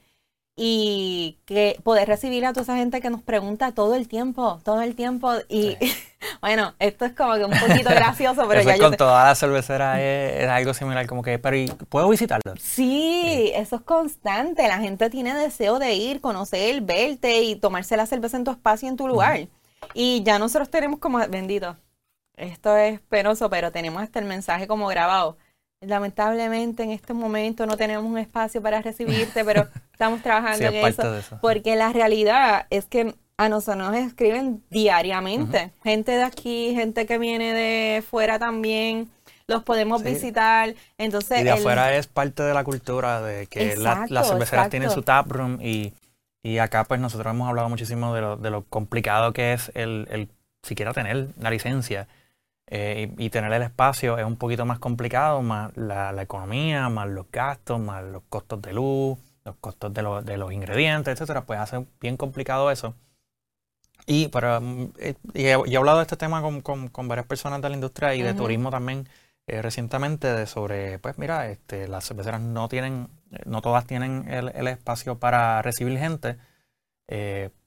y 0.62 1.38
que 1.46 1.80
poder 1.82 2.06
recibir 2.06 2.44
a 2.44 2.52
toda 2.52 2.64
esa 2.64 2.76
gente 2.76 3.00
que 3.00 3.08
nos 3.08 3.22
pregunta 3.22 3.72
todo 3.72 3.94
el 3.94 4.08
tiempo, 4.08 4.60
todo 4.62 4.82
el 4.82 4.94
tiempo. 4.94 5.32
Y 5.48 5.78
bueno, 6.42 6.74
esto 6.78 7.06
es 7.06 7.14
como 7.14 7.32
que 7.36 7.46
un 7.46 7.58
poquito 7.58 7.88
gracioso, 7.88 8.46
pero 8.46 8.60
ya 8.60 8.76
con 8.76 8.94
toda 8.94 9.24
la 9.24 9.34
cervecera 9.34 10.02
es, 10.02 10.46
algo 10.50 10.74
similar, 10.74 11.06
como 11.06 11.22
que, 11.22 11.38
pero 11.38 11.56
¿puedo 11.88 12.10
visitarlo? 12.10 12.52
Sí, 12.60 13.50
eso 13.54 13.76
es 13.76 13.82
constante. 13.82 14.68
La 14.68 14.80
gente 14.80 15.08
tiene 15.08 15.34
deseo 15.34 15.78
de 15.78 15.94
ir, 15.94 16.20
conocer, 16.20 16.82
verte 16.82 17.40
y 17.40 17.56
tomarse 17.56 17.96
la 17.96 18.04
cerveza 18.04 18.36
en 18.36 18.44
tu 18.44 18.50
espacio, 18.50 18.86
en 18.86 18.98
tu 18.98 19.08
lugar. 19.08 19.48
Y 19.94 20.22
ya 20.24 20.38
nosotros 20.38 20.68
tenemos 20.68 21.00
como, 21.00 21.26
bendito, 21.26 21.78
esto 22.36 22.76
es 22.76 23.00
penoso, 23.00 23.48
pero 23.48 23.72
tenemos 23.72 24.02
hasta 24.02 24.18
el 24.18 24.26
mensaje 24.26 24.66
como 24.66 24.88
grabado 24.88 25.38
lamentablemente 25.80 26.82
en 26.82 26.90
este 26.90 27.14
momento 27.14 27.66
no 27.66 27.76
tenemos 27.76 28.04
un 28.04 28.18
espacio 28.18 28.60
para 28.60 28.82
recibirte, 28.82 29.44
pero 29.44 29.66
estamos 30.00 30.22
trabajando 30.22 30.66
en 30.66 30.86
eso, 30.86 31.38
Porque 31.42 31.76
la 31.76 31.92
realidad 31.92 32.66
es 32.70 32.86
que 32.86 33.14
a 33.36 33.48
nosotros 33.50 33.90
nos 33.90 33.96
escriben 33.96 34.62
diariamente. 34.70 35.72
Gente 35.84 36.12
de 36.12 36.22
aquí, 36.22 36.74
gente 36.74 37.04
que 37.04 37.18
viene 37.18 37.52
de 37.52 38.02
fuera 38.02 38.38
también. 38.38 39.10
Los 39.46 39.62
podemos 39.62 40.02
visitar. 40.02 40.74
Entonces, 40.96 41.40
y 41.40 41.44
de 41.44 41.50
afuera 41.50 41.94
es 41.94 42.06
parte 42.06 42.42
de 42.42 42.54
la 42.54 42.64
cultura 42.64 43.20
de 43.20 43.46
que 43.46 43.76
las 43.76 44.28
cerveceras 44.28 44.70
tienen 44.70 44.90
su 44.90 45.02
taproom 45.02 45.58
y, 45.60 45.92
y 46.42 46.58
acá 46.58 46.84
pues 46.84 47.00
nosotros 47.00 47.30
hemos 47.32 47.48
hablado 47.48 47.68
muchísimo 47.68 48.14
de 48.14 48.20
lo, 48.22 48.36
de 48.36 48.50
lo 48.50 48.64
complicado 48.64 49.32
que 49.32 49.52
es 49.52 49.70
el, 49.74 50.06
el 50.10 50.28
siquiera 50.62 50.92
tener 50.92 51.28
la 51.38 51.50
licencia 51.50 52.06
eh, 52.72 53.12
y, 53.18 53.30
tener 53.30 53.52
el 53.52 53.62
espacio 53.62 54.16
es 54.16 54.24
un 54.24 54.36
poquito 54.36 54.64
más 54.64 54.78
complicado, 54.78 55.42
más 55.42 55.76
la, 55.76 56.14
economía, 56.22 56.88
más 56.88 57.08
los 57.08 57.26
gastos, 57.32 57.80
más 57.80 58.04
los 58.04 58.22
costos 58.28 58.62
de 58.62 58.72
luz, 58.72 59.18
los 59.50 59.58
costos 59.60 59.92
de, 59.92 60.02
los 60.36 60.52
ingredientes, 60.52 61.12
etcétera, 61.12 61.44
pues 61.44 61.58
hace 61.60 61.86
bien 62.00 62.16
complicado 62.16 62.70
eso. 62.70 62.94
Y, 64.06 64.28
para, 64.28 64.60
eh, 64.98 65.14
he, 65.34 65.76
hablado 65.76 65.98
de 65.98 66.02
este 66.02 66.16
tema 66.16 66.42
con, 66.62 67.08
varias 67.08 67.26
personas 67.26 67.60
de 67.62 67.68
la 67.68 67.74
industria 67.74 68.14
y 68.14 68.22
de 68.22 68.34
turismo 68.34 68.70
también 68.70 69.08
eh, 69.46 69.62
recientemente, 69.62 70.32
de 70.32 70.46
sobre, 70.46 70.98
pues 70.98 71.18
mira, 71.18 71.48
este, 71.48 71.86
las 71.88 72.06
cerveceras 72.06 72.40
no 72.40 72.68
tienen, 72.68 73.08
no 73.44 73.60
todas 73.62 73.86
tienen 73.86 74.26
el, 74.28 74.66
espacio 74.68 75.18
para 75.18 75.62
recibir 75.62 75.98
gente, 75.98 76.38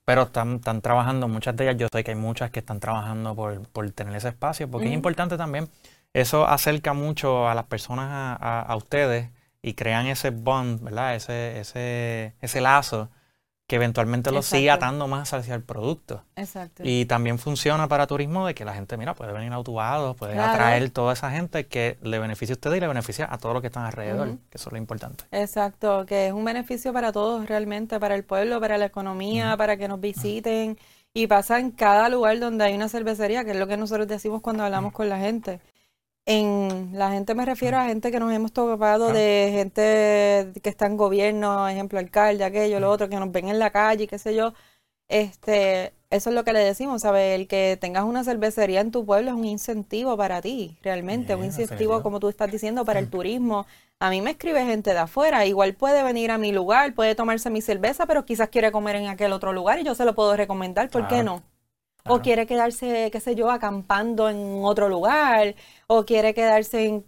pero 0.05 0.23
están, 0.23 0.55
están, 0.55 0.81
trabajando, 0.81 1.27
muchas 1.27 1.55
de 1.55 1.65
ellas, 1.65 1.77
yo 1.77 1.87
sé 1.91 2.03
que 2.03 2.11
hay 2.11 2.17
muchas 2.17 2.51
que 2.51 2.59
están 2.59 2.79
trabajando 2.79 3.35
por, 3.35 3.67
por 3.69 3.89
tener 3.91 4.15
ese 4.15 4.29
espacio, 4.29 4.69
porque 4.69 4.87
es 4.87 4.93
importante 4.93 5.37
también, 5.37 5.69
eso 6.13 6.47
acerca 6.47 6.93
mucho 6.93 7.49
a 7.49 7.55
las 7.55 7.65
personas 7.65 8.07
a, 8.39 8.61
a, 8.61 8.75
ustedes 8.75 9.29
y 9.63 9.73
crean 9.73 10.05
ese 10.05 10.29
bond, 10.29 10.83
¿verdad? 10.83 11.15
Ese, 11.15 11.59
ese, 11.59 12.35
ese 12.41 12.61
lazo 12.61 13.09
que 13.65 13.77
eventualmente 13.77 14.29
lo 14.31 14.41
sigue 14.41 14.69
atando 14.69 15.07
más 15.07 15.33
hacia 15.33 15.55
el 15.55 15.63
producto. 15.63 16.25
Exacto. 16.35 16.83
Y 16.85 17.05
también 17.05 17.39
funciona 17.39 17.87
para 17.87 18.07
turismo 18.07 18.45
de 18.45 18.53
que 18.53 18.65
la 18.65 18.73
gente, 18.73 18.97
mira, 18.97 19.15
puede 19.15 19.31
venir 19.31 19.53
a 19.53 19.63
puede 19.63 20.37
atraer 20.37 20.89
toda 20.89 21.13
esa 21.13 21.31
gente 21.31 21.65
que 21.65 21.97
le 22.01 22.19
beneficia 22.19 22.53
a 22.53 22.57
ustedes 22.57 22.77
y 22.77 22.79
le 22.81 22.87
beneficia 22.87 23.27
a 23.31 23.37
todos 23.37 23.53
los 23.53 23.61
que 23.61 23.67
están 23.67 23.85
alrededor, 23.85 24.37
que 24.49 24.57
eso 24.57 24.67
es 24.67 24.73
lo 24.73 24.77
importante. 24.77 25.23
Exacto, 25.31 26.05
que 26.05 26.27
es 26.27 26.33
un 26.33 26.43
beneficio 26.43 26.91
para 26.91 27.13
todos 27.13 27.47
realmente, 27.47 27.99
para 28.01 28.15
el 28.15 28.25
pueblo, 28.25 28.59
para 28.59 28.77
la 28.77 28.85
economía, 28.85 29.55
para 29.55 29.77
que 29.77 29.87
nos 29.87 30.01
visiten. 30.01 30.77
Y 31.13 31.27
pasa 31.27 31.59
en 31.59 31.71
cada 31.71 32.09
lugar 32.09 32.39
donde 32.39 32.65
hay 32.65 32.73
una 32.73 32.89
cervecería, 32.89 33.45
que 33.45 33.51
es 33.51 33.57
lo 33.57 33.67
que 33.67 33.77
nosotros 33.77 34.07
decimos 34.07 34.41
cuando 34.41 34.63
hablamos 34.63 34.91
con 34.91 35.07
la 35.07 35.19
gente. 35.19 35.61
En 36.25 36.91
la 36.93 37.11
gente 37.11 37.35
me 37.35 37.45
refiero 37.45 37.77
a 37.77 37.85
gente 37.85 38.09
que 38.09 38.19
nos 38.19 38.31
hemos 38.31 38.53
topado 38.53 39.11
de 39.11 39.49
gente 39.53 40.53
que 40.61 40.69
está 40.69 40.85
en 40.85 40.95
gobierno, 40.95 41.67
ejemplo, 41.67 41.99
alcalde, 41.99 42.45
aquello, 42.45 42.79
lo 42.79 42.89
otro, 42.89 43.09
que 43.09 43.17
nos 43.17 43.31
ven 43.31 43.49
en 43.49 43.59
la 43.59 43.71
calle, 43.71 44.07
qué 44.07 44.17
sé 44.17 44.33
yo. 44.33 44.53
Este, 45.09 45.93
eso 46.09 46.29
es 46.29 46.35
lo 46.35 46.45
que 46.45 46.53
le 46.53 46.59
decimos, 46.59 47.01
¿sabes? 47.01 47.35
El 47.37 47.47
que 47.47 47.77
tengas 47.79 48.05
una 48.05 48.23
cervecería 48.23 48.79
en 48.79 48.91
tu 48.91 49.05
pueblo 49.05 49.31
es 49.31 49.35
un 49.35 49.43
incentivo 49.45 50.15
para 50.15 50.41
ti, 50.41 50.77
realmente, 50.81 51.35
un 51.35 51.43
incentivo, 51.43 52.01
como 52.01 52.19
tú 52.21 52.29
estás 52.29 52.49
diciendo, 52.49 52.85
para 52.85 52.99
el 52.99 53.09
turismo. 53.09 53.65
A 53.99 54.09
mí 54.09 54.21
me 54.21 54.31
escribe 54.31 54.65
gente 54.65 54.91
de 54.93 54.99
afuera, 54.99 55.45
igual 55.45 55.75
puede 55.75 56.03
venir 56.03 56.31
a 56.31 56.37
mi 56.37 56.53
lugar, 56.53 56.93
puede 56.95 57.15
tomarse 57.15 57.49
mi 57.49 57.61
cerveza, 57.61 58.05
pero 58.05 58.25
quizás 58.25 58.47
quiere 58.49 58.71
comer 58.71 58.95
en 58.95 59.07
aquel 59.07 59.33
otro 59.33 59.51
lugar 59.53 59.79
y 59.79 59.83
yo 59.83 59.93
se 59.93 60.05
lo 60.05 60.15
puedo 60.15 60.35
recomendar, 60.37 60.89
¿por 60.89 61.07
qué 61.07 61.21
no? 61.21 61.43
O 62.05 62.19
quiere 62.21 62.45
quedarse, 62.45 63.09
qué 63.11 63.19
sé 63.19 63.33
yo, 63.35 63.49
acampando 63.49 64.29
en 64.29 64.63
otro 64.63 64.89
lugar, 64.89 65.55
o 65.87 66.05
quiere 66.05 66.33
quedarse 66.33 66.85
en, 66.85 67.05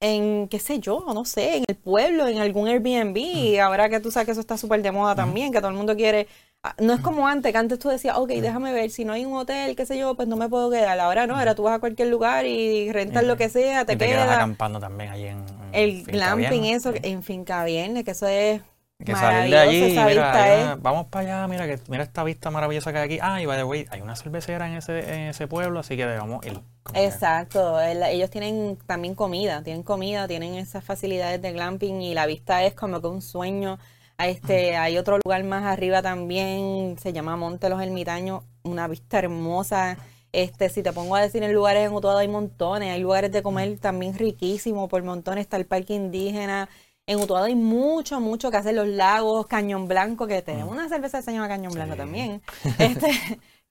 en 0.00 0.48
qué 0.48 0.58
sé 0.58 0.80
yo, 0.80 1.04
no 1.14 1.24
sé, 1.26 1.58
en 1.58 1.64
el 1.68 1.76
pueblo, 1.76 2.26
en 2.26 2.38
algún 2.38 2.66
Airbnb. 2.66 3.16
Y 3.16 3.58
ahora 3.58 3.88
que 3.88 4.00
tú 4.00 4.10
sabes 4.10 4.26
que 4.26 4.32
eso 4.32 4.40
está 4.40 4.56
súper 4.56 4.82
de 4.82 4.92
moda 4.92 5.14
también, 5.14 5.52
que 5.52 5.58
todo 5.58 5.70
el 5.70 5.76
mundo 5.76 5.94
quiere... 5.94 6.26
Ah, 6.62 6.74
no 6.78 6.92
es 6.92 7.00
como 7.00 7.26
antes, 7.26 7.52
que 7.52 7.58
antes 7.58 7.78
tú 7.78 7.88
decías, 7.88 8.18
ok, 8.18 8.28
déjame 8.28 8.72
ver, 8.72 8.90
si 8.90 9.06
no 9.06 9.14
hay 9.14 9.24
un 9.24 9.34
hotel, 9.34 9.74
qué 9.76 9.86
sé 9.86 9.98
yo, 9.98 10.14
pues 10.14 10.28
no 10.28 10.36
me 10.36 10.48
puedo 10.48 10.70
quedar. 10.70 10.98
Ahora 11.00 11.26
no, 11.26 11.38
ahora 11.38 11.54
tú 11.54 11.62
vas 11.62 11.76
a 11.76 11.78
cualquier 11.78 12.08
lugar 12.08 12.44
y 12.44 12.92
rentas 12.92 13.24
lo 13.24 13.38
que 13.38 13.48
sea, 13.48 13.86
te, 13.86 13.96
quedas. 13.96 14.30
acampando 14.30 14.78
también 14.78 15.10
ahí 15.10 15.24
en, 15.24 15.44
El 15.72 16.02
glamping, 16.04 16.64
eso, 16.64 16.92
en 16.94 17.22
Finca 17.22 17.64
Viernes, 17.64 18.04
que 18.04 18.10
eso 18.10 18.26
es 18.26 18.60
que 19.04 19.14
salir 19.14 19.50
de 19.50 19.58
allí, 19.58 19.98
mira, 20.06 20.76
vamos 20.80 21.06
para 21.06 21.24
allá, 21.24 21.48
mira 21.48 21.66
que 21.66 21.78
mira 21.88 22.02
esta 22.02 22.24
vista 22.24 22.50
maravillosa 22.50 22.92
que 22.92 22.98
hay 22.98 23.04
aquí. 23.04 23.18
Ah, 23.22 23.40
y 23.40 23.46
by 23.46 23.56
the 23.56 23.64
way, 23.64 23.86
hay 23.90 24.00
una 24.00 24.16
cervecera 24.16 24.68
en 24.68 24.76
ese, 24.76 24.98
en 25.12 25.20
ese 25.28 25.46
pueblo, 25.46 25.80
así 25.80 25.96
que 25.96 26.06
vamos 26.06 26.44
ir. 26.46 26.60
Exacto, 26.94 27.80
ellos 27.80 28.30
tienen 28.30 28.78
también 28.86 29.14
comida, 29.14 29.62
tienen 29.62 29.82
comida, 29.82 30.26
tienen 30.26 30.54
esas 30.54 30.84
facilidades 30.84 31.40
de 31.40 31.52
glamping 31.52 32.00
y 32.02 32.14
la 32.14 32.26
vista 32.26 32.64
es 32.64 32.74
como 32.74 33.00
que 33.00 33.06
un 33.06 33.22
sueño. 33.22 33.78
Este, 34.18 34.76
hay 34.76 34.98
otro 34.98 35.18
lugar 35.24 35.42
más 35.44 35.64
arriba 35.64 36.02
también, 36.02 36.96
se 36.98 37.12
llama 37.12 37.36
Monte 37.36 37.68
Los 37.70 37.80
Ermitaños, 37.80 38.42
una 38.62 38.86
vista 38.86 39.18
hermosa. 39.18 39.96
Este, 40.32 40.68
si 40.68 40.82
te 40.82 40.92
pongo 40.92 41.16
a 41.16 41.22
decir 41.22 41.42
en 41.42 41.52
lugares 41.52 41.86
en 41.86 41.92
Utuado 41.92 42.18
hay 42.18 42.28
montones, 42.28 42.92
hay 42.92 43.00
lugares 43.00 43.32
de 43.32 43.42
comer 43.42 43.78
también 43.78 44.16
riquísimos, 44.16 44.88
por 44.88 45.02
montones 45.02 45.42
está 45.42 45.56
el 45.56 45.66
parque 45.66 45.94
indígena, 45.94 46.68
en 47.10 47.18
Utuado 47.18 47.46
hay 47.46 47.56
mucho, 47.56 48.20
mucho 48.20 48.50
que 48.52 48.56
hacer. 48.56 48.74
Los 48.74 48.86
lagos, 48.86 49.48
Cañón 49.48 49.88
Blanco, 49.88 50.28
que 50.28 50.42
tenemos 50.42 50.70
mm. 50.70 50.78
una 50.78 50.88
cerveza 50.88 51.18
que 51.18 51.24
se 51.24 51.32
llama 51.32 51.48
Cañón 51.48 51.72
Blanco 51.72 51.96
también. 51.96 52.40
Este, 52.78 53.10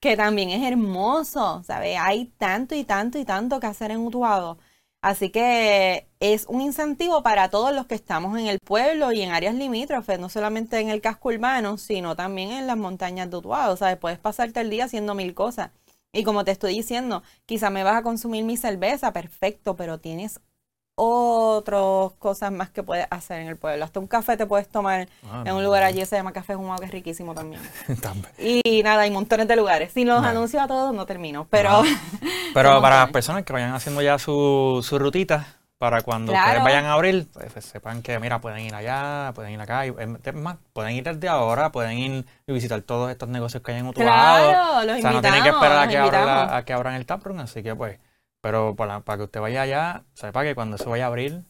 que 0.02 0.18
también 0.18 0.50
es 0.50 0.62
hermoso, 0.70 1.64
¿sabes? 1.64 1.98
Hay 2.02 2.26
tanto 2.38 2.76
y 2.76 2.84
tanto 2.84 3.18
y 3.18 3.26
tanto 3.26 3.60
que 3.60 3.68
hacer 3.68 3.92
en 3.92 4.00
Utuado. 4.00 4.58
Así 5.02 5.30
que 5.30 6.10
es 6.20 6.46
un 6.48 6.60
incentivo 6.60 7.24
para 7.24 7.50
todos 7.50 7.74
los 7.74 7.88
que 7.88 7.96
estamos 7.96 8.38
en 8.38 8.48
el 8.48 8.60
pueblo 8.60 9.14
y 9.14 9.22
en 9.22 9.32
áreas 9.32 9.56
limítrofes, 9.56 10.20
no 10.20 10.28
solamente 10.28 10.80
en 10.80 10.90
el 10.90 11.00
casco 11.02 11.30
urbano, 11.30 11.78
sino 11.78 12.18
también 12.18 12.52
en 12.52 12.68
las 12.68 12.78
montañas 12.78 13.30
de 13.30 13.38
Utuado. 13.38 13.74
O 13.74 13.78
sea, 13.78 13.98
puedes 14.00 14.20
pasarte 14.20 14.60
el 14.60 14.70
día 14.70 14.86
haciendo 14.86 15.16
mil 15.16 15.34
cosas. 15.34 15.72
Y 16.12 16.24
como 16.24 16.44
te 16.44 16.52
estoy 16.52 16.74
diciendo, 16.74 17.24
quizá 17.46 17.70
me 17.70 17.84
vas 17.84 17.96
a 17.98 18.04
consumir 18.04 18.44
mi 18.44 18.58
cerveza, 18.58 19.14
perfecto, 19.14 19.76
pero 19.78 20.00
tienes 20.00 20.42
otras 21.02 22.12
cosas 22.20 22.52
más 22.52 22.70
que 22.70 22.84
puedes 22.84 23.08
hacer 23.10 23.40
en 23.42 23.48
el 23.48 23.56
pueblo. 23.56 23.86
Hasta 23.86 24.00
un 24.00 24.08
café 24.08 24.36
te 24.36 24.46
puedes 24.46 24.68
tomar 24.68 25.08
ah, 25.32 25.44
en 25.46 25.56
un 25.56 25.64
lugar 25.64 25.84
allí, 25.84 26.06
se 26.06 26.18
llama 26.18 26.34
Café 26.34 26.56
Humado, 26.56 26.80
que 26.80 26.86
es 26.86 26.92
riquísimo 26.92 27.34
también. 27.36 27.62
y 28.38 28.84
nada, 28.84 29.04
hay 29.04 29.12
montones 29.12 29.48
de 29.48 29.56
lugares. 29.56 29.94
Si 29.94 30.04
los 30.04 30.24
anuncio 30.24 30.62
a 30.62 30.68
todos, 30.68 30.94
no 30.94 31.06
termino. 31.06 31.48
Pero, 31.50 31.84
pero 32.54 32.82
para 32.82 32.98
las 32.98 33.12
personas 33.12 33.44
que 33.44 33.54
vayan 33.54 33.74
haciendo 33.74 34.02
ya 34.02 34.20
su, 34.20 34.86
su 34.86 35.00
rutita, 35.00 35.48
para 35.78 36.02
cuando 36.02 36.34
ustedes 36.34 36.62
vayan 36.62 36.84
a 36.86 36.94
abrir, 36.94 37.26
pues, 37.32 37.64
sepan 37.64 38.02
que, 38.02 38.20
mira, 38.20 38.42
pueden 38.42 38.60
ir 38.60 38.76
allá, 38.76 39.32
pueden 39.34 39.54
ir 39.54 39.62
acá, 39.62 39.88
y, 39.88 39.96
es 39.98 40.34
más, 40.34 40.58
pueden 40.74 40.94
ir 40.94 41.06
desde 41.06 41.30
ahora, 41.30 41.72
pueden 41.72 41.98
ir 41.98 42.26
y 42.46 42.52
visitar 42.52 42.82
todos 42.82 43.10
estos 43.10 43.30
negocios 43.30 43.64
que 43.64 43.72
hay 43.72 43.80
en 43.80 43.88
otro 43.88 44.04
Claro, 44.04 44.86
los 44.86 44.98
o 44.98 45.02
sea, 45.02 45.12
no 45.14 45.22
tienen 45.22 45.42
que 45.42 45.50
esperar 45.50 45.78
a 45.78 45.88
que, 45.88 45.98
abran 45.98 46.54
a 46.54 46.66
que 46.66 46.74
abran 46.74 46.96
el 46.96 47.06
taproom, 47.06 47.40
así 47.40 47.64
que 47.64 47.74
pues 47.76 47.98
pero 48.42 48.76
para, 48.76 49.02
para 49.02 49.18
que 49.18 49.24
usted 49.26 49.40
vaya 49.40 49.62
allá, 49.64 50.04
sepa 50.14 50.44
que 50.44 50.56
cuando 50.56 50.78
se 50.78 50.88
vaya 50.88 51.06
a 51.06 51.08
abrir, 51.08 51.44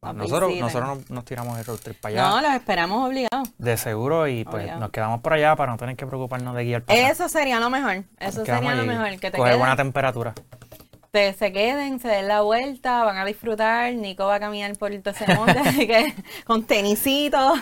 nosotros, 0.00 0.54
nosotros 0.56 1.10
nos, 1.10 1.24
tiramos 1.24 1.58
el 1.58 1.64
road 1.64 1.78
trip 1.78 2.00
para 2.00 2.14
allá. 2.14 2.28
No, 2.28 2.40
los 2.40 2.52
esperamos 2.52 3.08
obligados. 3.08 3.48
De 3.58 3.76
seguro 3.76 4.28
y 4.28 4.44
pues 4.44 4.76
nos 4.78 4.90
quedamos 4.90 5.20
por 5.20 5.32
allá 5.32 5.56
para 5.56 5.72
no 5.72 5.78
tener 5.78 5.96
que 5.96 6.06
preocuparnos 6.06 6.54
de 6.54 6.64
guiar 6.64 6.82
para 6.82 7.10
Eso 7.10 7.28
sería 7.28 7.58
lo 7.58 7.68
mejor. 7.68 8.04
Eso 8.20 8.44
sería 8.44 8.74
lo 8.76 8.84
mejor. 8.84 9.18
Que 9.18 9.30
te 9.30 9.38
coger 9.38 9.58
buena 9.58 9.76
temperatura. 9.76 10.34
Te, 11.10 11.32
se 11.32 11.52
queden, 11.52 11.98
se 11.98 12.08
den 12.08 12.28
la 12.28 12.42
vuelta, 12.42 13.02
van 13.02 13.16
a 13.16 13.24
disfrutar. 13.24 13.92
Nico 13.94 14.26
va 14.26 14.36
a 14.36 14.40
caminar 14.40 14.76
por 14.76 14.96
todo 14.98 15.10
ese 15.10 15.34
monte, 15.34 15.58
así 15.64 15.86
que 15.86 16.14
con 16.44 16.64
tenisitos. 16.64 17.58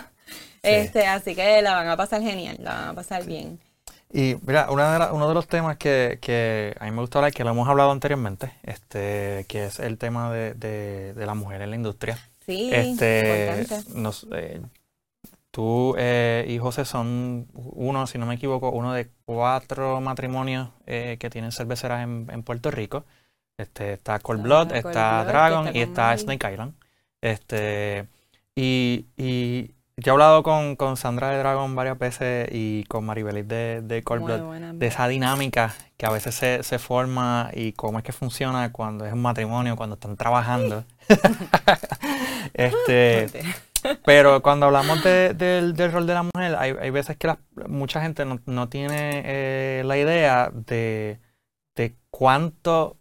Este, 0.63 1.07
así 1.07 1.35
que 1.35 1.63
la 1.63 1.75
van 1.75 1.89
a 1.89 1.97
pasar 1.97 2.21
genial, 2.21 2.57
la 2.61 2.75
van 2.75 2.89
a 2.89 2.95
pasar 2.95 3.25
bien. 3.25 3.61
Y 4.13 4.37
mira, 4.47 4.71
una 4.71 4.99
de 4.99 5.13
uno 5.13 5.29
de 5.29 5.35
los 5.35 5.49
temas 5.49 5.77
que, 5.77 6.19
que, 6.21 6.75
a 6.79 6.85
mí 6.85 6.91
me 6.91 7.01
gusta 7.01 7.19
hablar, 7.19 7.33
que 7.33 7.45
lo 7.45 7.51
hemos 7.51 7.69
hablado 7.69 7.91
anteriormente, 7.91 8.53
este, 8.63 9.45
que 9.49 9.67
es 9.67 9.81
el 9.81 9.99
tema 9.99 10.33
de, 10.33 10.55
de, 10.55 11.27
la 11.27 11.35
mujer 11.35 11.63
en 11.63 11.71
la 11.71 11.77
industria. 11.77 12.19
Sí, 12.47 12.71
este, 12.73 13.67
nos, 13.95 14.27
eh, 14.33 14.61
tú 15.51 15.95
eh, 15.99 16.45
y 16.49 16.59
José 16.59 16.85
son 16.85 17.49
uno, 17.55 18.07
si 18.07 18.19
no 18.19 18.27
me 18.27 18.35
equivoco, 18.35 18.71
uno 18.71 18.93
de 18.93 19.09
cuatro 19.25 20.01
matrimonios 20.01 20.69
eh, 20.87 21.17
que 21.19 21.29
tienen 21.29 21.51
cerveceras 21.51 22.05
en, 22.05 22.29
en, 22.31 22.43
Puerto 22.43 22.71
Rico. 22.71 23.05
Este, 23.59 23.95
está 23.95 24.19
Cold 24.21 24.43
Blood, 24.43 24.73
está, 24.73 25.25
Dragon 25.25 25.75
y 25.75 25.81
está 25.81 26.17
Snake 26.17 26.53
Island. 26.53 26.75
Este, 27.21 28.07
y, 28.55 29.07
y 29.17 29.76
yo 29.99 30.11
he 30.11 30.13
hablado 30.13 30.43
con, 30.43 30.97
Sandra 30.99 31.31
de 31.31 31.39
Dragon 31.39 31.75
varias 31.75 31.99
veces 31.99 32.49
y 32.53 32.85
con 32.85 33.07
Maribelis 33.07 33.49
de, 33.49 33.81
de 33.81 34.03
de 34.75 34.87
esa 34.87 35.09
dinámica 35.09 35.75
que 35.97 36.05
a 36.05 36.11
veces 36.11 36.35
se, 36.35 36.63
se, 36.63 36.79
forma 36.79 37.51
y 37.55 37.73
cómo 37.73 37.99
es 37.99 38.05
que 38.05 38.13
funciona 38.13 38.73
cuando 38.73 39.07
es 39.07 39.15
un 39.15 39.23
matrimonio, 39.23 39.75
cuando 39.75 39.95
están 39.95 40.19
trabajando. 40.19 40.85
este, 42.53 43.29
pero 44.05 44.43
cuando 44.43 44.67
hablamos 44.67 45.03
del, 45.03 45.75
rol 45.91 46.07
de 46.07 46.15
la 46.15 46.23
mujer, 46.25 46.57
hay, 46.59 46.75
hay 46.79 46.91
veces 46.91 47.17
que 47.17 47.35
mucha 47.67 48.03
gente 48.03 48.27
no, 48.27 48.69
tiene 48.69 49.23
eh, 49.25 49.83
la 49.87 49.97
idea 49.97 50.51
de, 50.53 51.21
de 51.75 51.97
cuánto 52.11 52.99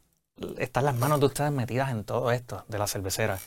están 0.57 0.85
las 0.85 0.95
manos 0.95 1.19
de 1.19 1.25
ustedes 1.25 1.51
metidas 1.51 1.91
en 1.91 2.05
todo 2.05 2.31
esto 2.31 2.63
de 2.69 2.77
la 2.77 2.87
cervecera. 2.87 3.37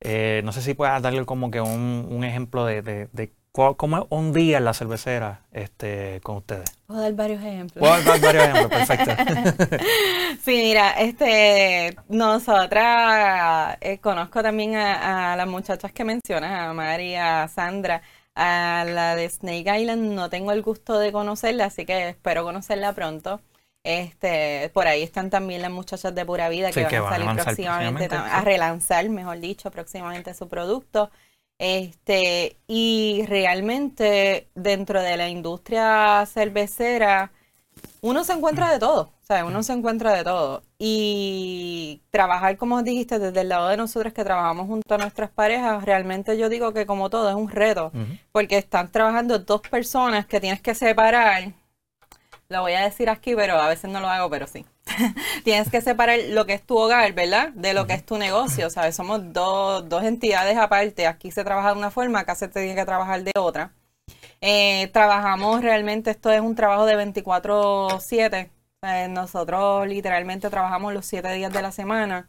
Eh, 0.00 0.42
no 0.44 0.52
sé 0.52 0.60
si 0.62 0.74
puedas 0.74 1.00
darle 1.00 1.24
como 1.24 1.50
que 1.50 1.60
un, 1.60 2.24
ejemplo 2.24 2.66
de, 2.66 3.08
cómo 3.52 3.98
es 3.98 4.04
un 4.10 4.32
día 4.32 4.58
en 4.58 4.64
la 4.64 4.74
cervecera 4.74 5.42
este, 5.52 6.20
con 6.22 6.36
ustedes. 6.36 6.78
Puedo 6.86 7.00
dar 7.00 7.12
varios 7.14 7.42
ejemplos. 7.42 7.80
Puedo 7.80 8.02
dar 8.02 8.20
varios 8.20 8.44
ejemplos, 8.44 8.86
perfecto. 8.86 9.76
sí, 10.44 10.60
mira, 10.62 10.90
este, 10.92 11.96
nosotras 12.08 13.78
eh, 13.80 13.98
conozco 13.98 14.42
también 14.42 14.74
a, 14.76 15.36
las 15.36 15.46
muchachas 15.46 15.92
que 15.92 16.04
mencionas, 16.04 16.68
a 16.68 16.72
María, 16.72 17.44
a 17.44 17.48
Sandra. 17.48 18.02
A 18.36 18.84
la 18.88 19.14
de 19.14 19.28
Snake 19.28 19.80
Island 19.80 20.12
no 20.12 20.28
tengo 20.28 20.50
el 20.50 20.60
gusto 20.60 20.98
de 20.98 21.12
conocerla, 21.12 21.66
así 21.66 21.86
que 21.86 22.08
espero 22.08 22.42
conocerla 22.42 22.92
pronto. 22.92 23.40
Este, 23.84 24.70
por 24.72 24.86
ahí 24.88 25.02
están 25.02 25.28
también 25.28 25.60
las 25.60 25.70
muchachas 25.70 26.14
de 26.14 26.24
Pura 26.24 26.48
Vida 26.48 26.72
que, 26.72 26.84
van, 26.84 26.94
a 26.94 27.10
salir 27.10 27.42
próximamente, 27.42 28.08
a 28.14 28.40
relanzar, 28.40 29.06
mejor 29.10 29.38
dicho, 29.40 29.70
próximamente 29.70 30.32
su 30.32 30.48
producto. 30.48 31.10
Este, 31.58 32.56
y 32.66 33.24
realmente 33.28 34.48
dentro 34.54 35.02
de 35.02 35.18
la 35.18 35.28
industria 35.28 36.24
cervecera, 36.26 37.30
uno 38.00 38.24
se 38.24 38.32
encuentra 38.32 38.72
de 38.72 38.78
todo, 38.78 39.12
¿sabes? 39.20 39.44
Uno 39.44 39.62
se 39.62 39.74
encuentra 39.74 40.14
de 40.14 40.24
todo. 40.24 40.62
Y 40.78 42.00
trabajar, 42.10 42.56
como 42.56 42.82
dijiste, 42.82 43.18
desde 43.18 43.42
el 43.42 43.50
lado 43.50 43.68
de 43.68 43.76
nosotros 43.76 44.14
que 44.14 44.24
trabajamos 44.24 44.66
junto 44.66 44.94
a 44.94 44.98
nuestras 44.98 45.28
parejas, 45.28 45.84
realmente 45.84 46.38
yo 46.38 46.48
digo 46.48 46.72
que 46.72 46.86
como 46.86 47.10
todo 47.10 47.28
es 47.28 47.36
un 47.36 47.50
reto, 47.50 47.92
porque 48.32 48.56
están 48.56 48.90
trabajando 48.90 49.38
dos 49.38 49.60
personas 49.60 50.24
que 50.24 50.40
tienes 50.40 50.62
que 50.62 50.74
separar 50.74 51.52
lo 52.54 52.62
voy 52.62 52.72
a 52.72 52.82
decir 52.82 53.10
aquí, 53.10 53.34
pero 53.34 53.60
a 53.60 53.68
veces 53.68 53.90
no 53.90 54.00
lo 54.00 54.08
hago, 54.08 54.30
pero 54.30 54.46
sí. 54.46 54.64
Tienes 55.44 55.70
que 55.70 55.80
separar 55.80 56.18
lo 56.28 56.46
que 56.46 56.54
es 56.54 56.62
tu 56.62 56.78
hogar, 56.78 57.12
¿verdad? 57.12 57.50
De 57.50 57.74
lo 57.74 57.86
que 57.86 57.94
es 57.94 58.06
tu 58.06 58.16
negocio, 58.16 58.70
¿sabes? 58.70 58.96
Somos 58.96 59.32
dos, 59.32 59.88
dos 59.88 60.04
entidades 60.04 60.56
aparte. 60.56 61.06
Aquí 61.06 61.30
se 61.30 61.44
trabaja 61.44 61.72
de 61.72 61.78
una 61.78 61.90
forma, 61.90 62.20
acá 62.20 62.34
se 62.34 62.48
tiene 62.48 62.74
que 62.74 62.84
trabajar 62.84 63.22
de 63.22 63.32
otra. 63.36 63.72
Eh, 64.40 64.88
trabajamos 64.92 65.62
realmente, 65.62 66.10
esto 66.10 66.30
es 66.30 66.40
un 66.40 66.54
trabajo 66.54 66.86
de 66.86 66.96
24/7. 66.96 68.50
nosotros 69.08 69.86
literalmente 69.88 70.50
trabajamos 70.50 70.92
los 70.92 71.06
7 71.06 71.32
días 71.32 71.52
de 71.52 71.62
la 71.62 71.72
semana. 71.72 72.28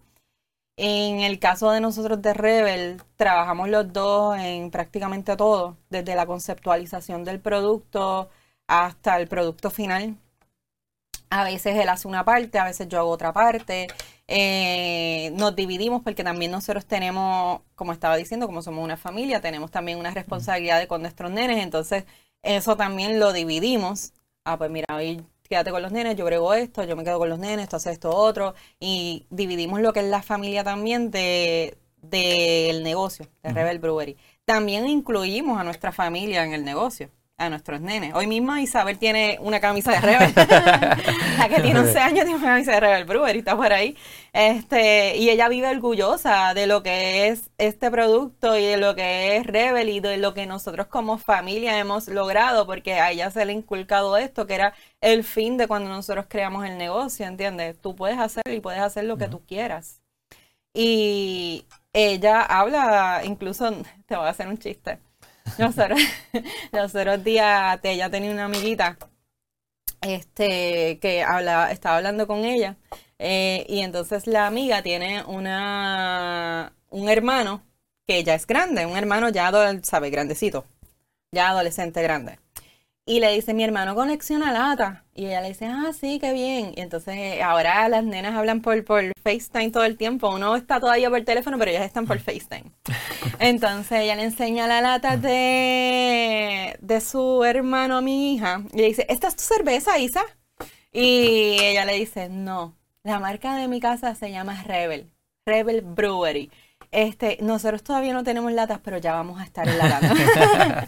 En 0.77 1.21
el 1.21 1.39
caso 1.39 1.71
de 1.71 1.81
nosotros 1.81 2.21
de 2.21 2.33
Rebel, 2.33 3.01
trabajamos 3.15 3.69
los 3.69 3.93
dos 3.93 4.37
en 4.37 4.71
prácticamente 4.71 5.35
todo, 5.37 5.77
desde 5.89 6.15
la 6.15 6.25
conceptualización 6.25 7.23
del 7.23 7.39
producto, 7.39 8.29
hasta 8.67 9.17
el 9.17 9.27
producto 9.27 9.69
final. 9.69 10.17
A 11.29 11.43
veces 11.43 11.75
él 11.77 11.89
hace 11.89 12.07
una 12.07 12.23
parte, 12.23 12.59
a 12.59 12.65
veces 12.65 12.87
yo 12.87 12.99
hago 12.99 13.09
otra 13.09 13.33
parte. 13.33 13.87
Eh, 14.27 15.31
nos 15.33 15.55
dividimos 15.55 16.01
porque 16.03 16.23
también 16.23 16.51
nosotros 16.51 16.85
tenemos, 16.85 17.61
como 17.75 17.93
estaba 17.93 18.15
diciendo, 18.15 18.47
como 18.47 18.61
somos 18.61 18.83
una 18.83 18.97
familia, 18.97 19.41
tenemos 19.41 19.71
también 19.71 19.99
una 19.99 20.11
responsabilidad 20.11 20.87
con 20.87 21.01
nuestros 21.01 21.31
nenes. 21.31 21.63
Entonces, 21.63 22.05
eso 22.43 22.77
también 22.77 23.19
lo 23.19 23.33
dividimos. 23.33 24.13
Ah, 24.45 24.57
pues 24.57 24.69
mira, 24.71 24.85
hoy 24.95 25.25
quédate 25.43 25.71
con 25.71 25.81
los 25.81 25.91
nenes, 25.91 26.15
yo 26.15 26.25
brego 26.25 26.53
esto, 26.53 26.83
yo 26.83 26.95
me 26.95 27.03
quedo 27.03 27.19
con 27.19 27.29
los 27.29 27.39
nenes, 27.39 27.69
tú 27.69 27.75
haces 27.75 27.93
esto 27.93 28.15
otro. 28.15 28.55
Y 28.79 29.25
dividimos 29.29 29.81
lo 29.81 29.93
que 29.93 30.01
es 30.01 30.07
la 30.07 30.21
familia 30.23 30.63
también 30.63 31.11
de 31.11 31.77
del 32.01 32.83
negocio, 32.83 33.27
de 33.43 33.51
Rebel 33.51 33.79
Brewery. 33.79 34.15
También 34.45 34.87
incluimos 34.87 35.59
a 35.59 35.63
nuestra 35.63 35.91
familia 35.91 36.43
en 36.43 36.53
el 36.53 36.63
negocio 36.63 37.09
a 37.37 37.49
nuestros 37.49 37.81
nenes. 37.81 38.13
Hoy 38.15 38.27
mismo 38.27 38.55
Isabel 38.55 38.97
tiene 38.97 39.37
una 39.41 39.59
camisa 39.59 39.91
de 39.91 39.99
Rebel. 39.99 40.33
la 41.37 41.49
que 41.49 41.61
tiene 41.61 41.79
11 41.81 41.99
años 41.99 42.23
tiene 42.23 42.35
una 42.35 42.47
camisa 42.47 42.71
de 42.73 42.79
Rebel 42.79 43.05
Brewer 43.05 43.35
y 43.35 43.39
está 43.39 43.57
por 43.57 43.73
ahí. 43.73 43.97
Este, 44.31 45.17
y 45.17 45.29
ella 45.29 45.49
vive 45.49 45.69
orgullosa 45.69 46.53
de 46.53 46.65
lo 46.65 46.81
que 46.81 47.27
es 47.27 47.51
este 47.57 47.91
producto 47.91 48.57
y 48.57 48.65
de 48.65 48.77
lo 48.77 48.95
que 48.95 49.37
es 49.37 49.45
Rebel 49.45 49.89
y 49.89 49.99
de 49.99 50.17
lo 50.17 50.33
que 50.33 50.45
nosotros 50.45 50.87
como 50.87 51.17
familia 51.17 51.77
hemos 51.77 52.07
logrado, 52.07 52.65
porque 52.65 52.93
a 52.93 53.11
ella 53.11 53.29
se 53.31 53.43
le 53.43 53.51
ha 53.51 53.55
inculcado 53.55 54.15
esto, 54.17 54.47
que 54.47 54.55
era 54.55 54.73
el 55.01 55.23
fin 55.25 55.57
de 55.57 55.67
cuando 55.67 55.89
nosotros 55.89 56.27
creamos 56.29 56.65
el 56.65 56.77
negocio, 56.77 57.25
¿entiendes? 57.25 57.79
Tú 57.81 57.95
puedes 57.95 58.17
hacer 58.17 58.43
y 58.49 58.61
puedes 58.61 58.81
hacer 58.81 59.03
lo 59.03 59.17
que 59.17 59.27
tú 59.27 59.45
quieras. 59.45 60.01
Y 60.73 61.65
ella 61.93 62.41
habla, 62.43 63.21
incluso, 63.25 63.71
te 64.05 64.15
voy 64.15 64.25
a 64.27 64.29
hacer 64.29 64.47
un 64.47 64.57
chiste 64.57 64.99
nosotros, 65.57 65.99
los 66.71 66.95
otros 66.95 67.23
días 67.23 67.79
ella 67.83 68.09
tenía 68.09 68.31
una 68.31 68.45
amiguita 68.45 68.97
este, 70.01 70.99
que 70.99 71.23
habla, 71.23 71.71
estaba 71.71 71.97
hablando 71.97 72.27
con 72.27 72.45
ella 72.45 72.77
eh, 73.19 73.65
y 73.69 73.79
entonces 73.81 74.27
la 74.27 74.47
amiga 74.47 74.81
tiene 74.81 75.23
una, 75.23 76.73
un 76.89 77.09
hermano 77.09 77.63
que 78.05 78.23
ya 78.23 78.35
es 78.35 78.45
grande, 78.45 78.85
un 78.85 78.97
hermano 78.97 79.29
ya, 79.29 79.51
sabe, 79.83 80.09
grandecito, 80.09 80.65
ya 81.31 81.49
adolescente 81.49 82.01
grande. 82.03 82.39
Y 83.07 83.19
le 83.19 83.31
dice, 83.33 83.53
mi 83.53 83.63
hermano 83.63 83.93
conexiona 83.93 84.51
lata. 84.51 85.05
Y 85.13 85.27
ella 85.27 85.41
le 85.41 85.49
dice, 85.49 85.67
ah, 85.67 85.91
sí, 85.93 86.17
qué 86.19 86.33
bien. 86.33 86.73
Y 86.75 86.81
entonces 86.81 87.39
ahora 87.39 87.87
las 87.87 88.03
nenas 88.03 88.33
hablan 88.33 88.61
por, 88.61 88.83
por 88.83 89.03
FaceTime 89.23 89.69
todo 89.69 89.83
el 89.85 89.95
tiempo. 89.95 90.29
Uno 90.29 90.55
está 90.55 90.79
todavía 90.79 91.11
por 91.11 91.21
teléfono, 91.23 91.59
pero 91.59 91.69
ellas 91.69 91.85
están 91.85 92.07
por 92.07 92.19
FaceTime. 92.19 92.71
Entonces 93.39 93.99
ella 94.01 94.15
le 94.15 94.23
enseña 94.23 94.65
la 94.67 94.81
lata 94.81 95.17
de, 95.17 96.77
de 96.81 97.01
su 97.01 97.43
hermano 97.43 97.97
a 97.97 98.01
mi 98.01 98.33
hija. 98.33 98.63
Y 98.73 98.77
le 98.77 98.87
dice, 98.87 99.05
¿esta 99.07 99.27
es 99.27 99.35
tu 99.35 99.43
cerveza, 99.43 99.99
Isa? 99.99 100.23
Y 100.91 101.57
ella 101.61 101.85
le 101.85 101.93
dice, 101.93 102.29
no, 102.29 102.75
la 103.03 103.19
marca 103.19 103.55
de 103.55 103.67
mi 103.67 103.79
casa 103.79 104.15
se 104.15 104.31
llama 104.31 104.63
Rebel. 104.63 105.11
Rebel 105.45 105.81
Brewery. 105.81 106.49
Este, 106.91 107.37
nosotros 107.41 107.83
todavía 107.83 108.13
no 108.13 108.23
tenemos 108.23 108.51
latas, 108.51 108.79
pero 108.83 108.97
ya 108.97 109.13
vamos 109.13 109.39
a 109.39 109.43
estar 109.43 109.67
en 109.67 109.77
la 109.77 109.87
lata. 109.87 110.13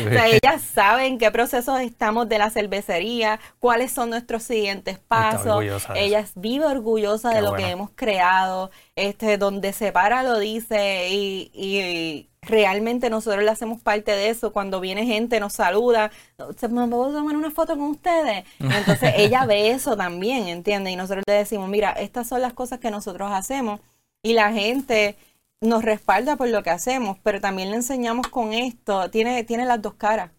o 0.00 0.08
sea, 0.08 0.26
ellas 0.28 0.62
saben 0.62 1.18
qué 1.18 1.30
procesos 1.30 1.80
estamos 1.80 2.28
de 2.28 2.38
la 2.38 2.50
cervecería, 2.50 3.40
cuáles 3.58 3.92
son 3.92 4.10
nuestros 4.10 4.42
siguientes 4.42 4.98
pasos. 4.98 5.64
Ellas 5.94 6.32
vive 6.34 6.66
orgullosa 6.66 7.30
de 7.30 7.42
lo 7.42 7.54
que 7.54 7.68
hemos 7.68 7.90
creado, 7.94 8.70
este, 8.96 9.38
donde 9.38 9.72
se 9.72 9.92
para 9.92 10.22
lo 10.22 10.38
dice 10.38 11.08
y, 11.10 11.50
y, 11.52 12.28
realmente 12.40 13.10
nosotros 13.10 13.44
le 13.44 13.50
hacemos 13.50 13.80
parte 13.80 14.12
de 14.12 14.30
eso. 14.30 14.52
Cuando 14.52 14.80
viene 14.80 15.04
gente, 15.06 15.40
nos 15.40 15.52
saluda, 15.52 16.10
¿me 16.38 16.88
puedo 16.88 17.12
tomar 17.12 17.36
una 17.36 17.50
foto 17.50 17.74
con 17.76 17.90
ustedes? 17.90 18.44
Entonces 18.58 19.12
ella 19.16 19.44
ve 19.44 19.70
eso 19.70 19.96
también, 19.96 20.48
¿entiendes? 20.48 20.92
Y 20.92 20.96
nosotros 20.96 21.24
le 21.26 21.34
decimos, 21.34 21.68
mira, 21.68 21.92
estas 21.92 22.28
son 22.28 22.40
las 22.40 22.52
cosas 22.52 22.78
que 22.78 22.90
nosotros 22.90 23.30
hacemos. 23.32 23.80
Y 24.22 24.32
la 24.32 24.52
gente 24.52 25.16
nos 25.60 25.84
respalda 25.84 26.36
por 26.36 26.48
lo 26.48 26.62
que 26.62 26.70
hacemos, 26.70 27.18
pero 27.22 27.40
también 27.40 27.70
le 27.70 27.76
enseñamos 27.76 28.28
con 28.28 28.52
esto, 28.52 29.10
tiene, 29.10 29.44
tiene 29.44 29.64
las 29.66 29.82
dos 29.82 29.94
caras. 29.94 30.30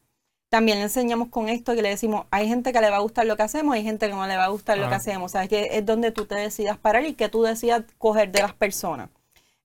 También 0.49 0.80
le 0.80 0.86
enseñamos 0.86 1.30
con 1.30 1.47
esto 1.47 1.76
que 1.76 1.82
le 1.84 1.89
decimos, 1.89 2.26
hay 2.32 2.47
gente 2.47 2.74
que 2.74 2.82
le 2.82 2.89
va 2.89 2.97
a 2.97 3.01
gustar 3.01 3.26
lo 3.28 3.38
que 3.38 3.43
hacemos, 3.43 3.76
hay 3.76 3.84
gente 3.84 4.07
que 4.07 4.13
no 4.13 4.26
le 4.26 4.36
va 4.38 4.45
a 4.45 4.49
gustar 4.49 4.78
lo 4.80 4.89
que 4.89 4.95
hacemos. 4.95 5.32
O 5.32 5.34
sea, 5.34 5.47
que 5.47 5.78
es 5.78 5.86
donde 5.86 6.11
tú 6.11 6.26
te 6.26 6.36
decidas 6.36 6.78
parar 6.78 7.05
y 7.05 7.13
que 7.13 7.30
tú 7.30 7.43
decidas 7.43 7.84
coger 7.99 8.32
de 8.32 8.41
las 8.41 8.53
personas. 8.53 9.09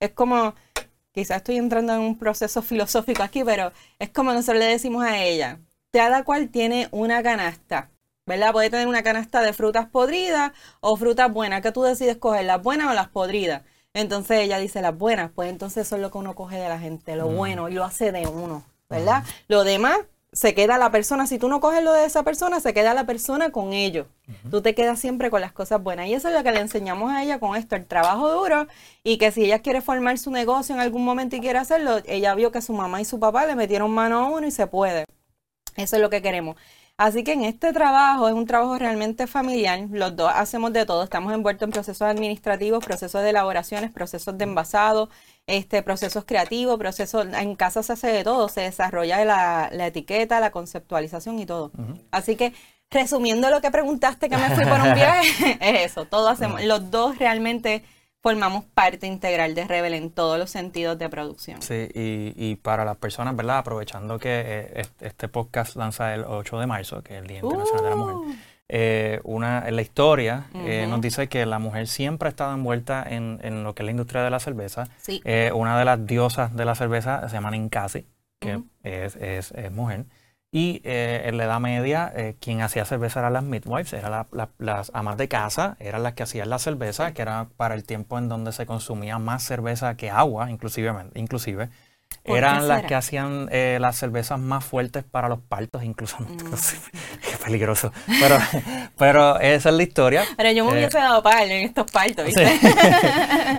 Es 0.01 0.11
como, 0.11 0.55
quizás 1.13 1.39
estoy 1.39 1.57
entrando 1.57 1.95
en 1.95 2.01
un 2.01 2.19
proceso 2.19 2.61
filosófico 2.63 3.23
aquí, 3.23 3.45
pero 3.45 3.73
es 3.99 4.11
como 4.11 4.33
nosotros 4.33 4.59
le 4.59 4.67
decimos 4.67 5.05
a 5.05 5.23
ella, 5.25 5.61
cada 5.93 6.25
cual 6.25 6.51
tiene 6.51 6.89
una 6.91 7.23
canasta, 7.23 7.91
¿verdad? 8.27 8.53
Puede 8.53 8.71
tener 8.71 8.87
una 8.89 9.03
canasta 9.03 9.41
de 9.41 9.53
frutas 9.55 9.89
podridas 9.89 10.53
o 10.81 10.97
frutas 10.97 11.33
buenas, 11.33 11.63
que 11.63 11.73
tú 11.73 11.83
decides 11.83 12.19
coger, 12.19 12.45
las 12.45 12.63
buenas 12.63 12.91
o 12.91 12.95
las 12.95 13.09
podridas. 13.09 13.63
Entonces 13.95 14.41
ella 14.41 14.59
dice 14.59 14.83
las 14.83 14.97
buenas, 14.97 15.31
pues 15.35 15.49
entonces 15.49 15.87
eso 15.87 15.97
es 15.97 16.03
lo 16.03 16.11
que 16.11 16.19
uno 16.19 16.35
coge 16.35 16.57
de 16.57 16.69
la 16.69 16.79
gente, 16.79 17.17
lo 17.17 17.31
mm. 17.31 17.37
bueno, 17.37 17.69
y 17.69 17.75
lo 17.75 17.85
hace 17.85 18.13
de 18.13 18.27
uno, 18.27 18.65
¿verdad? 18.91 19.25
Lo 19.49 19.65
demás 19.65 19.99
se 20.35 20.53
queda 20.53 20.79
la 20.79 20.91
persona, 20.91 21.29
si 21.29 21.39
tú 21.39 21.49
no 21.49 21.61
coges 21.61 21.83
lo 21.85 21.93
de 21.93 22.05
esa 22.05 22.25
persona, 22.25 22.59
se 22.59 22.75
queda 22.75 22.93
la 22.93 23.07
persona 23.07 23.51
con 23.51 23.73
ellos. 23.73 24.09
Tú 24.51 24.63
te 24.63 24.75
quedas 24.75 24.99
siempre 24.99 25.31
con 25.31 25.41
las 25.41 25.53
cosas 25.53 25.81
buenas. 25.81 26.09
Y 26.09 26.15
eso 26.15 26.29
es 26.29 26.35
lo 26.35 26.43
que 26.43 26.51
le 26.51 26.59
enseñamos 26.59 27.13
a 27.13 27.23
ella 27.23 27.39
con 27.39 27.55
esto, 27.55 27.77
el 27.77 27.87
trabajo 27.87 28.33
duro, 28.33 28.67
y 29.05 29.17
que 29.19 29.31
si 29.31 29.45
ella 29.45 29.61
quiere 29.61 29.81
formar 29.81 30.19
su 30.19 30.33
negocio 30.33 30.75
en 30.75 30.81
algún 30.81 31.05
momento 31.05 31.37
y 31.37 31.41
quiere 31.41 31.61
hacerlo, 31.61 31.99
ella 32.07 32.35
vio 32.35 32.51
que 32.51 32.63
su 32.63 32.73
mamá 32.73 33.01
y 33.01 33.05
su 33.05 33.21
papá 33.21 33.47
le 33.47 33.55
metieron 33.55 33.93
mano 33.93 34.19
a 34.19 34.29
uno 34.29 34.45
y 34.45 34.51
se 34.51 34.67
puede. 34.67 35.05
Eso 35.77 35.97
es 35.97 36.03
lo 36.03 36.11
que 36.11 36.21
queremos. 36.21 36.57
Así 36.97 37.25
que 37.25 37.33
en 37.33 37.43
este 37.43 37.73
trabajo 37.73 38.29
es 38.29 38.35
un 38.35 38.47
trabajo 38.47 38.79
realmente 38.79 39.27
familiar. 39.27 39.81
Los 39.91 40.15
dos 40.15 40.31
hacemos 40.33 40.73
de 40.73 40.87
todo. 40.87 41.03
Estamos 41.03 41.35
envueltos 41.35 41.67
en 41.67 41.73
procesos 41.73 42.03
administrativos, 42.03 42.85
procesos 42.85 43.21
de 43.23 43.31
elaboraciones, 43.31 43.91
procesos 43.91 44.39
de 44.39 44.45
envasado, 44.45 45.11
este, 45.49 45.83
procesos 45.83 46.25
creativos, 46.25 46.79
procesos. 46.79 47.27
En 47.35 47.57
casa 47.57 47.83
se 47.83 47.95
hace 47.95 48.07
de 48.09 48.23
todo. 48.23 48.49
Se 48.49 48.61
desarrolla 48.61 49.25
la, 49.25 49.87
etiqueta, 49.87 50.39
la 50.39 50.53
conceptualización 50.53 51.41
y 51.41 51.47
todo. 51.47 51.73
Así 52.13 52.37
que 52.37 52.53
resumiendo 52.91 53.51
lo 53.51 53.61
que 53.61 53.73
preguntaste 53.73 54.29
que 54.29 54.37
me 54.37 54.51
fui 54.51 54.65
por 54.65 54.81
un 54.81 54.95
viaje, 54.95 55.59
es 55.61 55.91
eso. 55.91 56.05
Todo 56.05 56.29
hacemos. 56.29 56.63
Los 56.63 56.93
dos 56.93 57.19
realmente 57.19 57.83
formamos 58.25 58.65
parte 58.65 59.07
integral 59.07 59.55
de 59.55 59.67
Rebel 59.67 59.93
en 59.93 60.11
todos 60.11 60.39
los 60.39 60.49
sentidos 60.49 60.99
de 60.99 61.11
producción. 61.11 61.61
Sí, 61.61 61.91
y, 61.95 62.57
para 62.57 62.83
las 62.87 62.97
personas, 62.97 63.37
¿verdad? 63.37 63.59
Aprovechando 63.59 64.19
que 64.19 64.71
eh, 64.77 64.87
este 65.01 65.29
podcast 65.29 65.77
lanza 65.77 66.15
el 66.15 66.25
8 66.27 66.59
de 66.59 66.67
marzo, 66.67 67.03
que 67.03 67.17
es 67.17 67.21
el 67.21 67.27
Día 67.27 67.41
Internacional 67.41 67.85
de 67.85 67.91
la 67.91 67.97
Mujer, 67.97 68.17
uh. 68.17 68.35
eh, 68.71 69.21
una, 69.25 69.69
en 69.69 69.77
la 69.77 69.83
historia 69.83 70.47
eh, 70.55 70.87
nos 70.89 71.03
dice 71.03 71.29
que 71.29 71.45
la 71.45 71.59
mujer 71.59 71.87
siempre 71.87 72.29
ha 72.29 72.31
estado 72.31 72.55
envuelta 72.55 73.05
en, 73.07 73.63
lo 73.63 73.75
que 73.75 73.83
es 73.83 73.85
la 73.85 73.91
industria 73.91 74.23
de 74.23 74.31
la 74.31 74.41
cerveza. 74.41 74.89
Sí. 75.03 75.21
una 75.53 75.79
de 75.79 75.85
las 75.85 76.07
diosas 76.07 76.57
de 76.57 76.65
la 76.65 76.75
cerveza 76.75 77.29
se 77.29 77.35
llama 77.35 77.51
Ninkasi, 77.51 78.07
que 78.41 78.63
es, 78.85 79.17
es, 79.17 79.53
es 79.53 79.71
mujer. 79.71 80.07
Y 80.57 80.83
eh, 80.85 81.23
en 81.25 81.37
la 81.37 81.47
Edad 81.47 81.59
Media, 81.59 82.13
eh, 82.15 82.37
quien 82.41 82.61
hacía 82.61 82.85
cerveza 82.85 83.19
eran 83.19 83.33
las 83.33 83.43
midwives, 83.43 83.93
eran 83.93 84.25
las 84.59 84.93
amas 84.95 85.17
de 85.17 85.27
casa, 85.27 85.77
eran 85.81 86.05
las 86.05 86.13
que 86.13 86.23
hacían 86.23 86.49
la 86.49 86.61
cerveza, 86.61 87.13
que 87.13 87.23
era 87.23 87.49
para 87.57 87.75
el 87.75 87.83
tiempo 87.83 88.19
en 88.19 88.29
donde 88.29 88.53
se 88.53 88.65
consumía 88.65 89.19
más 89.19 89.43
cerveza 89.43 89.97
que 89.97 90.13
agua, 90.13 90.53
inclusive. 90.53 90.93
inclusive 91.17 91.71
eran 92.25 92.69
las 92.69 92.85
que 92.85 92.95
hacían 92.95 93.49
eh, 93.51 93.79
las 93.81 93.97
cervezas 93.97 94.39
más 94.39 94.65
fuertes 94.65 95.05
para 95.05 95.29
los 95.29 95.41
partos, 95.41 95.85
incluso. 95.85 96.17
Mm. 96.21 96.37
Qué 97.21 97.37
peligroso. 97.45 97.93
Pero, 98.07 98.39
pero 98.99 99.41
esa 99.41 99.69
es 99.69 99.75
la 99.75 99.83
historia. 99.83 100.25
Pero 100.37 100.51
yo 100.53 100.65
me 100.65 100.73
eh, 100.73 100.75
hubiese 100.75 100.99
dado 100.99 101.23
par 101.23 101.43
en 101.43 101.67
estos 101.67 101.91
partos, 101.91 102.25
¿viste? 102.25 102.45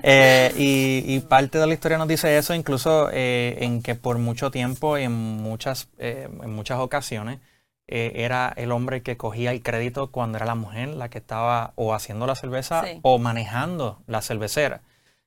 Eh, 0.07 0.51
y, 0.57 1.19
parte 1.21 1.57
de 1.57 1.65
la 1.65 1.73
historia 1.73 1.97
nos 1.97 2.07
dice 2.07 2.37
eso, 2.37 2.53
incluso 2.53 3.09
en 3.11 3.81
que 3.81 3.95
por 3.95 4.17
mucho 4.17 4.51
tiempo 4.51 4.97
y 4.97 5.03
en 5.03 5.11
muchas, 5.11 5.87
en 5.97 6.51
muchas 6.53 6.79
ocasiones 6.79 7.39
era 7.87 8.53
el 8.55 8.71
hombre 8.71 9.01
que 9.01 9.17
cogía 9.17 9.51
el 9.51 9.63
crédito 9.63 10.11
cuando 10.11 10.37
era 10.37 10.45
la 10.45 10.55
mujer 10.55 10.89
la 10.89 11.09
que 11.09 11.17
estaba 11.17 11.73
o 11.75 11.93
haciendo 11.93 12.27
la 12.27 12.35
cerveza 12.35 12.83
o 13.01 13.17
manejando 13.17 14.03
la 14.05 14.21
cervecera. 14.21 14.81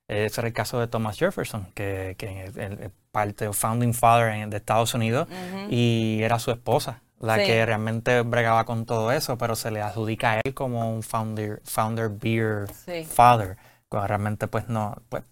Ese 0.07 0.41
era 0.41 0.47
el 0.47 0.53
caso 0.53 0.79
de 0.79 0.87
Thomas 0.87 1.17
Jefferson, 1.17 1.71
que, 1.73 2.15
que 2.17 2.45
el, 2.45 2.91
parte 3.11 3.47
o 3.47 3.53
founding 3.53 3.93
father 3.93 4.47
de 4.47 4.57
Estados 4.57 4.93
Unidos, 4.93 5.27
y 5.69 6.19
era 6.21 6.39
su 6.39 6.51
esposa 6.51 7.01
la 7.19 7.37
que 7.37 7.65
realmente 7.65 8.21
bregaba 8.21 8.65
con 8.65 8.85
todo 8.85 9.11
eso, 9.11 9.37
pero 9.37 9.55
se 9.55 9.71
le 9.71 9.81
adjudica 9.81 10.33
a 10.33 10.41
él 10.43 10.53
como 10.53 10.91
un 10.91 11.03
founder, 11.03 11.61
founder 11.63 12.09
beer 12.09 12.67
father, 13.05 13.57
cuando 13.89 14.07
realmente 14.07 14.47
pues 14.47 14.69
no, 14.69 14.95
pues 15.09 15.23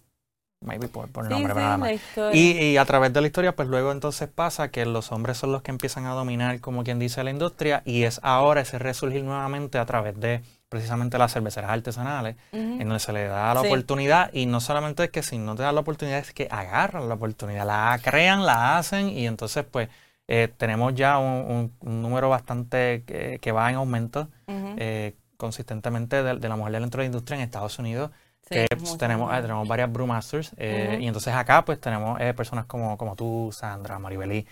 maybe 0.60 0.88
por, 0.88 1.08
por 1.08 1.28
nombre 1.28 1.54
nada 1.54 1.78
más. 1.78 2.00
Y, 2.32 2.52
y, 2.58 2.76
a 2.76 2.84
través 2.84 3.12
de 3.12 3.20
la 3.20 3.26
historia, 3.26 3.54
pues 3.54 3.68
luego 3.68 3.92
entonces 3.92 4.28
pasa 4.28 4.70
que 4.70 4.84
los 4.84 5.12
hombres 5.12 5.38
son 5.38 5.52
los 5.52 5.62
que 5.62 5.70
empiezan 5.70 6.06
a 6.06 6.12
dominar, 6.12 6.60
como 6.60 6.84
quien 6.84 6.98
dice, 6.98 7.24
la 7.24 7.30
industria, 7.30 7.82
y 7.84 8.02
es 8.02 8.20
ahora 8.22 8.60
ese 8.60 8.78
resurgir 8.78 9.24
nuevamente 9.24 9.78
a 9.78 9.86
través 9.86 10.18
de 10.18 10.42
precisamente 10.68 11.18
las 11.18 11.32
cerveceras 11.32 11.70
artesanales, 11.70 12.36
en 12.52 12.78
donde 12.80 13.00
se 13.00 13.12
le 13.12 13.24
da 13.24 13.54
la 13.54 13.62
oportunidad 13.62 14.30
y 14.32 14.46
no 14.46 14.60
solamente 14.60 15.04
es 15.04 15.10
que 15.10 15.22
si 15.22 15.38
no 15.38 15.54
te 15.54 15.62
dan 15.62 15.74
la 15.74 15.80
oportunidad, 15.80 16.18
es 16.18 16.32
que 16.32 16.46
agarran 16.50 17.08
la 17.08 17.14
oportunidad, 17.14 17.66
la 17.66 17.98
crean, 18.02 18.44
la 18.44 18.78
hacen 18.78 19.08
y 19.08 19.26
entonces 19.26 19.64
pues 19.70 19.88
eh, 20.26 20.52
tenemos 20.58 20.94
ya 20.94 21.18
un, 21.18 21.72
número 21.80 22.28
bastante 22.28 23.02
que, 23.04 23.52
va 23.52 23.70
en 23.70 23.76
aumento 23.76 24.28
eh, 24.46 25.14
consistentemente 25.38 26.22
de, 26.22 26.48
la 26.48 26.56
mujer 26.56 26.80
dentro 26.80 26.98
de 26.98 27.04
la 27.04 27.06
industria 27.06 27.36
en 27.36 27.44
Estados 27.44 27.78
Unidos. 27.78 28.10
que 28.48 28.66
tenemos, 28.98 29.34
eh, 29.34 29.40
tenemos 29.40 29.66
varias 29.66 29.90
brewmasters 29.90 30.52
y 30.58 31.06
entonces 31.06 31.32
acá 31.34 31.64
pues 31.64 31.80
tenemos 31.80 32.20
personas 32.34 32.66
como, 32.66 32.98
como 32.98 33.16
tú, 33.16 33.50
Sandra, 33.52 33.98
Maribelí, 33.98 34.46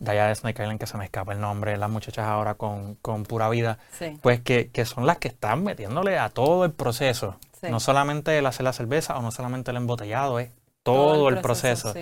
de 0.00 0.10
allá 0.10 0.26
de 0.28 0.34
Snake 0.34 0.62
Island, 0.62 0.80
que 0.80 0.86
se 0.86 0.96
me 0.96 1.04
escapa 1.04 1.32
el 1.32 1.40
nombre, 1.40 1.76
las 1.76 1.90
muchachas 1.90 2.26
ahora 2.26 2.54
con, 2.54 2.96
Pura 3.28 3.48
Vida, 3.50 3.78
pues 4.22 4.40
que, 4.40 4.84
son 4.86 5.06
las 5.06 5.18
que 5.18 5.28
están 5.28 5.62
metiéndole 5.62 6.18
a 6.18 6.30
todo 6.30 6.64
el 6.64 6.72
proceso. 6.72 7.36
No 7.62 7.78
solamente 7.78 8.36
el 8.38 8.46
hacer 8.46 8.64
la 8.64 8.72
cerveza 8.72 9.16
o 9.18 9.22
no 9.22 9.30
solamente 9.30 9.70
el 9.70 9.76
embotellado, 9.76 10.40
es 10.40 10.50
todo, 10.82 11.28
el 11.28 11.40
proceso. 11.40 11.94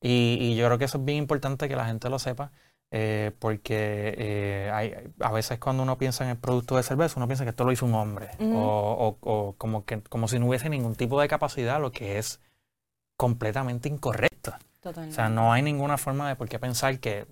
Y, 0.00 0.54
yo 0.54 0.66
creo 0.66 0.78
que 0.78 0.84
eso 0.84 0.98
es 0.98 1.04
bien 1.04 1.18
importante 1.18 1.68
que 1.68 1.76
la 1.76 1.86
gente 1.86 2.10
lo 2.10 2.18
sepa, 2.18 2.52
eh, 2.90 3.32
porque 3.38 4.14
eh, 4.18 4.70
hay, 4.72 4.94
a 5.20 5.32
veces 5.32 5.58
cuando 5.58 5.82
uno 5.82 5.96
piensa 5.96 6.24
en 6.24 6.30
el 6.30 6.36
producto 6.36 6.76
de 6.76 6.82
cerveza, 6.82 7.14
uno 7.16 7.26
piensa 7.26 7.44
que 7.44 7.50
esto 7.50 7.64
lo 7.64 7.72
hizo 7.72 7.86
un 7.86 7.94
hombre, 7.94 8.28
o, 8.38 9.16
o, 9.18 9.54
como, 9.56 9.86
que, 9.86 10.02
como 10.02 10.28
si 10.28 10.38
no 10.38 10.46
hubiese 10.46 10.68
ningún 10.68 10.94
tipo 10.94 11.18
de 11.20 11.26
capacidad, 11.26 11.80
lo 11.80 11.90
que 11.90 12.18
es 12.18 12.38
completamente 13.16 13.88
incorrecto. 13.88 14.52
O 14.86 15.12
sea, 15.12 15.28
no 15.28 15.52
hay 15.52 15.62
ninguna 15.62 15.98
forma 15.98 16.28
de 16.28 16.36
por 16.36 16.48
qué 16.48 16.58
pensar 16.58 16.98
que, 17.00 17.26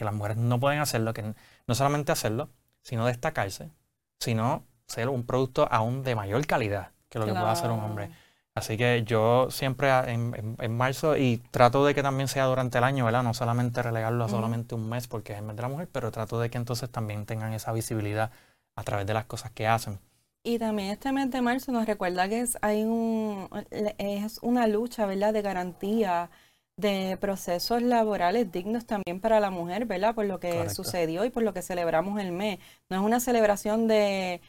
las 0.00 0.14
mujeres 0.14 0.36
no 0.36 0.60
pueden 0.60 0.80
hacerlo, 0.80 1.14
que 1.14 1.34
no 1.66 1.74
solamente 1.74 2.12
hacerlo, 2.12 2.50
sino 2.82 3.06
destacarse, 3.06 3.70
sino 4.18 4.64
ser 4.86 5.08
un 5.08 5.24
producto 5.24 5.66
aún 5.70 6.02
de 6.02 6.14
mayor 6.14 6.46
calidad 6.46 6.90
que 7.08 7.18
lo 7.18 7.26
que 7.26 7.32
puede 7.32 7.46
hacer 7.46 7.70
un 7.70 7.80
hombre. 7.80 8.10
Así 8.54 8.76
que 8.76 9.02
yo 9.04 9.48
siempre 9.50 9.90
en, 10.12 10.76
marzo, 10.76 11.16
y 11.16 11.38
trato 11.50 11.84
de 11.84 11.94
que 11.94 12.02
también 12.02 12.28
sea 12.28 12.44
durante 12.44 12.78
el 12.78 12.84
año, 12.84 13.04
¿verdad? 13.04 13.24
No 13.24 13.34
solamente 13.34 13.82
relegarlo 13.82 14.24
a 14.24 14.28
solamente 14.28 14.76
un 14.76 14.88
mes 14.88 15.08
porque 15.08 15.32
es 15.32 15.38
el 15.38 15.44
mes 15.44 15.56
de 15.56 15.62
la 15.62 15.68
mujer, 15.68 15.88
pero 15.90 16.12
trato 16.12 16.38
de 16.38 16.50
que 16.50 16.58
entonces 16.58 16.88
también 16.90 17.26
tengan 17.26 17.52
esa 17.52 17.72
visibilidad 17.72 18.30
a 18.76 18.82
través 18.84 19.06
de 19.06 19.14
las 19.14 19.24
cosas 19.24 19.50
que 19.50 19.66
hacen. 19.66 19.98
Y 20.46 20.58
también 20.58 20.90
este 20.90 21.10
mes 21.10 21.30
de 21.30 21.40
marzo 21.40 21.72
nos 21.72 21.86
recuerda 21.86 22.28
que 22.28 22.40
es, 22.40 22.58
hay 22.60 22.84
un, 22.84 23.48
es 23.70 24.38
una 24.42 24.66
lucha, 24.66 25.06
¿verdad?, 25.06 25.32
de 25.32 25.40
garantía 25.40 26.30
de 26.76 27.16
procesos 27.18 27.80
laborales 27.80 28.52
dignos 28.52 28.84
también 28.84 29.20
para 29.20 29.40
la 29.40 29.50
mujer, 29.50 29.86
¿verdad? 29.86 30.14
Por 30.14 30.26
lo 30.26 30.40
que 30.40 30.68
sucedió 30.68 31.24
y 31.24 31.30
por 31.30 31.44
lo 31.44 31.54
que 31.54 31.62
celebramos 31.62 32.20
el 32.20 32.32
mes. 32.32 32.58
No 32.90 32.96
es 32.98 33.02
una 33.02 33.20
celebración 33.20 33.88
de, 33.88 34.42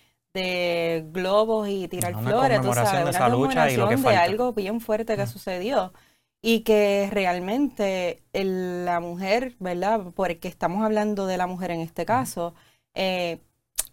globos 1.13 1.69
y 1.69 1.87
tirar 1.87 2.13
flores, 2.21 2.61
tú 2.61 2.73
sabes, 2.73 3.15
una 3.15 3.29
lucha 3.29 3.71
y 3.71 3.77
de 3.77 4.17
algo 4.17 4.51
bien 4.51 4.81
fuerte 4.81 5.15
que 5.15 5.27
sucedió 5.27 5.93
y 6.41 6.59
que 6.61 7.09
realmente 7.09 8.21
la 8.33 8.99
mujer, 8.99 9.55
¿verdad? 9.59 10.11
Porque 10.13 10.49
estamos 10.49 10.83
hablando 10.83 11.25
de 11.25 11.37
la 11.37 11.47
mujer 11.47 11.71
en 11.71 11.79
este 11.79 12.05
caso, 12.05 12.53
eh, 12.95 13.39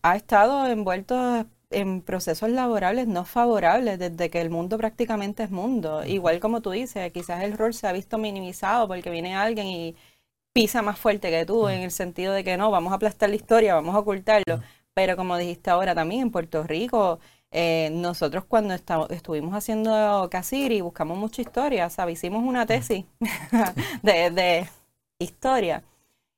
ha 0.03 0.17
estado 0.17 0.67
envuelto 0.67 1.47
en 1.73 2.03
procesos 2.03 2.51
laborables 2.51 3.07
no 3.09 3.25
favorables 3.25 3.99
desde 3.99 4.31
que 4.31 4.41
el 4.41 4.51
mundo 4.51 4.79
prácticamente 4.79 5.43
es 5.43 5.51
mundo. 5.51 6.05
Igual 6.05 6.41
como 6.41 6.61
tú 6.63 6.71
dices, 6.71 7.13
quizás 7.13 7.43
el 7.43 7.57
rol 7.59 7.75
se 7.75 7.87
ha 7.87 7.93
visto 7.93 8.19
minimizado 8.19 8.89
porque 8.89 9.11
viene 9.11 9.35
alguien 9.35 9.67
y 9.67 9.97
pisa 10.53 10.83
más 10.83 10.99
fuerte 10.99 11.31
que 11.31 11.47
tú 11.47 11.69
en 11.69 11.83
el 11.83 11.91
sentido 11.91 12.33
de 12.35 12.45
que 12.45 12.57
no, 12.57 12.71
vamos 12.71 12.93
a 12.93 12.97
aplastar 12.97 13.31
la 13.31 13.37
historia, 13.37 13.75
vamos 13.75 13.95
a 13.95 14.01
ocultarlo. 14.01 14.63
Pero 14.95 15.17
como 15.17 15.37
dijiste 15.37 15.71
ahora 15.71 15.95
también, 15.95 16.23
en 16.23 16.31
Puerto 16.31 16.63
Rico, 16.65 17.19
eh, 17.51 17.91
nosotros 17.93 18.45
cuando 18.47 18.75
estuvimos 19.11 19.55
haciendo 19.55 20.29
Casiri 20.31 20.81
buscamos 20.81 21.19
mucha 21.19 21.43
historia, 21.43 21.91
¿sabes? 21.91 22.19
Hicimos 22.19 22.45
una 22.45 22.67
tesis 22.67 23.05
de, 24.03 24.31
de 24.31 24.69
historia 25.19 25.83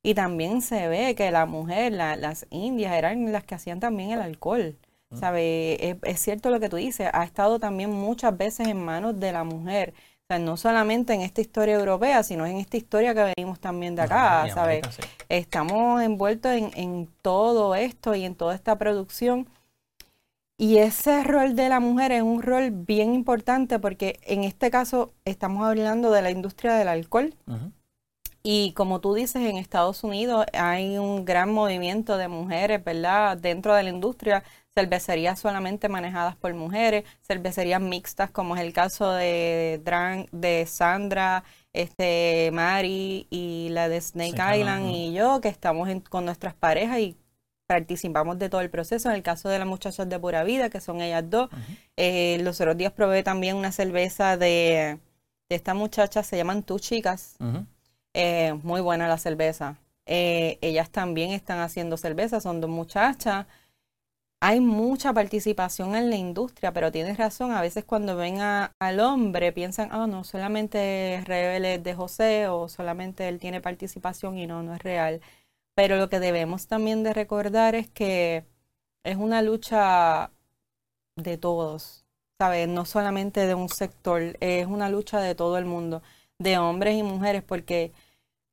y 0.04 0.14
también 0.14 0.62
se 0.62 0.86
ve 0.88 1.14
que 1.16 1.30
la 1.30 1.46
mujer, 1.46 1.92
las 1.92 2.46
indias 2.50 2.92
eran 2.94 3.32
las 3.32 3.44
que 3.44 3.54
hacían 3.54 3.80
también 3.80 4.10
el 4.10 4.20
alcohol. 4.20 4.76
¿Sabe? 5.18 5.98
Es, 6.02 6.20
cierto 6.20 6.50
lo 6.50 6.60
que 6.60 6.68
tú 6.68 6.76
dices, 6.76 7.08
ha 7.12 7.24
estado 7.24 7.58
también 7.58 7.90
muchas 7.90 8.36
veces 8.36 8.68
en 8.68 8.84
manos 8.84 9.18
de 9.18 9.32
la 9.32 9.44
mujer. 9.44 9.94
O 10.24 10.26
sea, 10.28 10.38
no 10.38 10.56
solamente 10.56 11.12
en 11.12 11.20
esta 11.20 11.40
historia 11.40 11.74
europea, 11.74 12.22
sino 12.22 12.46
en 12.46 12.56
esta 12.56 12.76
historia 12.76 13.14
que 13.14 13.32
venimos 13.36 13.60
también 13.60 13.94
de 13.94 14.02
acá, 14.02 14.46
¿sabes? 14.52 14.82
Estamos 15.28 16.02
envueltos 16.02 16.52
en, 16.52 16.70
en 16.74 17.08
todo 17.22 17.74
esto 17.74 18.14
y 18.14 18.24
en 18.24 18.34
toda 18.34 18.54
esta 18.54 18.78
producción. 18.78 19.48
Y 20.56 20.78
ese 20.78 21.24
rol 21.24 21.56
de 21.56 21.68
la 21.68 21.80
mujer 21.80 22.12
es 22.12 22.22
un 22.22 22.40
rol 22.40 22.70
bien 22.70 23.12
importante 23.12 23.78
porque 23.78 24.20
en 24.22 24.44
este 24.44 24.70
caso 24.70 25.12
estamos 25.24 25.66
hablando 25.66 26.12
de 26.12 26.22
la 26.22 26.30
industria 26.30 26.74
del 26.74 26.88
alcohol. 26.88 27.34
Y 28.44 28.72
como 28.72 29.00
tú 29.00 29.14
dices, 29.14 29.42
en 29.42 29.56
Estados 29.56 30.04
Unidos 30.04 30.46
hay 30.52 30.98
un 30.98 31.24
gran 31.24 31.50
movimiento 31.52 32.18
de 32.18 32.28
mujeres, 32.28 32.84
¿verdad? 32.84 33.36
Dentro 33.36 33.74
de 33.74 33.82
la 33.82 33.88
industria, 33.88 34.44
cervecerías 34.74 35.38
solamente 35.38 35.88
manejadas 35.88 36.36
por 36.36 36.52
mujeres, 36.54 37.04
cervecerías 37.22 37.80
mixtas, 37.80 38.30
como 38.30 38.56
es 38.56 38.62
el 38.62 38.72
caso 38.72 39.12
de, 39.12 39.80
de 40.32 40.66
Sandra, 40.66 41.44
este, 41.72 42.50
Mari 42.52 43.26
y 43.30 43.68
la 43.70 43.88
de 43.88 44.00
Snake 44.00 44.58
Island 44.58 44.90
y 44.90 45.12
yo, 45.12 45.40
que 45.40 45.48
estamos 45.48 45.88
con 46.08 46.24
nuestras 46.24 46.54
parejas 46.54 46.98
y 46.98 47.16
participamos 47.66 48.38
de 48.38 48.48
todo 48.48 48.60
el 48.60 48.70
proceso. 48.70 49.08
En 49.08 49.14
el 49.14 49.22
caso 49.22 49.48
de 49.48 49.58
las 49.58 49.68
muchachas 49.68 50.08
de 50.08 50.18
Pura 50.18 50.44
Vida, 50.44 50.70
que 50.70 50.80
son 50.80 51.00
ellas 51.00 51.24
dos, 51.28 51.48
eh, 51.96 52.38
los 52.42 52.60
otros 52.60 52.76
días 52.76 52.92
probé 52.92 53.22
también 53.22 53.56
una 53.56 53.72
cerveza 53.72 54.36
de, 54.36 54.98
de 55.48 55.56
esta 55.56 55.74
muchacha, 55.74 56.22
se 56.22 56.36
llaman 56.36 56.62
Tú 56.62 56.78
Chicas. 56.78 57.36
Eh, 58.12 58.58
muy 58.62 58.80
buena 58.80 59.08
la 59.08 59.18
cerveza. 59.18 59.76
Eh, 60.06 60.58
ellas 60.60 60.90
también 60.90 61.30
están 61.30 61.60
haciendo 61.60 61.96
cerveza, 61.96 62.40
son 62.40 62.60
dos 62.60 62.70
muchachas. 62.70 63.46
Hay 64.40 64.60
mucha 64.60 65.12
participación 65.14 65.94
en 65.96 66.10
la 66.10 66.16
industria, 66.16 66.72
pero 66.72 66.92
tienes 66.92 67.16
razón, 67.16 67.52
a 67.52 67.62
veces 67.62 67.84
cuando 67.84 68.14
ven 68.16 68.40
al 68.40 69.00
hombre 69.00 69.52
piensan, 69.52 69.88
ah, 69.90 70.06
no, 70.06 70.22
solamente 70.22 71.22
Rebel 71.24 71.82
de 71.82 71.94
José 71.94 72.48
o 72.48 72.68
solamente 72.68 73.28
él 73.28 73.38
tiene 73.38 73.62
participación 73.62 74.36
y 74.36 74.46
no, 74.46 74.62
no 74.62 74.74
es 74.74 74.82
real. 74.82 75.20
Pero 75.74 75.96
lo 75.96 76.08
que 76.10 76.20
debemos 76.20 76.66
también 76.68 77.02
de 77.02 77.14
recordar 77.14 77.74
es 77.74 77.88
que 77.88 78.44
es 79.04 79.16
una 79.16 79.42
lucha 79.42 80.30
de 81.16 81.38
todos, 81.38 82.04
¿sabes? 82.38 82.68
No 82.68 82.84
solamente 82.86 83.46
de 83.46 83.54
un 83.54 83.68
sector, 83.68 84.36
es 84.40 84.66
una 84.66 84.88
lucha 84.90 85.20
de 85.20 85.34
todo 85.34 85.58
el 85.58 85.64
mundo, 85.66 86.02
de 86.38 86.58
hombres 86.58 86.96
y 86.96 87.02
mujeres, 87.02 87.42
porque 87.42 87.92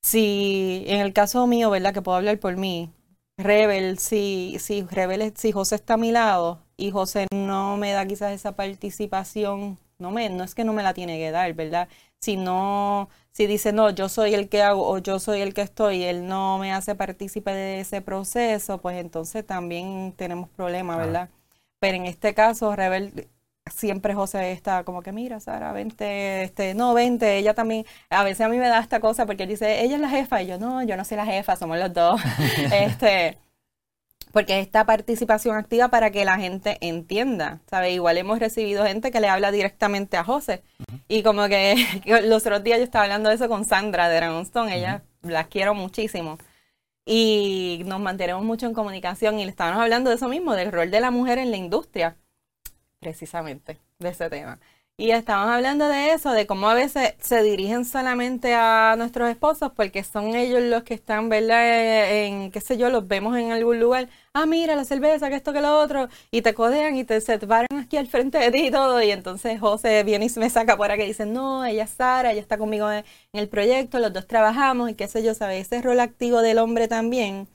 si 0.01 0.83
en 0.87 1.01
el 1.01 1.13
caso 1.13 1.47
mío, 1.47 1.69
¿verdad? 1.71 1.93
Que 1.93 2.01
puedo 2.01 2.17
hablar 2.17 2.39
por 2.39 2.57
mí, 2.57 2.91
Rebel, 3.41 3.99
si, 3.99 4.57
si 4.59 4.83
Rebel, 4.83 5.33
si 5.35 5.51
José 5.51 5.75
está 5.75 5.95
a 5.95 5.97
mi 5.97 6.11
lado 6.11 6.63
y 6.77 6.91
José 6.91 7.27
no 7.33 7.77
me 7.77 7.91
da 7.91 8.05
quizás 8.05 8.31
esa 8.33 8.55
participación, 8.55 9.79
no 9.99 10.11
me, 10.11 10.29
no 10.29 10.43
es 10.43 10.55
que 10.55 10.63
no 10.63 10.73
me 10.73 10.83
la 10.83 10.93
tiene 10.93 11.17
que 11.17 11.31
dar, 11.31 11.53
¿verdad? 11.53 11.87
Si 12.19 12.37
no, 12.37 13.09
si 13.31 13.47
dice 13.47 13.73
no, 13.73 13.89
yo 13.89 14.09
soy 14.09 14.33
el 14.33 14.49
que 14.49 14.61
hago 14.61 14.87
o 14.87 14.97
yo 14.99 15.19
soy 15.19 15.41
el 15.41 15.53
que 15.53 15.61
estoy 15.61 15.97
y 15.97 16.03
él 16.03 16.27
no 16.27 16.57
me 16.59 16.73
hace 16.73 16.95
partícipe 16.95 17.51
de 17.51 17.81
ese 17.81 18.01
proceso, 18.01 18.79
pues 18.79 18.97
entonces 18.97 19.45
también 19.45 20.13
tenemos 20.17 20.49
problemas, 20.49 20.97
¿verdad? 20.97 21.29
Pero 21.79 21.97
en 21.97 22.05
este 22.05 22.33
caso, 22.33 22.75
Rebel 22.75 23.27
siempre 23.73 24.13
José 24.13 24.51
está 24.51 24.83
como 24.83 25.01
que, 25.01 25.11
mira, 25.11 25.39
Sara, 25.39 25.71
vente, 25.71 26.43
este, 26.43 26.73
no, 26.73 26.93
vente, 26.93 27.37
ella 27.37 27.53
también, 27.53 27.85
a 28.09 28.23
veces 28.23 28.41
a 28.41 28.49
mí 28.49 28.57
me 28.57 28.67
da 28.67 28.79
esta 28.79 28.99
cosa 28.99 29.25
porque 29.25 29.43
él 29.43 29.49
dice, 29.49 29.83
ella 29.83 29.95
es 29.95 30.01
la 30.01 30.09
jefa, 30.09 30.41
y 30.41 30.47
yo, 30.47 30.57
no, 30.57 30.83
yo 30.83 30.97
no 30.97 31.05
soy 31.05 31.17
la 31.17 31.25
jefa, 31.25 31.55
somos 31.55 31.77
los 31.77 31.93
dos, 31.93 32.21
este, 32.73 33.37
porque 34.31 34.59
esta 34.59 34.85
participación 34.85 35.55
activa 35.57 35.89
para 35.89 36.11
que 36.11 36.25
la 36.25 36.37
gente 36.37 36.77
entienda, 36.81 37.61
¿sabes? 37.69 37.93
Igual 37.93 38.17
hemos 38.17 38.39
recibido 38.39 38.85
gente 38.85 39.11
que 39.11 39.19
le 39.19 39.27
habla 39.27 39.51
directamente 39.51 40.17
a 40.17 40.23
José, 40.23 40.63
y 41.07 41.23
como 41.23 41.47
que, 41.47 41.75
los 42.23 42.45
otros 42.45 42.63
días 42.63 42.79
yo 42.79 42.83
estaba 42.83 43.05
hablando 43.05 43.29
de 43.29 43.35
eso 43.35 43.49
con 43.49 43.65
Sandra 43.65 44.09
de 44.09 44.17
Dragonstone, 44.17 44.77
ella 44.77 45.03
la 45.21 45.45
quiero 45.45 45.73
muchísimo, 45.73 46.37
y 47.05 47.81
nos 47.85 47.99
mantenemos 47.99 48.43
mucho 48.43 48.67
en 48.67 48.73
comunicación, 48.73 49.39
y 49.39 49.45
le 49.45 49.51
estábamos 49.51 49.81
hablando 49.81 50.09
de 50.09 50.17
eso 50.17 50.27
mismo, 50.27 50.53
del 50.55 50.71
rol 50.71 50.91
de 50.91 50.99
la 50.99 51.11
mujer 51.11 51.37
en 51.37 51.51
la 51.51 51.57
industria, 51.57 52.17
precisamente 53.01 53.79
de 53.99 54.09
ese 54.09 54.29
tema. 54.29 54.59
Y 54.97 55.09
estamos 55.11 55.47
hablando 55.49 55.87
de 55.87 56.13
eso, 56.13 56.31
de 56.31 56.45
cómo 56.45 56.69
a 56.69 56.75
veces 56.75 57.15
se 57.19 57.41
dirigen 57.41 57.85
solamente 57.85 58.53
a 58.53 58.93
nuestros 58.97 59.29
esposos 59.31 59.71
porque 59.75 60.03
son 60.03 60.35
ellos 60.35 60.61
los 60.61 60.83
que 60.83 60.93
están, 60.93 61.27
¿verdad? 61.27 62.23
En, 62.23 62.51
qué 62.51 62.61
sé 62.61 62.77
yo, 62.77 62.91
los 62.91 63.07
vemos 63.07 63.35
en 63.35 63.51
algún 63.51 63.79
lugar. 63.79 64.09
Ah, 64.33 64.45
mira 64.45 64.75
la 64.75 64.85
cerveza, 64.85 65.29
que 65.29 65.35
esto, 65.37 65.53
que 65.53 65.61
lo 65.61 65.79
otro. 65.79 66.07
Y 66.29 66.43
te 66.43 66.53
codean 66.53 66.95
y 66.97 67.03
te 67.03 67.19
se 67.19 67.39
paran 67.39 67.79
aquí 67.81 67.97
al 67.97 68.05
frente 68.07 68.37
de 68.37 68.51
ti 68.51 68.67
y 68.67 68.71
todo. 68.71 69.01
Y 69.01 69.09
entonces 69.09 69.59
José 69.59 70.03
viene 70.03 70.27
y 70.27 70.39
me 70.39 70.51
saca 70.51 70.77
por 70.77 70.91
aquí 70.91 71.01
y 71.03 71.07
dice, 71.07 71.25
no, 71.25 71.65
ella 71.65 71.85
es 71.85 71.89
Sara, 71.91 72.31
ella 72.31 72.41
está 72.41 72.59
conmigo 72.59 72.91
en, 72.91 73.03
el 73.33 73.49
proyecto, 73.49 73.99
los 73.99 74.13
dos 74.13 74.27
trabajamos 74.27 74.91
y 74.91 74.93
qué 74.95 75.07
sé 75.07 75.23
yo, 75.23 75.33
¿sabes? 75.33 75.65
Ese 75.65 75.81
rol 75.81 75.99
activo 75.99 76.41
del 76.43 76.59
hombre 76.59 76.87
también 76.87 77.47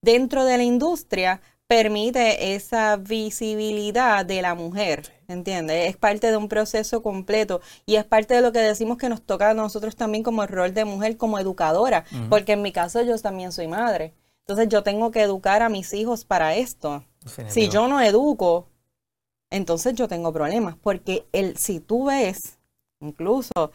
dentro 0.00 0.44
de 0.44 0.56
la 0.58 0.62
industria 0.64 1.40
permite 1.74 2.54
esa 2.54 2.96
visibilidad 2.96 4.24
de 4.24 4.42
la 4.42 4.54
mujer, 4.54 5.12
¿entiendes? 5.26 5.90
Es 5.90 5.96
parte 5.96 6.30
de 6.30 6.36
un 6.36 6.46
proceso 6.46 7.02
completo 7.02 7.60
y 7.84 7.96
es 7.96 8.04
parte 8.04 8.34
de 8.34 8.42
lo 8.42 8.52
que 8.52 8.60
decimos 8.60 8.96
que 8.96 9.08
nos 9.08 9.22
toca 9.22 9.50
a 9.50 9.54
nosotros 9.54 9.96
también 9.96 10.22
como 10.22 10.44
el 10.44 10.48
rol 10.50 10.72
de 10.72 10.84
mujer, 10.84 11.16
como 11.16 11.36
educadora, 11.36 12.04
porque 12.30 12.52
en 12.52 12.62
mi 12.62 12.70
caso 12.70 13.02
yo 13.02 13.18
también 13.18 13.50
soy 13.50 13.66
madre. 13.66 14.14
Entonces 14.42 14.68
yo 14.68 14.84
tengo 14.84 15.10
que 15.10 15.22
educar 15.22 15.62
a 15.62 15.68
mis 15.68 15.92
hijos 15.94 16.24
para 16.24 16.54
esto. 16.54 17.02
Si 17.48 17.68
yo 17.68 17.88
no 17.88 18.00
educo, 18.00 18.68
entonces 19.50 19.94
yo 19.94 20.06
tengo 20.06 20.32
problemas, 20.32 20.76
porque 20.80 21.26
el, 21.32 21.56
si 21.56 21.80
tú 21.80 22.04
ves, 22.04 22.60
incluso 23.00 23.72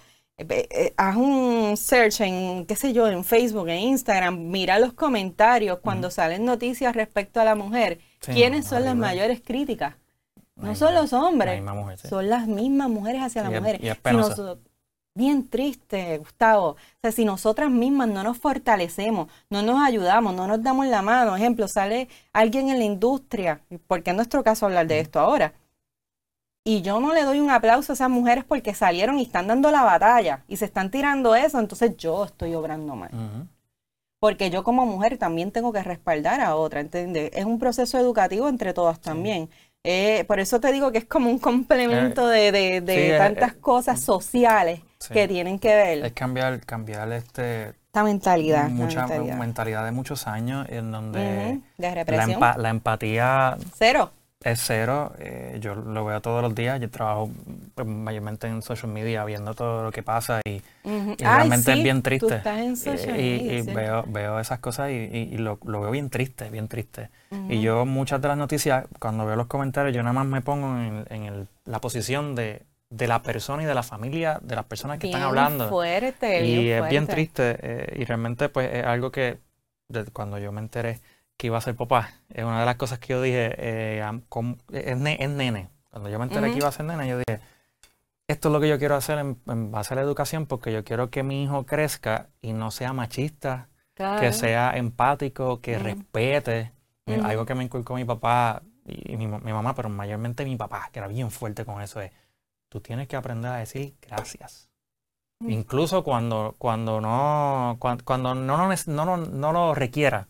haz 0.97 1.15
un 1.15 1.75
search 1.75 2.21
en, 2.21 2.65
qué 2.65 2.75
sé 2.75 2.93
yo, 2.93 3.07
en 3.07 3.23
Facebook, 3.23 3.69
en 3.69 3.79
Instagram, 3.79 4.37
mira 4.49 4.79
los 4.79 4.93
comentarios 4.93 5.79
cuando 5.79 6.09
salen 6.11 6.45
noticias 6.45 6.95
respecto 6.95 7.41
a 7.41 7.45
la 7.45 7.55
mujer. 7.55 7.99
¿Quiénes 8.19 8.67
son 8.67 8.85
las 8.85 8.95
mayores 8.95 9.41
críticas? 9.41 9.95
No, 10.55 10.75
son 10.75 10.93
los 10.93 11.13
hombres, 11.13 11.63
son 12.09 12.29
las 12.29 12.47
mismas 12.47 12.89
mujeres 12.89 13.21
hacia 13.21 13.43
las 13.43 13.53
mujeres. 13.53 13.81
bien 15.13 15.49
triste, 15.49 16.17
Gustavo. 16.17 16.69
O 16.71 16.77
sea, 17.01 17.11
si 17.11 17.25
nosotras 17.25 17.69
mismas 17.69 18.07
no 18.07 18.23
nos 18.23 18.37
fortalecemos, 18.37 19.27
no 19.49 19.61
nos 19.61 19.81
ayudamos, 19.81 20.33
no 20.33 20.47
nos 20.47 20.61
damos 20.63 20.87
la 20.87 21.01
mano, 21.01 21.35
ejemplo, 21.35 21.67
sale 21.67 22.07
alguien 22.33 22.69
en 22.69 22.79
la 22.79 22.85
industria, 22.85 23.61
porque 23.87 24.11
en 24.11 24.17
nuestro 24.17 24.43
caso 24.43 24.65
hablar 24.65 24.87
de 24.87 24.99
esto 24.99 25.19
ahora, 25.19 25.53
y 26.69 26.83
yo 26.83 26.99
no 26.99 27.15
le 27.15 27.23
doy 27.23 27.39
un 27.39 27.49
aplauso 27.49 27.91
a 27.91 27.95
esas 27.95 28.11
mujeres 28.11 28.43
porque 28.43 28.75
salieron 28.75 29.17
y 29.17 29.23
están 29.23 29.47
dando 29.47 29.71
la 29.71 29.81
batalla 29.81 30.43
y 30.47 30.57
se 30.57 30.65
están 30.65 30.91
tirando 30.91 31.33
eso, 31.33 31.59
entonces 31.59 31.97
yo 31.97 32.25
estoy 32.25 32.53
obrando 32.53 32.95
mal. 32.95 33.09
Porque 34.19 34.51
yo 34.51 34.63
como 34.63 34.85
mujer 34.85 35.17
también 35.17 35.51
tengo 35.51 35.73
que 35.73 35.81
respaldar 35.81 36.41
a 36.41 36.55
otra, 36.55 36.81
¿entiendes? 36.81 37.31
Es 37.33 37.45
un 37.45 37.57
proceso 37.57 37.97
educativo 37.97 38.47
entre 38.47 38.75
todas 38.75 38.99
también. 38.99 39.49
Eh, 39.83 40.25
por 40.27 40.39
eso 40.39 40.59
te 40.59 40.71
digo 40.71 40.91
que 40.91 40.99
es 40.99 41.05
como 41.05 41.31
un 41.31 41.39
complemento 41.39 42.31
eh, 42.31 42.51
de, 42.51 42.81
de, 42.81 43.17
tantas 43.17 43.53
cosas 43.55 43.99
sociales 43.99 44.81
que 45.11 45.27
tienen 45.27 45.57
que 45.57 45.73
ver. 45.73 46.05
Es 46.05 46.13
cambiar, 46.13 46.63
cambiar 46.67 47.11
este 47.13 47.69
esta 47.69 48.03
mentalidad. 48.03 48.69
Mucha 48.69 49.07
mentalidad. 49.07 49.85
de 49.85 49.91
muchos 49.91 50.27
años 50.27 50.67
en 50.69 50.91
donde 50.91 51.61
de 51.79 51.95
represión. 51.95 52.39
la 52.39 52.69
empatía... 52.69 53.57
Cero 53.75 54.11
es 54.43 54.61
cero. 54.61 55.13
Eh, 55.19 55.57
yo 55.59 55.75
lo 55.75 56.05
veo 56.05 56.21
todos 56.21 56.41
los 56.41 56.55
días. 56.55 56.79
Yo 56.79 56.89
trabajo 56.89 57.29
pues, 57.75 57.87
mayormente 57.87 58.47
en 58.47 58.61
social 58.61 58.91
media 58.91 59.25
viendo 59.25 59.53
todo 59.53 59.83
lo 59.83 59.91
que 59.91 60.03
pasa 60.03 60.41
y, 60.45 60.61
realmente 61.17 61.73
es 61.73 61.83
bien 61.83 62.01
triste. 62.01 62.41
y, 63.17 63.61
veo, 63.61 64.03
veo 64.07 64.39
esas 64.39 64.59
cosas 64.59 64.91
y, 64.91 65.37
lo, 65.37 65.57
veo 65.57 65.91
bien 65.91 66.09
triste, 66.09 66.49
bien 66.49 66.67
triste. 66.67 67.09
Y 67.49 67.61
yo 67.61 67.85
muchas 67.85 68.21
de 68.21 68.27
las 68.27 68.37
noticias, 68.37 68.85
cuando 68.99 69.25
veo 69.25 69.35
los 69.35 69.47
comentarios, 69.47 69.95
yo 69.95 70.01
nada 70.03 70.13
más 70.13 70.25
me 70.25 70.41
pongo 70.41 70.77
en, 71.09 71.47
la 71.65 71.79
posición 71.79 72.35
de, 72.35 72.63
la 72.89 73.21
persona 73.21 73.63
y 73.63 73.65
de 73.65 73.75
la 73.75 73.83
familia, 73.83 74.39
de 74.41 74.55
las 74.55 74.65
personas 74.65 74.99
que 74.99 75.07
están 75.07 75.23
hablando. 75.23 75.69
Fuerte, 75.69 76.45
y 76.45 76.69
es 76.69 76.89
bien 76.89 77.07
triste. 77.07 77.57
Eh, 77.61 77.99
y 77.99 78.05
realmente 78.05 78.49
pues 78.49 78.73
es 78.73 78.85
algo 78.85 79.11
que 79.11 79.37
cuando 80.13 80.37
yo 80.37 80.51
me 80.51 80.61
enteré 80.61 80.99
que 81.39 81.47
iba 81.47 81.57
a 81.57 81.61
ser 81.61 81.73
papá, 81.73 82.15
es 82.27 82.43
una 82.43 82.59
de 82.59 82.65
las 82.65 82.75
cosas 82.75 82.99
que 82.99 83.13
yo 83.13 83.21
dije, 83.21 83.55
eh, 83.57 84.03
es, 84.73 84.97
nene. 84.97 85.69
Cuando 85.89 86.09
yo 86.09 86.19
me 86.19 86.25
enteré 86.25 86.51
que 86.51 86.57
iba 86.57 86.67
a 86.67 86.71
ser 86.73 86.85
nene, 86.85 87.07
yo 87.07 87.17
dije, 87.17 87.39
esto 88.27 88.49
es 88.49 88.53
lo 88.53 88.59
que 88.59 88.67
yo 88.67 88.77
quiero 88.77 88.95
hacer 88.95 89.17
en, 89.19 89.71
base 89.71 89.93
a 89.93 89.95
la 89.95 90.01
educación 90.01 90.47
porque 90.47 90.73
yo 90.73 90.83
quiero 90.83 91.09
que 91.09 91.23
mi 91.23 91.41
hijo 91.41 91.65
crezca 91.65 92.27
y 92.41 92.51
no 92.51 92.71
sea 92.71 92.91
machista, 92.91 93.69
que 93.95 94.33
sea 94.33 94.75
empático, 94.75 95.61
que 95.61 95.79
respete. 95.79 96.73
Algo 97.23 97.45
que 97.45 97.55
me 97.55 97.63
inculcó 97.63 97.95
mi 97.95 98.03
papá 98.03 98.61
y 98.85 99.15
mi, 99.15 99.27
mamá, 99.27 99.73
pero 99.73 99.87
mayormente 99.87 100.43
mi 100.43 100.57
papá, 100.57 100.89
que 100.91 100.99
era 100.99 101.07
bien 101.07 101.31
fuerte 101.31 101.63
con 101.63 101.81
eso, 101.81 102.01
es, 102.01 102.11
tú 102.67 102.81
tienes 102.81 103.07
que 103.07 103.15
aprender 103.15 103.49
a 103.49 103.55
decir 103.55 103.95
gracias. 104.01 104.69
Incluso 105.47 106.03
cuando, 106.03 106.55
cuando, 106.57 106.99
no, 106.99 107.77
cuando, 107.79 108.35
no, 108.35 108.57
lo, 108.57 108.75
no, 108.87 109.17
no, 109.17 109.53
lo 109.53 109.73
requiera, 109.73 110.27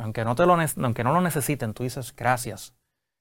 aunque, 0.00 0.24
no 0.24 0.34
te 0.34 0.46
lo, 0.46 0.54
aunque 0.54 1.04
no 1.04 1.12
lo 1.12 1.20
necesiten, 1.20 1.74
tú 1.74 1.82
dices 1.82 2.14
gracias, 2.16 2.74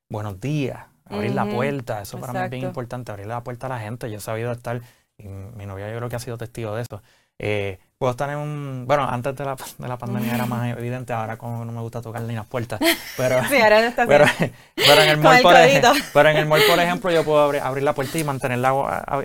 buenos 0.10 0.40
días, 0.40 0.88
abrir 1.06 1.34
la 1.34 1.46
puerta, 1.46 2.02
eso 2.02 2.20
para 2.20 2.34
mí 2.34 2.40
es 2.40 2.50
bien 2.50 2.66
importante, 2.66 3.12
abrir 3.12 3.28
la 3.28 3.44
puerta 3.44 3.68
a 3.68 3.70
la 3.70 3.80
gente. 3.80 4.10
Yo 4.10 4.18
he 4.18 4.22
sabido 4.22 4.52
estar, 4.52 4.82
y 5.18 5.28
mi 5.28 5.66
novia 5.66 5.92
yo 5.92 5.98
creo 5.98 6.10
que 6.10 6.16
ha 6.16 6.20
sido 6.20 6.38
testigo 6.38 6.76
de 6.76 6.82
eso. 6.82 7.02
Eh, 7.38 7.80
puedo 8.00 8.12
estar 8.12 8.30
en 8.30 8.38
un. 8.38 8.86
Bueno, 8.88 9.04
antes 9.04 9.36
de 9.36 9.44
la, 9.44 9.58
de 9.78 9.88
la 9.88 9.98
pandemia 9.98 10.34
era 10.34 10.46
más 10.46 10.76
evidente, 10.78 11.12
ahora 11.12 11.36
como 11.36 11.66
no 11.66 11.72
me 11.74 11.82
gusta 11.82 12.02
tocar 12.02 12.22
ni 12.22 12.34
las 12.34 12.46
puertas. 12.48 12.80
Pero, 13.18 13.44
sí, 13.50 13.58
ahora 13.58 13.82
no 13.82 13.88
está 13.88 14.06
pero, 14.08 14.26
pero, 14.74 15.02
en 15.02 15.10
el 15.10 15.18
mall, 15.22 15.42
por 15.42 15.56
ejemplo, 15.58 15.92
pero 16.14 16.30
en 16.30 16.38
el 16.38 16.46
mall, 16.46 16.62
por 16.68 16.80
ejemplo, 16.80 17.12
yo 17.12 17.26
puedo 17.26 17.42
abrir, 17.42 17.62
abrir 17.62 17.84
la 17.84 17.94
puerta 17.94 18.18
y 18.18 18.24
mantenerla 18.24 18.70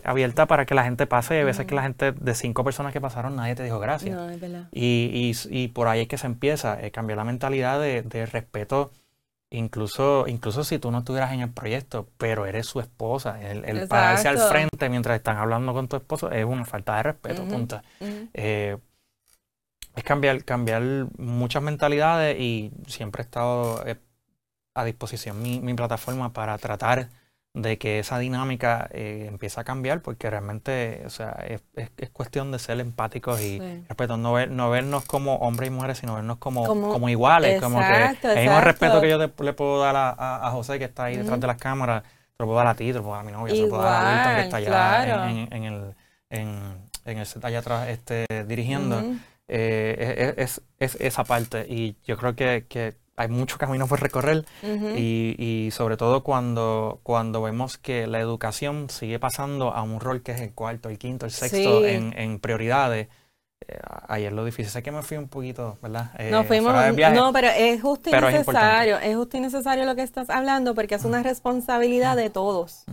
abierta 0.04 0.46
para 0.46 0.66
que 0.66 0.74
la 0.74 0.82
gente 0.82 1.06
pase. 1.06 1.36
Y 1.36 1.40
a 1.40 1.44
veces 1.44 1.66
que 1.66 1.74
la 1.76 1.82
gente, 1.82 2.10
de 2.10 2.34
cinco 2.34 2.64
personas 2.64 2.92
que 2.92 3.00
pasaron, 3.00 3.36
nadie 3.36 3.54
te 3.54 3.62
dijo 3.62 3.78
gracias. 3.78 4.16
No, 4.16 4.28
es 4.28 4.40
verdad. 4.40 4.64
Y, 4.72 5.32
y, 5.50 5.56
y 5.56 5.68
por 5.68 5.86
ahí 5.86 6.00
es 6.00 6.08
que 6.08 6.18
se 6.18 6.26
empieza, 6.26 6.80
eh, 6.80 6.90
cambiar 6.90 7.18
la 7.18 7.24
mentalidad 7.24 7.80
de, 7.80 8.02
de 8.02 8.26
respeto 8.26 8.90
Incluso, 9.50 10.26
incluso 10.26 10.64
si 10.64 10.78
tú 10.78 10.90
no 10.90 10.98
estuvieras 10.98 11.32
en 11.32 11.40
el 11.40 11.52
proyecto, 11.52 12.08
pero 12.18 12.44
eres 12.46 12.66
su 12.66 12.80
esposa, 12.80 13.40
el, 13.40 13.86
pararse 13.86 14.28
al 14.28 14.38
frente 14.38 14.88
mientras 14.88 15.16
están 15.16 15.36
hablando 15.36 15.72
con 15.72 15.86
tu 15.86 15.96
esposo 15.96 16.30
es 16.30 16.44
una 16.44 16.64
falta 16.64 16.96
de 16.96 17.02
respeto, 17.04 17.44
punto. 17.44 17.80
Eh, 18.00 18.76
es 19.94 20.02
cambiar, 20.02 20.44
cambiar 20.44 20.82
muchas 21.18 21.62
mentalidades 21.62 22.38
y 22.40 22.72
siempre 22.88 23.22
he 23.22 23.24
estado 23.24 23.86
eh, 23.86 23.96
a 24.74 24.84
disposición 24.84 25.40
mi, 25.40 25.60
mi 25.60 25.74
plataforma 25.74 26.32
para 26.32 26.58
tratar 26.58 27.10
de 27.54 27.78
que 27.78 28.00
esa 28.00 28.18
dinámica 28.18 28.88
eh, 28.90 29.26
empiece 29.28 29.60
a 29.60 29.64
cambiar, 29.64 30.02
porque 30.02 30.28
realmente, 30.28 31.02
o 31.06 31.10
sea, 31.10 31.30
es, 31.46 31.62
es, 31.96 32.10
cuestión 32.10 32.50
de 32.50 32.58
ser 32.58 32.80
empáticos 32.80 33.40
y 33.40 33.60
respeto, 33.88 34.16
no, 34.16 34.32
ver, 34.32 34.50
no 34.50 34.70
vernos 34.70 35.04
como 35.04 35.36
hombres 35.36 35.68
y 35.68 35.70
mujeres, 35.70 35.98
sino 35.98 36.16
vernos 36.16 36.38
como, 36.38 36.66
como, 36.66 37.08
iguales, 37.08 37.62
como 37.62 37.78
que 37.78 38.16
el 38.22 38.40
mismo 38.40 38.60
respeto 38.60 39.00
que 39.00 39.08
yo 39.08 39.18
le, 39.18 39.28
puedo 39.28 39.78
dar 39.78 39.94
a, 39.94 40.46
a, 40.46 40.50
José 40.50 40.80
que 40.80 40.86
está 40.86 41.04
ahí 41.04 41.16
detrás 41.16 41.38
de 41.38 41.46
las 41.46 41.56
cámaras, 41.56 42.02
te 42.02 42.08
lo 42.40 42.46
puedo 42.46 42.58
dar 42.58 42.66
a 42.66 42.74
ti, 42.74 42.88
te 42.88 42.94
lo 42.94 43.02
puedo 43.02 43.14
dar 43.14 43.22
a 43.22 43.24
mi 43.24 43.32
novia, 43.32 43.54
te 43.54 43.60
lo 43.60 43.68
puedo 43.68 43.82
dar 43.82 44.04
a 44.04 44.10
Wilton 44.10 44.34
que 44.34 44.42
está 44.42 44.56
allá 44.56 45.30
en, 45.30 45.52
en, 45.52 45.64
el, 45.64 45.94
en, 46.30 46.90
en 47.04 47.18
el 47.18 47.26
set 47.26 47.44
allá 47.44 47.60
atrás 47.60 47.88
este, 47.88 48.26
dirigiendo. 48.48 49.00
eh, 49.46 50.34
es, 50.38 50.60
es, 50.80 50.96
esa 50.96 51.22
parte 51.22 51.66
y 51.68 51.96
yo 52.04 52.16
creo 52.16 52.34
que, 52.34 52.66
que 52.68 52.96
hay 53.16 53.28
mucho 53.28 53.58
camino 53.58 53.86
por 53.86 54.00
recorrer 54.00 54.44
y, 54.62 55.34
y, 55.38 55.70
sobre 55.70 55.96
todo 55.96 56.22
cuando, 56.22 57.00
cuando 57.02 57.42
vemos 57.42 57.78
que 57.78 58.06
la 58.06 58.20
educación 58.20 58.90
sigue 58.90 59.18
pasando 59.18 59.72
a 59.72 59.82
un 59.82 60.00
rol 60.00 60.22
que 60.22 60.32
es 60.32 60.40
el 60.40 60.52
cuarto, 60.52 60.88
el 60.88 60.98
quinto, 60.98 61.26
el 61.26 61.32
sexto 61.32 61.86
en, 61.86 62.12
en, 62.18 62.40
prioridades. 62.40 63.08
Eh, 63.66 63.78
ayer 64.08 64.32
lo 64.32 64.44
difícil, 64.44 64.70
sé 64.70 64.82
que 64.82 64.90
me 64.90 65.02
fui 65.02 65.16
un 65.16 65.28
poquito, 65.28 65.78
¿verdad? 65.80 66.10
Eh, 66.18 66.30
no, 66.30 66.44
fuimos, 66.44 66.74
no, 66.74 67.32
pero 67.32 67.48
es 67.48 67.80
justo 67.80 68.10
y 68.10 68.12
necesario, 68.12 68.98
es, 68.98 69.16
justo 69.16 69.36
y 69.36 69.40
necesario 69.40 69.84
lo 69.84 69.94
que 69.94 70.02
estás 70.02 70.28
hablando 70.28 70.74
porque 70.74 70.96
es 70.96 71.04
una 71.04 71.22
responsabilidad 71.22 72.16
de 72.16 72.30
todos 72.30 72.84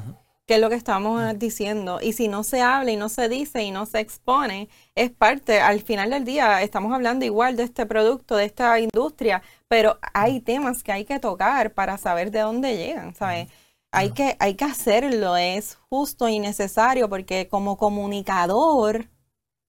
que 0.51 0.55
es 0.55 0.61
lo 0.61 0.69
que 0.69 0.75
estamos 0.75 1.39
diciendo. 1.39 1.99
Y 2.01 2.11
si 2.11 2.27
no 2.27 2.43
se 2.43 2.59
habla 2.59 2.91
y 2.91 2.97
no 2.97 3.07
se 3.07 3.29
dice 3.29 3.63
y 3.63 3.71
no 3.71 3.85
se 3.85 4.01
expone, 4.01 4.67
es 4.95 5.09
parte, 5.09 5.61
al 5.61 5.79
final 5.79 6.09
del 6.09 6.25
día 6.25 6.61
estamos 6.61 6.91
hablando 6.91 7.23
igual 7.23 7.55
de 7.55 7.63
este 7.63 7.85
producto, 7.85 8.35
de 8.35 8.43
esta 8.43 8.77
industria, 8.77 9.43
pero 9.69 9.97
hay 10.13 10.41
temas 10.41 10.83
que 10.83 10.91
hay 10.91 11.05
que 11.05 11.19
tocar 11.19 11.73
para 11.73 11.97
saber 11.97 12.31
de 12.31 12.41
dónde 12.41 12.75
llegan, 12.75 13.15
¿sabes? 13.15 13.47
Hay 13.93 14.11
que, 14.11 14.35
hay 14.39 14.55
que 14.55 14.65
hacerlo, 14.65 15.37
es 15.37 15.75
justo 15.89 16.27
y 16.27 16.39
necesario 16.39 17.07
porque 17.07 17.47
como 17.47 17.77
comunicador, 17.77 19.07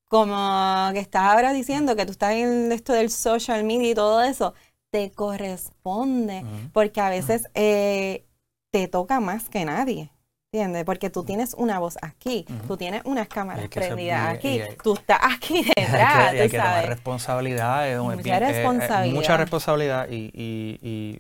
como 0.09 0.91
que 0.93 0.99
estás 0.99 1.23
ahora 1.23 1.53
diciendo 1.53 1.95
que 1.95 2.07
tú 2.07 2.11
estás 2.11 2.33
en 2.33 2.73
esto 2.73 2.93
del 2.93 3.11
social 3.11 3.63
media 3.63 3.91
y 3.91 3.95
todo 3.95 4.21
eso, 4.21 4.55
te 4.91 5.13
corresponde, 5.13 6.45
porque 6.73 7.01
a 7.01 7.09
veces 7.09 7.47
eh, 7.55 8.27
te 8.73 8.89
toca 8.89 9.21
más 9.21 9.49
que 9.49 9.65
nadie. 9.65 10.11
¿Entiendes? 10.55 10.85
Porque 10.85 11.09
tú 11.09 11.25
tienes 11.25 11.55
una 11.55 11.79
voz 11.79 11.97
aquí, 12.03 12.45
tú 12.69 12.77
tienes 12.77 13.01
unas 13.07 13.27
cámaras 13.27 13.69
prendidas 13.69 14.35
aquí, 14.35 14.61
tú 14.83 14.93
estás 14.93 15.19
aquí 15.23 15.65
detrás. 15.77 16.33
Hay 16.33 16.51
que, 16.51 16.59
tomar 16.59 16.89
responsabilidad, 16.89 18.03
mucha, 18.03 18.39
responsabilidad. 18.39 19.15
mucha 19.15 19.37
responsabilidad 19.39 20.09
y, 20.11 20.31
y, 20.35 21.19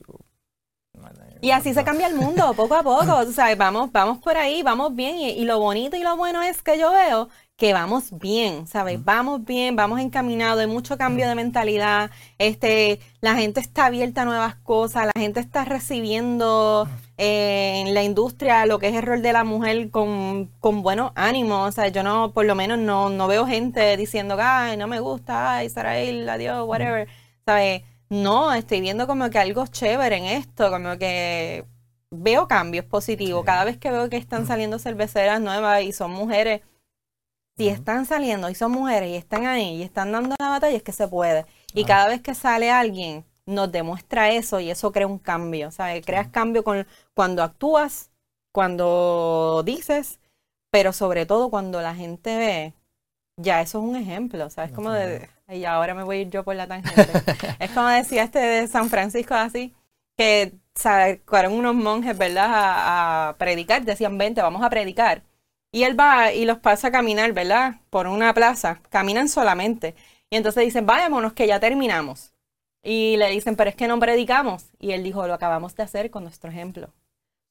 y 1.40 1.50
así 1.50 1.72
se 1.74 1.82
cambia 1.82 2.08
el 2.08 2.14
mundo, 2.14 2.52
poco 2.54 2.74
a 2.74 2.82
poco. 2.82 3.16
O 3.22 3.32
sea, 3.32 3.54
vamos, 3.56 3.90
vamos 3.90 4.18
por 4.18 4.36
ahí, 4.36 4.62
vamos 4.62 4.94
bien. 4.94 5.16
Y, 5.16 5.30
y, 5.30 5.44
lo 5.44 5.58
bonito 5.58 5.96
y 5.96 6.00
lo 6.00 6.16
bueno 6.16 6.42
es 6.42 6.62
que 6.62 6.78
yo 6.78 6.92
veo 6.92 7.30
que 7.62 7.72
vamos 7.72 8.18
bien, 8.18 8.66
¿sabes? 8.66 9.04
Vamos 9.04 9.44
bien, 9.44 9.76
vamos 9.76 10.00
encaminados, 10.00 10.60
hay 10.60 10.66
mucho 10.66 10.98
cambio 10.98 11.28
de 11.28 11.36
mentalidad, 11.36 12.10
este, 12.38 12.98
la 13.20 13.36
gente 13.36 13.60
está 13.60 13.86
abierta 13.86 14.22
a 14.22 14.24
nuevas 14.24 14.56
cosas, 14.56 15.06
la 15.14 15.20
gente 15.20 15.38
está 15.38 15.64
recibiendo 15.64 16.88
eh, 17.18 17.84
en 17.86 17.94
la 17.94 18.02
industria 18.02 18.66
lo 18.66 18.80
que 18.80 18.88
es 18.88 18.96
el 18.96 19.04
rol 19.04 19.22
de 19.22 19.32
la 19.32 19.44
mujer 19.44 19.90
con, 19.90 20.50
con 20.58 20.82
buenos 20.82 21.12
ánimos, 21.14 21.68
o 21.68 21.70
sea, 21.70 21.86
yo 21.86 22.02
no, 22.02 22.32
por 22.32 22.46
lo 22.46 22.56
menos 22.56 22.80
no, 22.80 23.10
no 23.10 23.28
veo 23.28 23.46
gente 23.46 23.96
diciendo, 23.96 24.36
ay, 24.40 24.76
no 24.76 24.88
me 24.88 24.98
gusta, 24.98 25.58
ay, 25.58 25.68
Sarail, 25.70 26.28
adiós, 26.28 26.66
whatever, 26.66 27.06
¿sabes? 27.46 27.82
No, 28.08 28.52
estoy 28.52 28.80
viendo 28.80 29.06
como 29.06 29.30
que 29.30 29.38
algo 29.38 29.68
chévere 29.68 30.16
en 30.16 30.24
esto, 30.24 30.68
como 30.68 30.98
que 30.98 31.64
veo 32.10 32.48
cambios 32.48 32.84
positivos, 32.86 33.44
cada 33.44 33.62
vez 33.62 33.78
que 33.78 33.92
veo 33.92 34.10
que 34.10 34.16
están 34.16 34.48
saliendo 34.48 34.80
cerveceras 34.80 35.40
nuevas 35.40 35.84
y 35.84 35.92
son 35.92 36.10
mujeres, 36.10 36.62
si 37.56 37.68
están 37.68 38.06
saliendo 38.06 38.48
y 38.48 38.54
son 38.54 38.72
mujeres 38.72 39.10
y 39.10 39.16
están 39.16 39.46
ahí 39.46 39.76
y 39.76 39.82
están 39.82 40.12
dando 40.12 40.34
la 40.38 40.48
batalla, 40.48 40.76
es 40.76 40.82
que 40.82 40.92
se 40.92 41.08
puede. 41.08 41.46
Y 41.74 41.84
cada 41.84 42.08
vez 42.08 42.20
que 42.22 42.34
sale 42.34 42.70
alguien, 42.70 43.24
nos 43.46 43.70
demuestra 43.72 44.30
eso 44.30 44.60
y 44.60 44.70
eso 44.70 44.92
crea 44.92 45.06
un 45.06 45.18
cambio. 45.18 45.70
¿sabes? 45.70 46.04
Creas 46.04 46.28
cambio 46.28 46.64
con, 46.64 46.86
cuando 47.14 47.42
actúas, 47.42 48.10
cuando 48.52 49.62
dices, 49.64 50.20
pero 50.70 50.92
sobre 50.92 51.26
todo 51.26 51.50
cuando 51.50 51.80
la 51.82 51.94
gente 51.94 52.36
ve. 52.36 52.74
Ya 53.38 53.60
eso 53.60 53.78
es 53.78 53.84
un 53.84 53.96
ejemplo, 53.96 54.50
¿sabes? 54.50 54.72
Como 54.72 54.90
de. 54.92 55.28
Y 55.48 55.64
ahora 55.64 55.94
me 55.94 56.02
voy 56.02 56.18
a 56.18 56.20
ir 56.20 56.30
yo 56.30 56.44
por 56.44 56.54
la 56.54 56.66
tangente. 56.66 57.10
es 57.58 57.70
como 57.70 57.88
decía 57.88 58.24
este 58.24 58.38
de 58.38 58.68
San 58.68 58.88
Francisco 58.90 59.34
así, 59.34 59.74
que 60.16 60.54
fueron 61.26 61.54
unos 61.54 61.74
monjes, 61.74 62.16
¿verdad? 62.16 62.46
A, 62.46 63.28
a 63.30 63.36
predicar, 63.38 63.84
decían, 63.84 64.18
vente, 64.18 64.42
vamos 64.42 64.62
a 64.62 64.70
predicar 64.70 65.22
y 65.72 65.84
él 65.84 65.98
va 65.98 66.32
y 66.32 66.44
los 66.44 66.58
pasa 66.58 66.88
a 66.88 66.92
caminar, 66.92 67.32
¿verdad? 67.32 67.76
Por 67.88 68.06
una 68.06 68.34
plaza. 68.34 68.80
Caminan 68.90 69.28
solamente. 69.28 69.94
Y 70.28 70.36
entonces 70.36 70.64
dicen, 70.64 70.86
vayámonos 70.86 71.32
que 71.32 71.46
ya 71.46 71.58
terminamos. 71.60 72.32
Y 72.82 73.16
le 73.16 73.30
dicen, 73.30 73.56
pero 73.56 73.70
es 73.70 73.76
que 73.76 73.88
no 73.88 73.98
predicamos. 73.98 74.66
Y 74.78 74.92
él 74.92 75.02
dijo, 75.02 75.26
lo 75.26 75.34
acabamos 75.34 75.74
de 75.74 75.82
hacer 75.82 76.10
con 76.10 76.24
nuestro 76.24 76.50
ejemplo. 76.50 76.92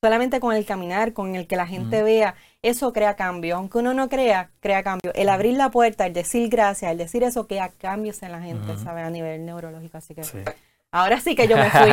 Solamente 0.04 0.40
con 0.40 0.56
el 0.56 0.66
caminar, 0.66 1.14
con 1.14 1.36
el 1.36 1.48
que 1.48 1.56
la 1.56 1.68
gente 1.68 2.04
vea, 2.04 2.36
eso 2.62 2.92
crea 2.94 3.16
cambio. 3.16 3.56
Aunque 3.56 3.80
uno 3.80 3.94
no 3.94 4.10
crea, 4.10 4.52
crea 4.60 4.84
cambio. 4.84 5.12
El 5.16 5.30
abrir 5.30 5.58
la 5.58 5.70
puerta, 5.70 6.06
el 6.06 6.14
decir 6.14 6.50
gracias, 6.50 6.92
el 6.92 6.98
decir 6.98 7.24
eso, 7.24 7.48
crea 7.48 7.70
cambios 7.70 8.22
en 8.24 8.32
la 8.32 8.42
gente, 8.42 8.78
¿sabes? 8.78 9.06
A 9.06 9.10
nivel 9.10 9.46
neurológico. 9.46 9.98
Así 9.98 10.14
que 10.16 10.24
ahora 10.92 11.20
sí 11.20 11.36
que 11.36 11.48
yo 11.48 11.56
me 11.56 11.70
fui. 11.70 11.90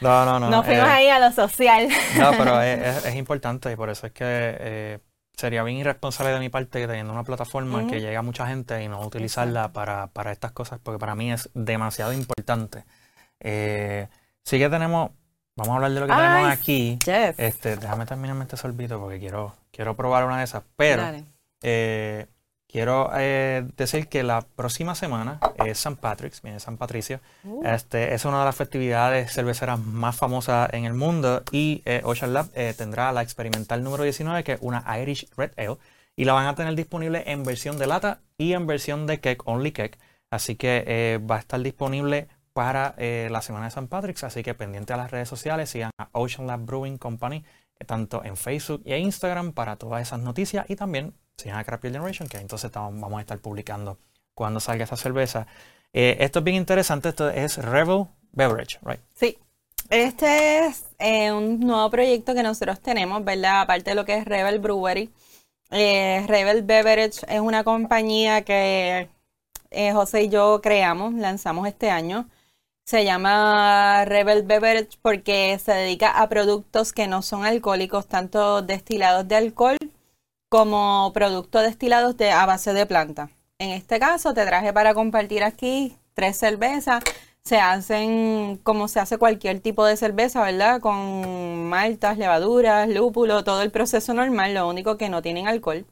no, 0.00 0.24
no, 0.24 0.40
no. 0.40 0.50
Nos 0.50 0.66
fuimos 0.66 0.86
eh, 0.86 0.90
ahí 0.90 1.08
a 1.08 1.18
lo 1.18 1.32
social. 1.32 1.88
no, 2.18 2.30
pero 2.36 2.60
es, 2.62 3.14
importante 3.14 3.72
y 3.72 3.76
por 3.76 3.88
eso 3.88 4.08
es 4.08 4.12
que 4.12 4.24
eh, 4.24 4.98
sería 5.36 5.62
bien 5.62 5.76
irresponsable 5.78 6.32
de 6.32 6.40
mi 6.40 6.48
parte 6.48 6.80
que 6.80 6.86
teniendo 6.86 7.12
una 7.12 7.24
plataforma 7.24 7.86
que 7.86 8.00
llega 8.00 8.18
a 8.18 8.22
mucha 8.22 8.46
gente 8.46 8.82
y 8.82 8.88
no 8.88 9.00
utilizarla 9.00 9.72
para, 9.72 10.08
para, 10.08 10.32
estas 10.32 10.52
cosas, 10.52 10.80
porque 10.82 10.98
para 10.98 11.14
mí 11.14 11.30
es 11.30 11.50
demasiado 11.54 12.12
importante. 12.12 12.84
Eh, 13.40 14.08
sí 14.42 14.58
que 14.58 14.70
tenemos, 14.70 15.10
vamos 15.54 15.72
a 15.72 15.74
hablar 15.76 15.90
de 15.92 16.00
lo 16.00 16.06
que 16.06 16.12
tenemos 16.12 16.50
aquí. 16.50 16.98
Este, 17.36 17.76
déjame 17.76 18.06
terminarme 18.06 18.44
este 18.44 18.56
sorbito 18.56 18.98
porque 18.98 19.18
quiero, 19.18 19.54
quiero 19.70 19.94
probar 19.94 20.24
una 20.24 20.38
de 20.38 20.44
esas, 20.44 20.62
pero 20.74 21.02
eh, 21.62 22.26
Quiero 22.68 23.10
eh, 23.14 23.64
decir 23.76 24.08
que 24.08 24.24
la 24.24 24.42
próxima 24.42 24.96
semana 24.96 25.38
es 25.64 25.78
San 25.78 25.96
Patrick's, 25.96 26.42
viene 26.42 26.58
San 26.58 26.76
Patricio. 26.76 27.20
Uh. 27.44 27.64
Este, 27.64 28.12
es 28.12 28.24
una 28.24 28.40
de 28.40 28.44
las 28.44 28.56
festividades 28.56 29.32
cerveceras 29.32 29.78
más 29.78 30.16
famosas 30.16 30.72
en 30.72 30.84
el 30.84 30.92
mundo 30.92 31.44
y 31.52 31.82
eh, 31.84 32.02
Ocean 32.04 32.34
Lab 32.34 32.50
eh, 32.54 32.74
tendrá 32.76 33.12
la 33.12 33.22
experimental 33.22 33.84
número 33.84 34.02
19, 34.02 34.42
que 34.42 34.52
es 34.54 34.58
una 34.62 34.84
Irish 35.00 35.28
Red 35.36 35.52
Ale, 35.56 35.76
y 36.16 36.24
la 36.24 36.32
van 36.32 36.46
a 36.46 36.56
tener 36.56 36.74
disponible 36.74 37.22
en 37.26 37.44
versión 37.44 37.78
de 37.78 37.86
lata 37.86 38.20
y 38.36 38.52
en 38.52 38.66
versión 38.66 39.06
de 39.06 39.20
cake, 39.20 39.46
only 39.46 39.70
cake. 39.70 39.98
Así 40.30 40.56
que 40.56 41.20
va 41.30 41.36
a 41.36 41.38
estar 41.38 41.60
disponible 41.60 42.26
para 42.52 42.96
la 42.98 43.42
semana 43.42 43.66
de 43.66 43.70
San 43.70 43.86
Patrick's, 43.86 44.24
así 44.24 44.42
que 44.42 44.54
pendiente 44.54 44.92
a 44.92 44.96
las 44.96 45.10
redes 45.10 45.28
sociales, 45.28 45.70
sigan 45.70 45.92
a 45.98 46.08
Ocean 46.12 46.48
Lab 46.48 46.64
Brewing 46.66 46.96
Company, 46.98 47.44
tanto 47.86 48.24
en 48.24 48.36
Facebook 48.36 48.82
y 48.84 48.94
Instagram 48.94 49.52
para 49.52 49.76
todas 49.76 50.02
esas 50.02 50.20
noticias 50.20 50.68
y 50.68 50.74
también 50.74 51.14
sigan 51.36 51.58
a 51.58 51.64
Craft 51.64 51.82
Generation, 51.84 52.28
que 52.28 52.38
entonces 52.38 52.70
vamos 52.72 53.18
a 53.18 53.20
estar 53.20 53.38
publicando 53.38 53.98
cuando 54.34 54.60
salga 54.60 54.84
esa 54.84 54.96
cerveza. 54.96 55.46
Eh, 55.92 56.16
esto 56.20 56.40
es 56.40 56.44
bien 56.44 56.56
interesante, 56.56 57.08
esto 57.10 57.30
es 57.30 57.58
Rebel 57.58 58.06
Beverage, 58.32 58.78
¿right? 58.82 59.00
Sí. 59.14 59.38
Este 59.88 60.66
es 60.66 60.84
un 61.32 61.60
nuevo 61.60 61.88
proyecto 61.90 62.34
que 62.34 62.42
nosotros 62.42 62.80
tenemos, 62.80 63.24
¿verdad? 63.24 63.60
Aparte 63.60 63.90
de 63.90 63.94
lo 63.94 64.04
que 64.04 64.16
es 64.16 64.24
Rebel 64.24 64.58
Brewery. 64.58 65.10
Rebel 65.70 66.62
Beverage 66.62 67.20
es 67.28 67.40
una 67.40 67.62
compañía 67.62 68.42
que 68.42 69.08
José 69.92 70.24
y 70.24 70.28
yo 70.28 70.60
creamos, 70.60 71.14
lanzamos 71.14 71.68
este 71.68 71.90
año. 71.90 72.28
Se 72.84 73.04
llama 73.04 74.04
Rebel 74.06 74.42
Beverage 74.42 74.98
porque 75.02 75.56
se 75.64 75.72
dedica 75.72 76.20
a 76.20 76.28
productos 76.28 76.92
que 76.92 77.06
no 77.06 77.22
son 77.22 77.44
alcohólicos, 77.44 78.06
tanto 78.08 78.62
destilados 78.62 79.28
de 79.28 79.36
alcohol 79.36 79.76
como 80.48 81.12
productos 81.14 81.62
destilados 81.62 82.16
de, 82.16 82.30
a 82.30 82.46
base 82.46 82.72
de 82.72 82.86
planta. 82.86 83.30
En 83.58 83.70
este 83.70 83.98
caso 84.00 84.34
te 84.34 84.44
traje 84.46 84.72
para 84.72 84.94
compartir 84.94 85.44
aquí 85.44 85.96
tres 86.14 86.36
cervezas. 86.38 87.02
Se 87.42 87.58
hacen 87.58 88.58
como 88.64 88.88
se 88.88 89.00
hace 89.00 89.18
cualquier 89.18 89.60
tipo 89.60 89.84
de 89.84 89.96
cerveza, 89.96 90.42
¿verdad? 90.42 90.80
Con 90.80 91.68
maltas, 91.68 92.18
levaduras, 92.18 92.88
lúpulo, 92.88 93.44
todo 93.44 93.62
el 93.62 93.70
proceso 93.70 94.14
normal, 94.14 94.54
lo 94.54 94.68
único 94.68 94.96
que 94.98 95.08
no 95.08 95.22
tienen 95.22 95.48
alcohol. 95.48 95.86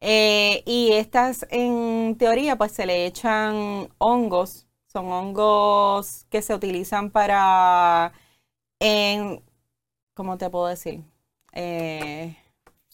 Eh, 0.00 0.62
y 0.66 0.92
estas 0.92 1.46
en 1.50 2.16
teoría 2.18 2.56
pues 2.56 2.72
se 2.72 2.86
le 2.86 3.06
echan 3.06 3.88
hongos 3.98 4.66
son 4.94 5.10
hongos 5.10 6.24
que 6.30 6.40
se 6.40 6.54
utilizan 6.54 7.10
para, 7.10 8.12
en, 8.78 9.42
¿cómo 10.14 10.38
te 10.38 10.48
puedo 10.50 10.68
decir? 10.68 11.02
Eh, 11.52 12.36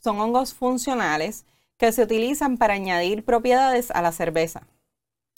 son 0.02 0.20
hongos 0.20 0.54
funcionales 0.54 1.44
que 1.76 1.92
se 1.92 2.02
utilizan 2.02 2.58
para 2.58 2.74
añadir 2.74 3.24
propiedades 3.24 3.90
a 3.90 4.02
la 4.02 4.12
cerveza, 4.12 4.66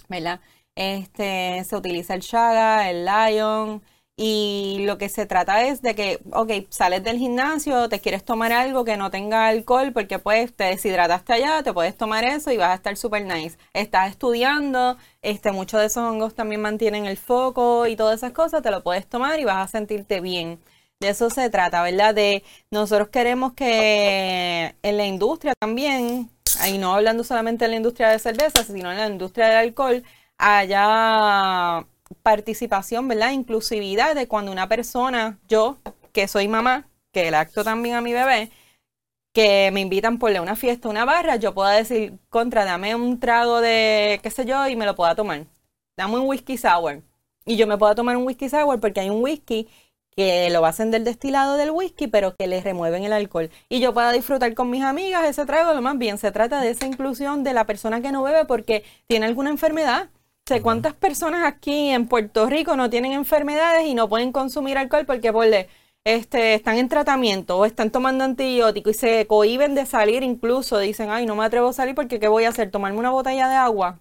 ¿verdad? 0.09 0.41
Este, 0.75 1.63
se 1.65 1.77
utiliza 1.77 2.15
el 2.15 2.23
chaga, 2.23 2.91
el 2.91 3.05
lion, 3.05 3.83
y 4.17 4.85
lo 4.87 4.99
que 4.99 5.09
se 5.09 5.25
trata 5.27 5.67
es 5.67 5.81
de 5.83 5.95
que, 5.95 6.21
ok, 6.33 6.51
sales 6.69 7.03
del 7.03 7.19
gimnasio, 7.19 7.89
te 7.89 8.01
quieres 8.01 8.25
tomar 8.25 8.53
algo 8.53 8.85
que 8.85 8.97
no 8.97 9.11
tenga 9.11 9.49
alcohol 9.49 9.93
porque 9.93 10.19
pues 10.19 10.55
te 10.55 10.65
deshidrataste 10.65 11.33
allá, 11.33 11.63
te 11.63 11.73
puedes 11.73 11.97
tomar 11.97 12.25
eso 12.25 12.51
y 12.53 12.59
vas 12.59 12.71
a 12.71 12.75
estar 12.75 12.97
súper 12.97 13.25
nice. 13.25 13.59
Estás 13.73 14.11
estudiando, 14.11 14.99
este, 15.23 15.51
muchos 15.53 15.81
de 15.81 15.87
esos 15.87 16.05
hongos 16.05 16.35
también 16.35 16.61
mantienen 16.61 17.07
el 17.07 17.17
foco 17.17 17.87
y 17.87 17.97
todas 17.97 18.19
esas 18.19 18.33
cosas, 18.33 18.63
te 18.63 18.71
lo 18.71 18.83
puedes 18.83 19.07
tomar 19.09 19.41
y 19.41 19.45
vas 19.45 19.65
a 19.65 19.69
sentirte 19.69 20.21
bien. 20.21 20.61
De 21.03 21.09
eso 21.09 21.31
se 21.31 21.51
trata, 21.51 21.83
¿verdad? 21.83 22.15
De 22.15 22.45
nosotros 22.71 23.09
queremos 23.09 23.55
que 23.55 24.77
en 24.83 24.97
la 24.97 25.05
industria 25.05 25.53
también, 25.59 26.31
y 26.69 26.79
no 26.79 26.95
hablando 26.95 27.25
solamente 27.25 27.65
de 27.65 27.71
la 27.71 27.77
industria 27.77 28.09
de 28.11 28.21
cerveza, 28.21 28.63
sino 28.63 28.93
en 28.93 28.99
la 28.99 29.09
industria 29.09 29.49
del 29.49 29.57
alcohol, 29.57 30.05
haya 30.39 31.85
participación, 32.23 33.09
¿verdad? 33.09 33.33
Inclusividad 33.33 34.15
de 34.15 34.29
cuando 34.29 34.53
una 34.53 34.69
persona, 34.69 35.41
yo, 35.49 35.79
que 36.13 36.29
soy 36.29 36.47
mamá, 36.47 36.89
que 37.13 37.27
el 37.27 37.35
acto 37.35 37.65
también 37.65 37.97
a 37.97 38.01
mi 38.01 38.13
bebé, 38.13 38.53
que 39.33 39.71
me 39.73 39.81
invitan 39.81 40.21
por 40.21 40.31
una 40.31 40.55
fiesta, 40.55 40.89
una 40.89 41.05
barra, 41.05 41.35
yo 41.35 41.53
pueda 41.53 41.73
decir, 41.73 42.17
contra, 42.29 42.65
dame 42.65 42.95
un 42.95 43.19
trago 43.19 43.61
de, 43.61 44.21
qué 44.23 44.31
sé 44.31 44.45
yo, 44.45 44.69
y 44.69 44.77
me 44.77 44.87
lo 44.87 44.95
pueda 44.95 45.17
tomar. 45.17 45.47
Dame 45.97 46.15
un 46.21 46.29
whisky 46.29 46.57
sour. 46.57 47.03
Y 47.45 47.57
yo 47.57 47.67
me 47.67 47.77
puedo 47.77 47.93
tomar 47.97 48.17
un 48.17 48.25
whisky 48.25 48.49
sour 48.49 48.79
porque 48.79 49.01
hay 49.01 49.11
un 49.11 49.21
whisky 49.21 49.69
que 50.17 50.51
lo 50.51 50.65
hacen 50.67 50.91
del 50.91 51.05
destilado 51.05 51.57
del 51.57 51.71
whisky, 51.71 52.07
pero 52.07 52.35
que 52.37 52.47
le 52.47 52.61
remueven 52.61 53.05
el 53.05 53.13
alcohol. 53.13 53.51
Y 53.69 53.81
yo 53.81 53.95
pueda 53.95 54.13
disfrutar 54.13 54.55
con 54.55 54.71
mis 54.71 54.83
amigas 54.83 55.25
ese 55.25 55.47
trago, 55.47 55.73
lo 55.75 55.83
más 55.83 55.99
bien. 55.99 56.19
Se 56.19 56.33
trata 56.33 56.61
de 56.61 56.71
esa 56.71 56.87
inclusión 56.87 57.45
de 57.45 57.55
la 57.55 57.67
persona 57.67 58.01
que 58.03 58.13
no 58.13 58.23
bebe 58.23 58.45
porque 58.45 58.85
tiene 59.07 59.27
alguna 59.27 59.51
enfermedad 59.51 60.11
sé 60.47 60.61
cuántas 60.61 60.95
personas 60.95 61.45
aquí 61.45 61.91
en 61.91 62.09
Puerto 62.09 62.47
Rico 62.47 62.77
no 62.77 62.91
tienen 62.91 63.13
enfermedades 63.13 63.87
y 63.87 63.95
no 63.95 64.09
pueden 64.09 64.33
consumir 64.33 64.77
alcohol 64.77 65.07
porque 65.07 65.33
por 65.33 65.47
este, 66.05 66.55
están 66.55 66.79
en 66.79 66.89
tratamiento 66.89 67.59
o 67.59 67.65
están 67.65 67.91
tomando 67.91 68.25
antibióticos 68.25 68.97
y 68.97 68.99
se 68.99 69.27
cohiben 69.27 69.75
de 69.75 69.87
salir 69.87 70.23
incluso, 70.25 70.79
dicen, 70.79 71.11
ay, 71.11 71.27
no 71.27 71.37
me 71.37 71.45
atrevo 71.45 71.69
a 71.69 71.73
salir 71.73 71.95
porque 71.95 72.19
¿qué 72.19 72.29
voy 72.29 72.45
a 72.45 72.49
hacer? 72.49 72.71
¿Tomarme 72.71 72.99
una 72.99 73.11
botella 73.11 73.49
de 73.49 73.55
agua? 73.55 74.01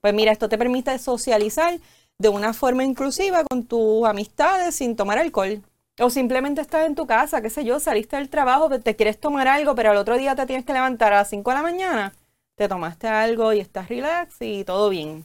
Pues 0.00 0.14
mira, 0.14 0.32
esto 0.32 0.48
te 0.48 0.58
permite 0.58 0.98
socializar 0.98 1.78
de 2.18 2.28
una 2.28 2.52
forma 2.52 2.84
inclusiva 2.84 3.44
con 3.44 3.64
tus 3.64 4.06
amistades 4.06 4.74
sin 4.74 4.96
tomar 4.96 5.18
alcohol. 5.18 5.62
O 6.00 6.10
simplemente 6.10 6.60
estás 6.60 6.86
en 6.86 6.94
tu 6.94 7.06
casa, 7.06 7.40
qué 7.42 7.50
sé 7.50 7.64
yo, 7.64 7.80
saliste 7.80 8.16
del 8.16 8.28
trabajo, 8.28 8.68
te 8.78 8.94
quieres 8.94 9.18
tomar 9.18 9.48
algo, 9.48 9.74
pero 9.74 9.90
al 9.90 9.96
otro 9.96 10.16
día 10.16 10.36
te 10.36 10.46
tienes 10.46 10.64
que 10.64 10.72
levantar 10.72 11.12
a 11.12 11.18
las 11.18 11.30
5 11.30 11.50
de 11.50 11.56
la 11.56 11.62
mañana, 11.62 12.14
te 12.54 12.68
tomaste 12.68 13.08
algo 13.08 13.52
y 13.52 13.60
estás 13.60 13.88
relax 13.88 14.36
y 14.40 14.64
todo 14.64 14.90
bien. 14.90 15.24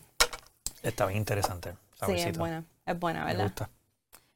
Está 0.81 1.05
bien 1.05 1.19
interesante. 1.19 1.75
Sí, 2.05 2.13
es 2.13 2.37
buena, 2.37 2.63
es 2.85 2.99
buena, 2.99 3.23
¿verdad? 3.23 3.37
Me 3.37 3.43
gusta. 3.43 3.69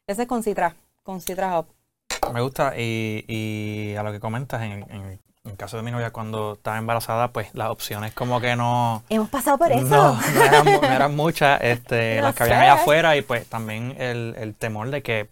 Ese 0.06 0.22
es 0.22 0.28
con 0.28 0.44
Citra, 0.44 0.76
con 1.04 1.22
Citra 1.22 1.58
Hop. 1.58 1.68
Me 2.34 2.42
gusta 2.42 2.74
y, 2.78 3.26
y 3.28 3.96
a 3.96 4.04
lo 4.04 4.12
que 4.12 4.20
comentas, 4.20 4.62
en, 4.62 4.72
en, 4.92 5.20
el 5.50 5.58
caso 5.58 5.78
de 5.78 5.84
mi 5.84 5.92
novia 5.92 6.12
cuando 6.12 6.54
estaba 6.54 6.78
embarazada, 6.78 7.32
pues 7.32 7.50
las 7.54 7.70
opciones 7.70 8.14
como 8.14 8.40
que 8.40 8.56
no... 8.56 9.04
Hemos 9.10 9.30
pasado 9.30 9.58
por 9.58 9.72
eso. 9.72 9.86
No, 9.86 10.20
no 10.64 10.84
eran, 10.84 11.16
muchas 11.16 11.60
este, 11.62 12.22
las 12.22 12.36
que 12.36 12.44
habían 12.44 12.62
allá 12.62 12.74
afuera 12.74 13.16
y 13.18 13.22
pues 13.22 13.48
también 13.48 13.96
el, 14.00 14.36
el 14.38 14.56
temor 14.56 14.90
de 14.90 15.02
que 15.02 15.30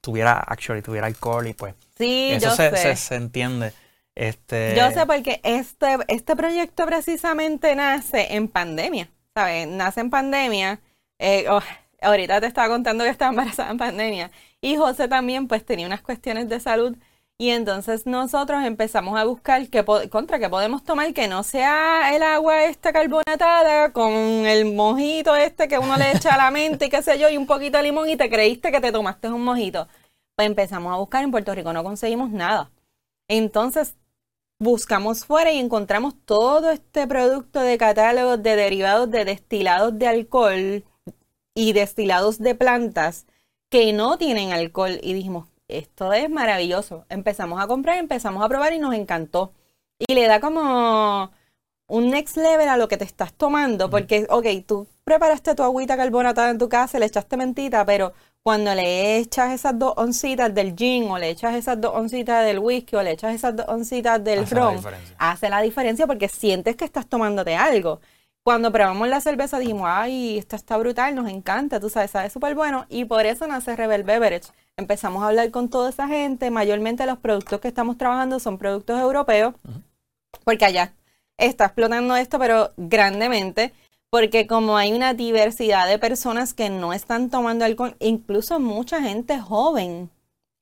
tuviera 0.00 0.38
actually 0.38 0.82
tuviera 0.82 1.06
alcohol 1.06 1.46
y 1.46 1.54
pues 1.54 1.74
sí, 1.98 2.30
eso 2.32 2.50
yo 2.50 2.56
se, 2.56 2.70
sé. 2.70 2.76
Se, 2.76 2.96
se, 2.96 3.14
entiende. 3.16 3.72
Este... 4.14 4.74
Yo 4.76 4.90
sé 4.92 5.04
porque 5.06 5.40
este, 5.42 5.98
este 6.08 6.36
proyecto 6.36 6.86
precisamente 6.86 7.74
nace 7.74 8.34
en 8.34 8.48
pandemia. 8.48 9.08
¿sabes? 9.36 9.68
Nace 9.68 10.00
en 10.00 10.10
pandemia. 10.10 10.80
Eh, 11.18 11.44
oh, 11.50 11.60
ahorita 12.00 12.40
te 12.40 12.46
estaba 12.46 12.68
contando 12.68 13.04
que 13.04 13.10
estaba 13.10 13.30
embarazada 13.30 13.70
en 13.70 13.76
pandemia. 13.76 14.30
Y 14.62 14.76
José 14.76 15.08
también, 15.08 15.46
pues, 15.46 15.64
tenía 15.64 15.86
unas 15.86 16.00
cuestiones 16.00 16.48
de 16.48 16.58
salud. 16.58 16.96
Y 17.38 17.50
entonces 17.50 18.06
nosotros 18.06 18.64
empezamos 18.64 19.18
a 19.18 19.24
buscar 19.24 19.62
contra 20.08 20.38
qué 20.38 20.48
podemos 20.48 20.84
tomar 20.84 21.12
que 21.12 21.28
no 21.28 21.42
sea 21.42 22.16
el 22.16 22.22
agua 22.22 22.64
esta 22.64 22.94
carbonatada 22.94 23.92
con 23.92 24.12
el 24.14 24.74
mojito 24.74 25.36
este 25.36 25.68
que 25.68 25.78
uno 25.78 25.98
le 25.98 26.12
echa 26.12 26.34
a 26.34 26.38
la 26.38 26.50
mente 26.50 26.86
y 26.86 26.88
qué 26.88 27.02
sé 27.02 27.18
yo, 27.18 27.28
y 27.28 27.36
un 27.36 27.46
poquito 27.46 27.76
de 27.76 27.84
limón 27.84 28.08
y 28.08 28.16
te 28.16 28.30
creíste 28.30 28.72
que 28.72 28.80
te 28.80 28.90
tomaste 28.90 29.28
un 29.28 29.44
mojito. 29.44 29.86
Pues 30.34 30.46
empezamos 30.46 30.92
a 30.94 30.96
buscar 30.96 31.24
en 31.24 31.30
Puerto 31.30 31.54
Rico, 31.54 31.74
no 31.74 31.84
conseguimos 31.84 32.30
nada. 32.30 32.70
Entonces 33.28 33.96
buscamos 34.58 35.26
fuera 35.26 35.52
y 35.52 35.58
encontramos 35.58 36.14
todo 36.24 36.70
este 36.70 37.06
producto 37.06 37.60
de 37.60 37.76
catálogo 37.76 38.38
de 38.38 38.56
derivados 38.56 39.10
de 39.10 39.26
destilados 39.26 39.98
de 39.98 40.06
alcohol 40.08 40.84
y 41.54 41.72
destilados 41.74 42.38
de 42.38 42.54
plantas 42.54 43.26
que 43.70 43.92
no 43.92 44.16
tienen 44.16 44.52
alcohol 44.52 44.98
y 45.02 45.12
dijimos, 45.12 45.48
esto 45.68 46.12
es 46.12 46.30
maravilloso. 46.30 47.04
Empezamos 47.08 47.62
a 47.62 47.66
comprar, 47.66 47.98
empezamos 47.98 48.44
a 48.44 48.48
probar 48.48 48.72
y 48.72 48.78
nos 48.78 48.94
encantó. 48.94 49.52
Y 49.98 50.14
le 50.14 50.26
da 50.26 50.40
como 50.40 51.30
un 51.88 52.10
next 52.10 52.36
level 52.36 52.68
a 52.68 52.76
lo 52.76 52.88
que 52.88 52.96
te 52.96 53.04
estás 53.04 53.32
tomando, 53.32 53.88
porque, 53.90 54.26
ok, 54.28 54.46
tú 54.66 54.86
preparaste 55.04 55.54
tu 55.54 55.62
agüita 55.62 55.96
carbonatada 55.96 56.50
en 56.50 56.58
tu 56.58 56.68
casa, 56.68 56.98
le 56.98 57.06
echaste 57.06 57.36
mentita, 57.36 57.86
pero 57.86 58.12
cuando 58.42 58.74
le 58.74 59.18
echas 59.18 59.52
esas 59.52 59.78
dos 59.78 59.94
oncitas 59.96 60.54
del 60.54 60.76
gin 60.76 61.10
o 61.10 61.18
le 61.18 61.30
echas 61.30 61.54
esas 61.54 61.80
dos 61.80 61.92
oncitas 61.94 62.44
del 62.44 62.58
whisky 62.58 62.96
o 62.96 63.02
le 63.02 63.12
echas 63.12 63.34
esas 63.34 63.56
dos 63.56 63.66
oncitas 63.68 64.22
del 64.22 64.40
hace 64.40 64.54
ron, 64.54 64.80
hace 65.18 65.48
la 65.48 65.60
diferencia 65.62 66.06
porque 66.06 66.28
sientes 66.28 66.76
que 66.76 66.84
estás 66.84 67.06
tomándote 67.06 67.56
algo. 67.56 68.00
Cuando 68.46 68.70
probamos 68.70 69.08
la 69.08 69.20
cerveza 69.20 69.58
dijimos, 69.58 69.88
ay, 69.90 70.38
esta 70.38 70.54
está 70.54 70.76
brutal, 70.76 71.16
nos 71.16 71.28
encanta, 71.28 71.80
tú 71.80 71.90
sabes, 71.90 72.12
sabe 72.12 72.30
súper 72.30 72.54
bueno. 72.54 72.86
Y 72.88 73.04
por 73.04 73.26
eso 73.26 73.44
nace 73.48 73.74
Rebel 73.74 74.04
Beverage. 74.04 74.52
Empezamos 74.76 75.24
a 75.24 75.26
hablar 75.26 75.50
con 75.50 75.68
toda 75.68 75.90
esa 75.90 76.06
gente. 76.06 76.48
Mayormente 76.52 77.06
los 77.06 77.18
productos 77.18 77.58
que 77.58 77.66
estamos 77.66 77.98
trabajando 77.98 78.38
son 78.38 78.56
productos 78.56 79.00
europeos, 79.00 79.54
porque 80.44 80.64
allá 80.64 80.92
está 81.36 81.64
explotando 81.64 82.14
esto, 82.14 82.38
pero 82.38 82.72
grandemente 82.76 83.74
porque 84.10 84.46
como 84.46 84.76
hay 84.76 84.92
una 84.92 85.12
diversidad 85.12 85.88
de 85.88 85.98
personas 85.98 86.54
que 86.54 86.70
no 86.70 86.92
están 86.92 87.30
tomando 87.30 87.64
alcohol, 87.64 87.96
incluso 87.98 88.60
mucha 88.60 89.02
gente 89.02 89.40
joven 89.40 90.08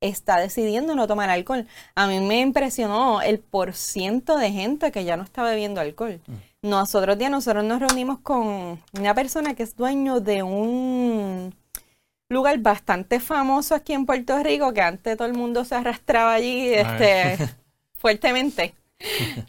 está 0.00 0.38
decidiendo 0.38 0.94
no 0.94 1.06
tomar 1.06 1.28
alcohol. 1.28 1.66
A 1.94 2.06
mí 2.06 2.18
me 2.20 2.40
impresionó 2.40 3.20
el 3.20 3.40
porciento 3.40 4.38
de 4.38 4.52
gente 4.52 4.90
que 4.90 5.04
ya 5.04 5.18
no 5.18 5.22
está 5.22 5.42
bebiendo 5.42 5.82
alcohol. 5.82 6.22
Mm. 6.26 6.32
Nosotros 6.64 7.18
días 7.18 7.30
nosotros 7.30 7.62
nos 7.62 7.78
reunimos 7.78 8.20
con 8.20 8.82
una 8.98 9.14
persona 9.14 9.54
que 9.54 9.64
es 9.64 9.76
dueño 9.76 10.20
de 10.20 10.42
un 10.42 11.54
lugar 12.30 12.58
bastante 12.60 13.20
famoso 13.20 13.74
aquí 13.74 13.92
en 13.92 14.06
Puerto 14.06 14.42
Rico, 14.42 14.72
que 14.72 14.80
antes 14.80 15.14
todo 15.18 15.28
el 15.28 15.34
mundo 15.34 15.66
se 15.66 15.74
arrastraba 15.74 16.32
allí 16.32 16.72
este, 16.72 17.36
fuertemente, 17.98 18.74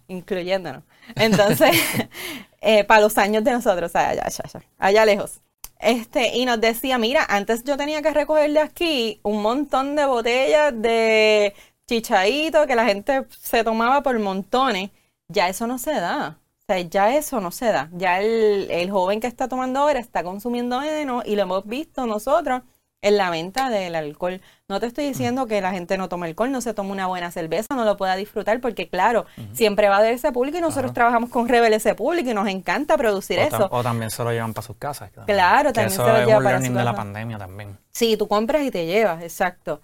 incluyéndonos. 0.09 0.84
Entonces, 1.16 1.78
eh, 2.59 2.84
para 2.84 2.99
los 2.99 3.18
años 3.18 3.45
de 3.45 3.51
nosotros, 3.51 3.95
allá, 3.95 4.26
allá, 4.26 4.43
allá, 4.43 4.66
allá 4.78 5.05
lejos. 5.05 5.39
Este, 5.80 6.36
y 6.36 6.45
nos 6.45 6.59
decía, 6.59 6.97
mira, 6.97 7.26
antes 7.30 7.63
yo 7.63 7.78
tenía 7.78 8.01
que 8.01 8.11
recoger 8.11 8.51
de 8.51 8.59
aquí 8.59 9.22
un 9.24 9.41
montón 9.41 9.95
de 9.95 10.03
botellas 10.03 10.74
de 10.82 11.53
chichaito 11.88 12.68
que 12.68 12.76
la 12.76 12.84
gente 12.84 13.26
se 13.39 13.63
tomaba 13.63 14.03
por 14.03 14.20
montones. 14.20 14.91
Ya 15.30 15.47
eso 15.47 15.66
no 15.66 15.78
se 15.78 15.93
da. 15.93 16.39
O 16.68 16.74
sea, 16.74 16.82
ya 16.82 17.16
eso 17.16 17.39
no 17.41 17.51
se 17.51 17.68
da. 17.68 17.89
Ya 17.91 18.20
el, 18.20 18.70
el 18.72 18.89
joven 18.89 19.20
que 19.20 19.28
está 19.28 19.47
tomando 19.47 19.82
ahora 19.82 19.99
está 19.99 20.24
consumiendo 20.24 20.80
menos 20.82 21.24
y 21.28 21.36
lo 21.36 21.43
hemos 21.43 21.66
visto 21.68 22.07
nosotros 22.07 22.63
en 23.03 23.18
la 23.18 23.30
venta 23.30 23.70
del 23.70 23.93
alcohol. 23.93 24.41
No 24.68 24.80
te 24.80 24.88
estoy 24.88 25.05
diciendo 25.05 25.45
que 25.45 25.61
la 25.61 25.70
gente 25.72 25.95
no 25.95 26.09
tome 26.09 26.26
alcohol, 26.26 26.51
no 26.51 26.61
se 26.61 26.74
tome 26.74 26.91
una 26.91 27.05
buena 27.05 27.30
cerveza, 27.30 27.76
no 27.76 27.86
lo 27.86 27.97
pueda 27.97 28.16
disfrutar, 28.16 28.59
porque 28.61 28.89
claro, 28.89 29.28
siempre 29.53 29.89
va 29.89 29.97
a 29.97 29.99
haber 29.99 30.13
ese 30.16 30.32
público 30.32 30.57
y 30.57 30.61
nosotros 30.61 30.91
trabajamos 30.91 31.30
con 31.30 31.47
Rebel 31.47 31.74
ese 31.74 31.93
público 31.93 32.32
y 32.32 32.34
nos 32.34 32.47
encanta 32.47 32.97
producir 32.97 33.38
eso. 33.38 33.68
o 33.70 33.84
también 33.84 34.09
se 34.09 34.24
lo 34.24 34.32
llevan 34.32 34.55
para 34.55 34.66
sus 34.66 34.78
casas. 34.78 35.11
Claro, 35.28 35.72
también 35.72 35.91
se 35.91 35.97
lo 35.99 36.26
llevan 36.26 36.43
para 36.43 36.57
sus 36.57 36.68
casas. 36.70 36.78
de 36.80 36.84
la 36.84 36.95
pandemia 36.95 37.38
también. 37.38 37.78
Sí, 37.91 38.18
tú 38.18 38.28
compras 38.28 38.63
y 38.63 38.72
te 38.72 38.88
llevas, 38.88 39.22
exacto. 39.22 39.82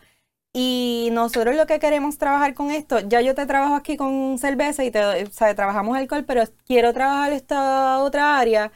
Y 0.54 1.10
nosotros 1.14 1.56
lo 1.56 1.66
que 1.66 1.80
queremos 1.80 2.18
trabajar 2.18 2.54
con 2.54 2.72
esto, 2.72 3.00
ya 3.00 3.22
yo 3.22 3.34
te 3.36 3.46
trabajo 3.46 3.76
aquí 3.76 3.96
con 3.96 4.38
cerveza 4.38 4.84
y 4.84 4.92
te, 4.92 5.24
o 5.24 5.32
sea, 5.32 5.56
trabajamos 5.56 5.98
alcohol, 5.98 6.26
pero 6.26 6.44
quiero 6.66 6.94
trabajar 6.94 7.32
esta 7.32 8.00
otra 8.00 8.38
área 8.38 8.72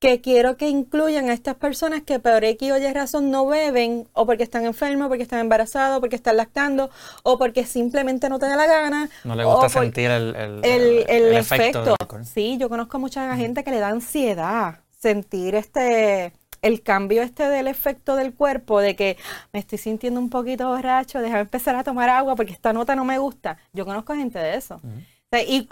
que 0.00 0.20
quiero 0.20 0.56
que 0.56 0.68
incluyan 0.68 1.28
a 1.28 1.32
estas 1.32 1.56
personas 1.56 2.02
que 2.02 2.20
por 2.20 2.44
X 2.44 2.72
o 2.72 2.78
Y 2.78 2.92
razón 2.92 3.30
no 3.30 3.46
beben, 3.46 4.06
o 4.12 4.26
porque 4.26 4.44
están 4.44 4.64
enfermos, 4.64 5.08
porque 5.08 5.24
están 5.24 5.40
embarazados, 5.40 5.98
porque 6.00 6.16
están 6.16 6.36
lactando, 6.36 6.90
o 7.24 7.38
porque 7.38 7.64
simplemente 7.64 8.28
no 8.28 8.38
te 8.38 8.46
da 8.46 8.56
la 8.56 8.66
gana. 8.66 9.10
No 9.24 9.34
le 9.34 9.44
gusta 9.44 9.68
sentir 9.68 10.10
el, 10.10 10.34
el, 10.62 11.36
efecto. 11.36 11.96
Sí, 12.22 12.58
yo 12.58 12.68
conozco 12.68 12.98
a 12.98 13.00
mucha 13.00 13.36
gente 13.36 13.64
que 13.64 13.70
le 13.70 13.80
da 13.80 13.88
ansiedad 13.88 14.80
sentir 15.00 15.54
este 15.54 16.32
el 16.62 16.82
cambio 16.82 17.22
este 17.22 17.48
del 17.48 17.68
efecto 17.68 18.16
del 18.16 18.34
cuerpo, 18.34 18.80
de 18.80 18.96
que 18.96 19.16
me 19.52 19.60
estoy 19.60 19.78
sintiendo 19.78 20.20
un 20.20 20.30
poquito 20.30 20.68
borracho, 20.68 21.20
déjame 21.20 21.40
empezar 21.40 21.76
a 21.76 21.84
tomar 21.84 22.08
agua 22.08 22.36
porque 22.36 22.52
esta 22.52 22.72
nota 22.72 22.96
no 22.96 23.04
me 23.04 23.18
gusta. 23.18 23.58
Yo 23.72 23.84
conozco 23.84 24.14
gente 24.14 24.38
de 24.38 24.56
eso. 24.56 24.80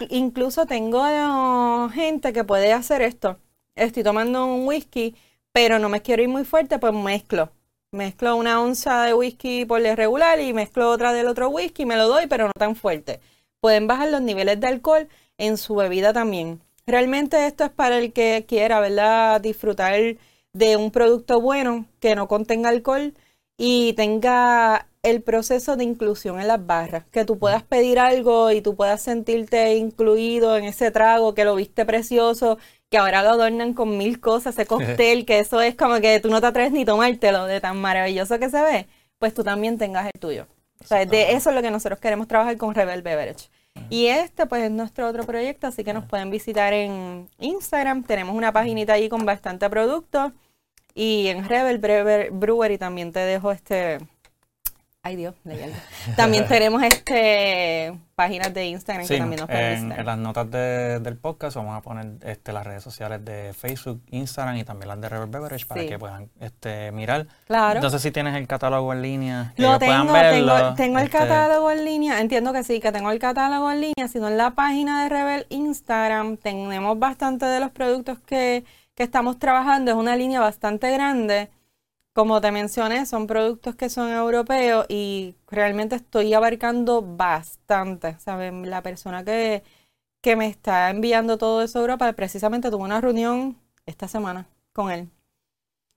incluso 0.09 0.65
tengo 0.65 1.89
gente 1.89 2.33
que 2.33 2.43
puede 2.43 2.73
hacer 2.73 3.01
esto 3.01 3.37
estoy 3.77 4.03
tomando 4.03 4.45
un 4.45 4.67
whisky, 4.67 5.15
pero 5.51 5.79
no 5.79 5.89
me 5.89 6.01
quiero 6.01 6.23
ir 6.23 6.29
muy 6.29 6.43
fuerte, 6.43 6.79
pues 6.79 6.93
mezclo. 6.93 7.51
Mezclo 7.91 8.35
una 8.35 8.61
onza 8.61 9.03
de 9.03 9.13
whisky 9.13 9.65
por 9.65 9.85
el 9.85 9.95
regular 9.95 10.39
y 10.41 10.53
mezclo 10.53 10.89
otra 10.89 11.13
del 11.13 11.27
otro 11.27 11.49
whisky, 11.49 11.85
me 11.85 11.95
lo 11.95 12.07
doy, 12.07 12.27
pero 12.27 12.47
no 12.47 12.53
tan 12.57 12.75
fuerte. 12.75 13.21
Pueden 13.61 13.87
bajar 13.87 14.09
los 14.09 14.21
niveles 14.21 14.59
de 14.59 14.67
alcohol 14.67 15.07
en 15.37 15.57
su 15.57 15.75
bebida 15.75 16.13
también. 16.13 16.61
Realmente 16.85 17.47
esto 17.47 17.63
es 17.63 17.71
para 17.71 17.97
el 17.97 18.13
que 18.13 18.45
quiera, 18.47 18.79
¿verdad? 18.79 19.41
Disfrutar 19.41 19.93
de 20.57 20.75
un 20.77 20.91
producto 20.91 21.41
bueno 21.41 21.85
que 21.99 22.15
no 22.15 22.27
contenga 22.27 22.69
alcohol 22.69 23.13
y 23.57 23.93
tenga 23.93 24.87
el 25.03 25.21
proceso 25.21 25.77
de 25.77 25.83
inclusión 25.83 26.39
en 26.39 26.47
las 26.47 26.65
barras, 26.65 27.05
que 27.11 27.25
tú 27.25 27.39
puedas 27.39 27.63
pedir 27.63 27.97
algo 27.97 28.51
y 28.51 28.61
tú 28.61 28.75
puedas 28.75 29.01
sentirte 29.01 29.75
incluido 29.77 30.57
en 30.57 30.65
ese 30.65 30.91
trago, 30.91 31.33
que 31.33 31.45
lo 31.45 31.55
viste 31.55 31.85
precioso 31.85 32.57
que 32.89 32.97
ahora 32.97 33.21
lo 33.21 33.29
adornan 33.29 33.73
con 33.73 33.97
mil 33.97 34.19
cosas, 34.19 34.55
ese 34.55 34.65
cóctel, 34.65 35.25
que 35.27 35.39
eso 35.39 35.61
es 35.61 35.75
como 35.75 35.99
que 35.99 36.19
tú 36.19 36.29
no 36.29 36.41
te 36.41 36.47
atreves 36.47 36.71
ni 36.71 36.85
tomártelo 36.85 37.45
de 37.45 37.59
tan 37.61 37.77
maravilloso 37.79 38.39
que 38.39 38.49
se 38.49 38.61
ve, 38.61 38.87
pues 39.19 39.33
tú 39.33 39.43
también 39.43 39.77
tengas 39.77 40.05
el 40.05 40.19
tuyo. 40.19 40.47
O 40.81 40.87
sea, 40.87 41.05
de 41.05 41.33
eso 41.33 41.49
es 41.49 41.55
lo 41.55 41.61
que 41.61 41.71
nosotros 41.71 41.99
queremos 41.99 42.27
trabajar 42.27 42.55
con 42.57 42.75
Rebel 42.75 43.01
Beverage. 43.01 43.49
Y 43.89 44.07
este 44.07 44.45
pues 44.45 44.63
es 44.63 44.71
nuestro 44.71 45.07
otro 45.07 45.23
proyecto, 45.23 45.67
así 45.67 45.83
que 45.83 45.93
nos 45.93 46.05
pueden 46.05 46.31
visitar 46.31 46.73
en 46.73 47.29
Instagram, 47.39 48.03
tenemos 48.03 48.35
una 48.35 48.51
paginita 48.51 48.93
ahí 48.93 49.09
con 49.09 49.25
bastante 49.25 49.69
producto 49.69 50.33
y 50.97 51.27
en 51.27 51.47
Rebel 51.47 51.77
Brewery 51.77 52.79
también 52.79 53.11
te 53.11 53.19
dejo 53.19 53.51
este 53.51 53.99
Ay 55.03 55.15
Dios, 55.15 55.35
También 56.17 56.45
tenemos 56.49 56.83
este 56.83 57.97
páginas 58.13 58.53
de 58.53 58.65
Instagram 58.65 59.07
que 59.07 59.17
también 59.17 59.39
nos 59.39 59.47
pueden 59.47 59.91
en, 59.91 59.99
en 59.99 60.05
las 60.05 60.17
notas 60.17 60.51
del 60.51 61.17
podcast 61.17 61.55
vamos 61.55 61.77
a 61.77 61.81
poner 61.81 62.17
este, 62.25 62.51
las 62.51 62.65
redes 62.65 62.83
sociales 62.83 63.23
de 63.23 63.53
Facebook, 63.53 64.01
Instagram 64.09 64.57
y 64.57 64.65
también 64.65 64.89
las 64.89 64.99
de 64.99 65.07
Rebel 65.07 65.29
Beverage 65.29 65.65
para 65.65 65.85
que 65.85 65.97
puedan 65.97 66.29
este, 66.41 66.91
mirar. 66.91 67.27
Claro. 67.45 67.75
Entonces 67.75 68.01
si 68.01 68.11
tienes 68.11 68.35
el 68.35 68.47
catálogo 68.47 68.91
en 68.91 69.01
línea, 69.01 69.53
Lo 69.55 69.79
tengo, 69.79 70.11
tengo, 70.11 70.73
tengo 70.73 70.97
el 70.97 71.05
este. 71.05 71.17
catálogo 71.17 71.71
en 71.71 71.85
línea, 71.85 72.19
entiendo 72.19 72.51
que 72.51 72.63
sí, 72.65 72.81
que 72.81 72.91
tengo 72.91 73.11
el 73.11 73.19
catálogo 73.19 73.71
en 73.71 73.79
línea, 73.79 74.07
sino 74.09 74.27
en 74.27 74.37
la 74.37 74.55
página 74.55 75.03
de 75.03 75.09
Rebel 75.09 75.45
Instagram 75.49 76.35
tenemos 76.35 76.99
bastante 76.99 77.45
de 77.45 77.61
los 77.61 77.71
productos 77.71 78.19
que, 78.25 78.65
que 78.97 79.03
estamos 79.03 79.39
trabajando, 79.39 79.91
es 79.91 79.97
una 79.97 80.17
línea 80.17 80.41
bastante 80.41 80.91
grande 80.91 81.49
como 82.17 82.41
te 82.41 82.51
mencioné, 82.51 83.05
son 83.05 83.27
productos 83.27 83.75
que 83.75 83.89
son 83.89 84.09
europeos 84.11 84.87
y 84.89 85.35
realmente 85.47 85.95
estoy 85.97 86.33
abarcando 86.33 87.03
bastante. 87.03 88.17
¿sabes? 88.19 88.51
La 88.67 88.81
persona 88.81 89.23
que, 89.23 89.61
que 90.21 90.35
me 90.35 90.47
está 90.47 90.89
enviando 90.89 91.37
todo 91.37 91.61
eso 91.61 91.77
a 91.77 91.81
Europa, 91.81 92.11
precisamente 92.13 92.71
tuve 92.71 92.83
una 92.85 93.01
reunión 93.01 93.55
esta 93.85 94.07
semana 94.07 94.47
con 94.73 94.89
él. 94.91 95.11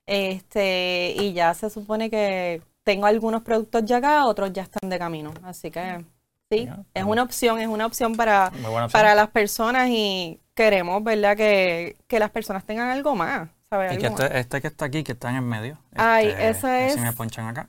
Este, 0.06 1.14
y 1.18 1.32
ya 1.32 1.54
se 1.54 1.70
supone 1.70 2.10
que 2.10 2.62
tengo 2.84 3.06
algunos 3.06 3.40
productos 3.42 3.86
ya 3.86 3.96
acá, 3.98 4.26
otros 4.26 4.52
ya 4.52 4.64
están 4.64 4.90
de 4.90 4.98
camino. 4.98 5.32
Así 5.42 5.70
que 5.70 6.04
sí, 6.50 6.68
es 6.94 7.04
una 7.04 7.22
opción, 7.22 7.60
es 7.60 7.68
una 7.68 7.86
opción 7.86 8.16
para, 8.16 8.52
para 8.92 9.14
las 9.14 9.28
personas 9.28 9.88
y 9.90 10.40
queremos, 10.54 11.02
¿verdad? 11.02 11.36
Que, 11.36 11.96
que 12.06 12.18
las 12.18 12.30
personas 12.30 12.64
tengan 12.64 12.88
algo 12.88 13.14
más. 13.14 13.48
Y 13.92 13.98
que 13.98 14.06
este, 14.08 14.38
este, 14.38 14.60
que 14.60 14.66
está 14.66 14.84
aquí, 14.86 15.04
que 15.04 15.12
está 15.12 15.30
en 15.30 15.36
el 15.36 15.42
medio. 15.42 15.78
Ay, 15.94 16.28
este, 16.28 16.48
eso 16.48 16.68
es. 16.68 16.94
Si 16.94 17.00
me 17.00 17.12
ponchan 17.12 17.46
acá. 17.46 17.68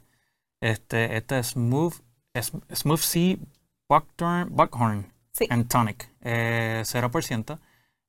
Este, 0.59 1.15
este 1.15 1.39
es 1.39 1.47
Smooth, 1.49 1.93
es, 2.33 2.51
Smooth 2.73 2.99
Sea 2.99 3.37
Buckhorn, 3.87 4.49
Buckhorn 4.49 5.13
sí. 5.31 5.45
and 5.49 5.67
Tonic. 5.67 6.09
Eh, 6.21 6.81
0%. 6.83 7.59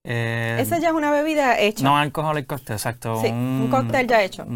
Eh, 0.05 0.57
Esa 0.59 0.79
ya 0.79 0.89
es 0.89 0.95
una 0.95 1.11
bebida 1.11 1.59
hecha. 1.59 1.85
No 1.85 1.97
alcohol 1.97 2.45
cóctel, 2.47 2.77
exacto. 2.77 3.20
Sí, 3.20 3.29
un, 3.29 3.68
cóctel 3.70 4.07
ya 4.07 4.23
hecho. 4.23 4.47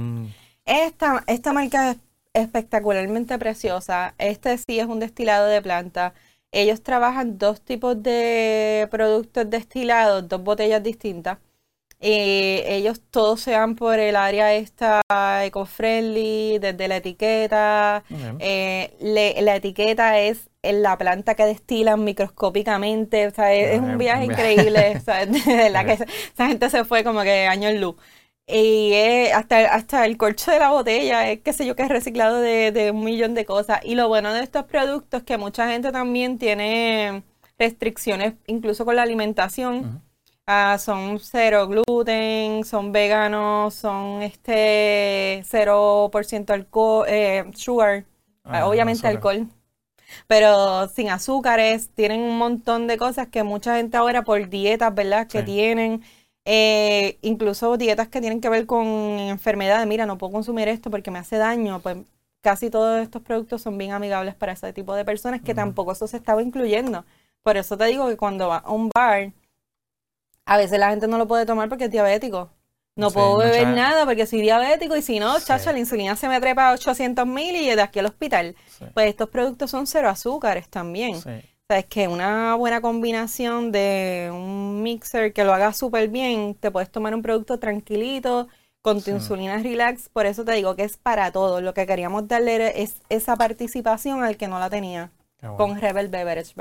Esta, 0.65 1.23
esta 1.27 1.53
marca 1.53 1.91
es 1.91 1.99
espectacularmente 2.37 3.39
preciosa. 3.39 4.15
Este 4.19 4.57
sí 4.59 4.79
es 4.79 4.87
un 4.87 5.01
destilado 5.01 5.47
de 5.47 5.63
planta. 5.63 6.15
Ellos 6.53 6.83
trabajan 6.83 7.39
dos 7.39 7.61
tipos 7.61 8.03
de 8.03 8.89
productos 8.91 9.49
destilados, 9.51 10.29
dos 10.29 10.43
botellas 10.43 10.83
distintas. 10.83 11.39
Eh, 11.99 12.65
ellos 12.69 13.01
todos 13.11 13.41
se 13.41 13.53
van 13.53 13.75
por 13.75 13.99
el 13.99 14.17
área 14.17 14.55
esta 14.55 15.01
eco-friendly, 15.45 16.59
desde 16.59 16.89
la 16.89 16.97
etiqueta. 16.97 18.05
Eh, 18.39 18.95
la 19.41 19.57
etiqueta 19.57 20.19
es 20.21 20.51
en 20.63 20.83
la 20.83 20.99
planta 20.99 21.35
que 21.35 21.47
destilan 21.47 22.05
microscópicamente. 22.05 23.27
O 23.29 23.31
sea, 23.31 23.53
es, 23.55 23.81
un 23.81 23.99
viaje 23.99 24.27
increíble. 24.27 25.01
de 25.47 25.71
la 25.71 25.85
que 25.85 25.93
esa 25.95 26.47
gente 26.47 26.69
se 26.71 26.85
fue 26.85 27.03
como 27.03 27.23
que 27.23 27.47
año 27.47 27.69
en 27.69 27.81
luz. 27.81 27.97
Y 28.49 28.93
hasta, 29.35 29.75
hasta 29.75 30.07
el 30.07 30.17
corcho 30.17 30.53
de 30.53 30.61
la 30.61 30.71
botella 30.71 31.31
es, 31.31 31.41
qué 31.41 31.53
sé 31.53 31.67
yo, 31.67 31.75
que 31.75 31.83
es 31.83 31.89
reciclado 31.89 32.41
de, 32.41 32.93
un 32.93 33.05
millón 33.05 33.35
de 33.35 33.45
cosas. 33.45 33.81
Y 33.85 33.97
lo 33.97 34.09
bueno 34.09 34.33
de 34.33 34.43
estos 34.43 34.65
productos 34.65 35.21
es 35.21 35.27
que 35.27 35.37
mucha 35.37 35.69
gente 35.69 35.91
también 35.91 36.39
tiene 36.39 37.25
restricciones, 37.59 38.35
incluso 38.47 38.85
con 38.85 38.97
la 38.97 39.03
alimentación. 39.03 40.03
Ah, 40.47 40.79
son 40.79 41.19
cero 41.19 41.67
gluten, 41.67 42.65
son 42.65 42.93
veganos, 42.93 43.75
son 43.75 44.23
este 44.23 45.43
0% 45.43 46.51
alcohol, 46.51 47.05
eh, 47.09 47.45
sugar, 47.53 48.05
ah, 48.45 48.69
obviamente 48.69 49.09
alcohol, 49.09 49.49
pero 50.29 50.87
sin 50.89 51.11
azúcares, 51.11 51.91
tienen 51.95 52.21
un 52.21 52.39
montón 52.39 52.87
de 52.87 52.97
cosas 52.97 53.27
que 53.27 53.43
mucha 53.43 53.77
gente 53.77 53.97
ahora 53.97 54.23
por 54.23 54.49
dietas, 54.49 54.95
¿verdad? 54.95 55.27
Que 55.27 55.43
tienen, 55.43 56.05
eh, 56.49 57.19
incluso 57.23 57.77
dietas 57.77 58.07
que 58.07 58.21
tienen 58.21 58.41
que 58.41 58.49
ver 58.49 58.67
con 58.67 58.87
enfermedades, 58.87 59.85
mira, 59.89 60.07
no 60.07 60.17
puedo 60.17 60.33
consumir 60.33 60.69
esto 60.69 60.93
porque 60.93 61.11
me 61.11 61.19
hace 61.19 61.39
daño, 61.39 61.81
pues 61.81 61.99
casi 62.41 62.71
todos 62.71 63.03
estos 63.03 63.21
productos 63.23 63.63
son 63.63 63.77
bien 63.77 63.91
amigables 63.91 64.37
para 64.37 64.53
ese 64.53 64.73
tipo 64.73 64.95
de 64.95 65.05
personas 65.05 65.41
que 65.43 65.55
tampoco 65.57 65.91
eso 65.91 66.07
se 66.07 66.17
estaba 66.17 66.41
incluyendo. 66.43 67.05
Por 67.43 67.57
eso 67.57 67.77
te 67.77 67.87
digo 67.87 68.07
que 68.07 68.17
cuando 68.17 68.47
va 68.47 68.59
a 68.59 68.71
un 68.71 68.91
bar, 68.95 69.33
a 70.45 70.57
veces 70.57 70.79
la 70.79 70.91
gente 70.91 71.09
no 71.09 71.19
lo 71.19 71.27
puede 71.27 71.47
tomar 71.47 71.69
porque 71.69 71.87
es 71.87 71.91
diabético. 71.91 72.49
No 72.95 73.11
puedo 73.11 73.39
beber 73.39 73.67
nada 73.67 74.07
porque 74.07 74.25
soy 74.25 74.41
diabético 74.41 74.97
y 74.97 75.03
si 75.03 75.19
no, 75.19 75.39
chacho, 75.41 75.73
la 75.73 75.81
insulina 75.81 76.15
se 76.15 76.29
me 76.29 76.41
trepa 76.41 76.71
a 76.71 76.73
800 76.75 77.27
mil 77.27 77.57
y 77.57 77.67
de 77.67 77.83
aquí 77.83 77.99
al 77.99 78.07
hospital. 78.07 78.55
Pues 78.95 79.09
estos 79.09 79.29
productos 79.31 79.69
son 79.69 79.89
cero 79.89 80.09
azúcares 80.09 80.69
también. 80.69 81.17
O 81.69 81.73
sea, 81.73 81.81
es 81.81 81.87
que 81.87 82.07
una 82.07 82.55
buena 82.55 82.81
combinación 82.81 83.73
de 83.73 84.31
un 84.33 84.85
mixer 84.85 85.33
que 85.33 85.43
lo 85.43 85.53
haga 85.53 85.73
súper 85.73 86.09
bien, 86.09 86.55
te 86.55 86.71
puedes 86.71 86.91
tomar 86.91 87.13
un 87.13 87.23
producto 87.23 87.59
tranquilito, 87.59 88.47
con 88.87 89.03
tu 89.03 89.11
insulina 89.11 89.59
relax. 89.59 90.09
Por 90.09 90.27
eso 90.27 90.45
te 90.45 90.53
digo 90.53 90.77
que 90.77 90.85
es 90.85 90.97
para 90.97 91.33
todo. 91.33 91.61
Lo 91.61 91.75
que 91.75 91.87
queríamos 91.87 92.29
darle 92.29 92.81
es 92.81 93.03
esa 93.09 93.35
participación 93.35 94.23
al 94.23 94.37
que 94.37 94.47
no 94.47 94.61
la 94.61 94.71
tenía 94.71 95.11
con 95.57 95.81
Rebel 95.81 96.07
Beverage. 96.07 96.55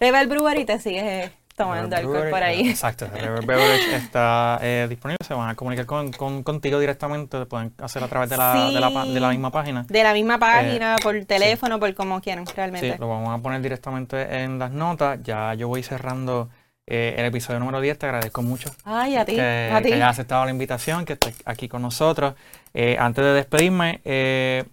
Rebel 0.00 0.26
Brewery 0.26 0.64
te 0.64 0.80
sigues 0.80 1.30
tomando 1.56 1.96
alcohol 1.96 2.30
por 2.30 2.42
ahí. 2.42 2.68
Exacto, 2.68 3.06
River 3.12 3.44
Beverage 3.46 3.96
está 3.96 4.58
eh, 4.62 4.86
disponible, 4.88 5.18
se 5.24 5.34
van 5.34 5.50
a 5.50 5.54
comunicar 5.54 5.86
con, 5.86 6.10
contigo 6.42 6.78
directamente, 6.78 7.46
pueden 7.46 7.72
hacer 7.78 8.02
a 8.02 8.08
través 8.08 8.30
de 8.30 8.36
la, 8.36 8.70
de, 8.70 8.80
la, 8.80 9.04
de 9.04 9.20
la, 9.20 9.30
misma 9.30 9.50
página. 9.50 9.84
De 9.88 10.02
la 10.02 10.12
misma 10.12 10.38
página, 10.38 10.96
por 11.02 11.24
teléfono, 11.24 11.78
por 11.78 11.94
como 11.94 12.20
quieran, 12.20 12.44
realmente. 12.54 12.92
Sí, 12.92 12.98
lo 12.98 13.08
vamos 13.08 13.38
a 13.38 13.42
poner 13.42 13.60
directamente 13.62 14.42
en 14.42 14.58
las 14.58 14.70
notas, 14.70 15.20
ya 15.22 15.54
yo 15.54 15.68
voy 15.68 15.82
cerrando 15.82 16.48
eh, 16.86 17.14
el 17.16 17.24
episodio 17.24 17.60
número 17.60 17.80
10, 17.80 17.98
te 17.98 18.06
agradezco 18.06 18.42
mucho. 18.42 18.70
Ay, 18.84 19.16
a 19.16 19.24
ti, 19.24 19.36
que, 19.36 19.70
a 19.72 19.80
ti. 19.80 19.92
hayas 19.92 20.10
aceptado 20.10 20.44
la 20.44 20.50
invitación, 20.50 21.04
que 21.04 21.14
estés 21.14 21.34
aquí 21.46 21.68
con 21.68 21.80
nosotros. 21.80 22.34
Eh, 22.74 22.96
antes 22.98 23.24
de 23.24 23.32
despedirme, 23.32 24.00
eh, 24.04 24.64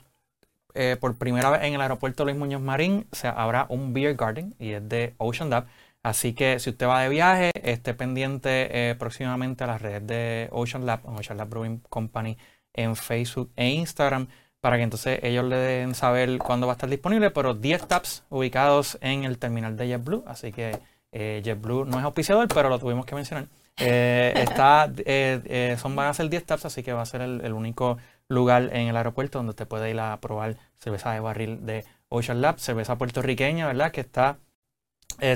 por 1.00 1.18
primera 1.18 1.50
vez 1.50 1.64
en 1.64 1.74
el 1.74 1.82
aeropuerto 1.82 2.24
Luis 2.24 2.38
Muñoz 2.38 2.62
Marín 2.62 3.06
se 3.12 3.28
habrá 3.28 3.66
un 3.68 3.94
beer 3.94 4.16
garden 4.16 4.56
y 4.58 4.72
es 4.72 4.88
de 4.88 5.14
Ocean 5.18 5.50
Lab. 5.50 5.68
Así 6.04 6.34
que 6.34 6.60
si 6.60 6.72
usted 6.72 6.88
va 6.88 7.02
de 7.02 7.10
viaje, 7.10 7.52
esté 7.62 7.94
pendiente 7.94 8.96
próximamente 8.98 9.64
a 9.64 9.68
las 9.68 9.82
redes 9.82 10.08
de 10.08 10.50
Ocean 10.52 10.86
Lab, 10.86 11.02
Ocean 11.06 11.38
Lab 11.38 11.50
Brewing 11.50 11.80
Company 11.90 12.38
en 12.74 12.96
Facebook 12.96 13.52
e 13.56 13.70
Instagram, 13.70 14.28
para 14.62 14.78
que 14.78 14.84
entonces 14.84 15.20
ellos 15.24 15.46
le 15.46 15.56
den 15.58 15.96
saber 15.96 16.38
cuándo 16.38 16.68
va 16.68 16.74
a 16.74 16.76
estar 16.76 16.90
disponible, 16.90 17.32
pero 17.32 17.54
10 17.54 17.88
taps 17.88 18.24
ubicados 18.30 18.98
en 19.02 19.26
el 19.26 19.38
terminal 19.40 19.76
de 19.76 19.90
JetBlue, 19.90 20.24
así 20.28 20.52
que 20.52 20.80
eh, 21.12 21.42
JetBlue 21.44 21.86
no 21.86 21.98
es 22.00 22.06
auspiciador, 22.06 22.48
pero 22.48 22.70
lo 22.70 22.80
tuvimos 22.80 23.06
que 23.06 23.16
mencionar. 23.16 23.48
Eh, 23.78 24.34
está, 24.38 24.92
eh, 24.98 25.42
eh, 25.46 25.78
son, 25.80 25.96
van 25.96 26.08
a 26.08 26.14
ser 26.14 26.30
10 26.30 26.46
taps, 26.46 26.66
así 26.66 26.84
que 26.84 26.94
va 26.94 27.02
a 27.02 27.06
ser 27.06 27.22
el, 27.22 27.54
único 27.54 27.98
lugar 28.28 28.70
en 28.74 28.88
el 28.88 28.96
aeropuerto 28.96 29.40
donde 29.40 29.52
usted 29.52 29.68
puede 29.68 29.90
ir 29.90 30.00
a 30.00 30.20
probar 30.22 30.58
cerveza 30.78 31.12
de 31.12 31.20
barril 31.20 31.66
de 31.66 31.84
Ocean 32.10 32.42
Lab, 32.42 32.60
cerveza 32.60 32.98
puertorriqueña, 32.98 33.68
¿verdad? 33.68 33.92
Que 33.92 34.02
está 34.02 34.38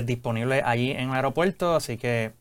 disponible 0.04 0.62
allí 0.64 0.90
en 0.90 1.10
el 1.10 1.14
aeropuerto, 1.16 1.74
así 1.74 1.96
que 1.96 2.32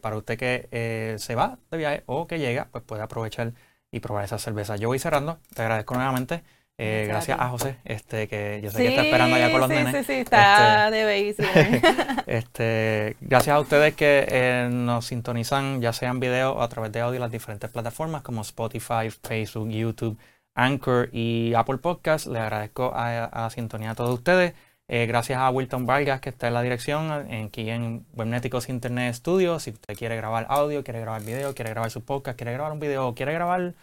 para 0.00 0.16
usted 0.16 0.38
que 0.38 1.16
se 1.18 1.34
va 1.34 1.58
de 1.70 1.78
viaje 1.78 2.02
o 2.06 2.26
que 2.26 2.38
llega, 2.38 2.68
pues 2.72 2.84
puede 2.84 3.02
aprovechar 3.02 3.52
y 3.92 4.00
probar 4.00 4.24
esa 4.24 4.38
cerveza. 4.38 4.76
Yo 4.76 4.88
voy 4.88 4.98
cerrando, 4.98 5.38
te 5.54 5.62
agradezco 5.62 5.94
nuevamente. 5.94 6.42
Eh, 6.82 7.04
gracias 7.06 7.38
a 7.38 7.50
José, 7.50 7.76
este, 7.84 8.26
que 8.26 8.58
yo 8.64 8.70
sé 8.70 8.78
que 8.78 8.88
está 8.88 9.02
esperando 9.02 9.36
allá 9.36 9.50
con 9.50 9.60
los 9.60 9.68
nenes. 9.68 9.94
Sí, 9.94 10.14
sí, 10.14 10.20
está 10.20 10.88
este, 10.88 10.96
de 10.96 11.04
baby, 11.04 12.22
este, 12.26 13.16
Gracias 13.20 13.54
a 13.54 13.60
ustedes 13.60 13.94
que 13.94 14.26
eh, 14.26 14.70
nos 14.72 15.04
sintonizan, 15.04 15.82
ya 15.82 15.92
sean 15.92 16.20
video 16.20 16.52
o 16.52 16.62
a 16.62 16.68
través 16.70 16.90
de 16.90 17.00
audio, 17.02 17.20
las 17.20 17.30
diferentes 17.30 17.68
plataformas 17.68 18.22
como 18.22 18.40
Spotify, 18.40 19.10
Facebook, 19.10 19.68
YouTube, 19.68 20.16
Anchor 20.54 21.10
y 21.12 21.52
Apple 21.52 21.76
Podcast. 21.78 22.28
Les 22.28 22.40
agradezco 22.40 22.92
a, 22.94 23.24
a 23.26 23.50
sintonía 23.50 23.90
a 23.90 23.94
todos 23.94 24.14
ustedes. 24.14 24.54
Eh, 24.92 25.06
gracias 25.06 25.38
a 25.38 25.50
Wilton 25.50 25.86
Vargas, 25.86 26.20
que 26.20 26.30
está 26.30 26.48
en 26.48 26.54
la 26.54 26.62
dirección, 26.62 27.12
aquí 27.12 27.70
en 27.70 28.04
Webneticos 28.14 28.68
Internet 28.68 29.14
Studios. 29.14 29.62
Si 29.62 29.70
usted 29.70 29.94
quiere 29.96 30.16
grabar 30.16 30.46
audio, 30.48 30.82
quiere 30.82 31.00
grabar 31.00 31.22
video, 31.22 31.54
quiere 31.54 31.70
grabar 31.70 31.90
su 31.90 32.04
podcast, 32.04 32.36
quiere 32.36 32.52
grabar 32.52 32.72
un 32.72 32.80
video, 32.80 33.14
quiere 33.14 33.32
grabar, 33.32 33.74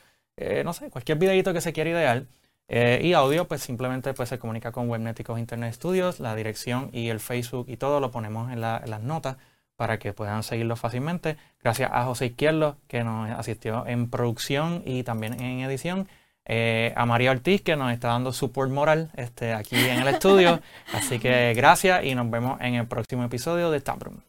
no 0.65 0.73
sé, 0.73 0.89
cualquier 0.89 1.17
videito 1.17 1.53
que 1.53 1.61
se 1.61 1.71
quiera 1.71 1.91
ideal 1.91 2.27
eh, 2.69 2.99
y 3.01 3.13
audio, 3.13 3.47
pues 3.47 3.61
simplemente 3.61 4.13
pues, 4.13 4.29
se 4.29 4.39
comunica 4.39 4.71
con 4.71 4.89
Webneticos 4.89 5.39
Internet 5.39 5.73
Studios, 5.73 6.19
la 6.19 6.35
dirección 6.35 6.89
y 6.91 7.09
el 7.09 7.19
Facebook 7.21 7.67
y 7.69 7.77
todo 7.77 7.99
lo 8.01 8.11
ponemos 8.11 8.51
en, 8.51 8.59
las 8.59 9.01
notas 9.01 9.37
para 9.77 9.99
que 9.99 10.11
puedan 10.13 10.43
seguirlo 10.43 10.75
fácilmente. 10.75 11.37
Gracias 11.61 11.89
a 11.93 12.03
José 12.05 12.27
Izquierdo, 12.27 12.77
que 12.87 13.03
nos 13.03 13.29
asistió 13.31 13.85
en 13.87 14.09
producción 14.09 14.83
y 14.85 15.03
también 15.03 15.39
en 15.41 15.61
edición. 15.61 16.07
Eh, 16.49 16.93
a 16.95 17.05
María 17.05 17.31
Ortiz 17.31 17.61
que 17.61 17.75
nos 17.75 17.91
está 17.91 18.07
dando 18.07 18.31
support 18.31 18.71
moral 18.71 19.11
este, 19.15 19.53
aquí 19.53 19.75
en 19.75 19.99
el 19.99 20.07
estudio. 20.07 20.61
Así 20.93 21.19
que 21.19 21.53
gracias 21.53 22.05
y 22.05 22.15
nos 22.15 22.29
vemos 22.29 22.59
en 22.61 22.75
el 22.75 22.87
próximo 22.87 23.25
episodio 23.25 23.69
de 23.69 23.81
Taproom. 23.81 24.21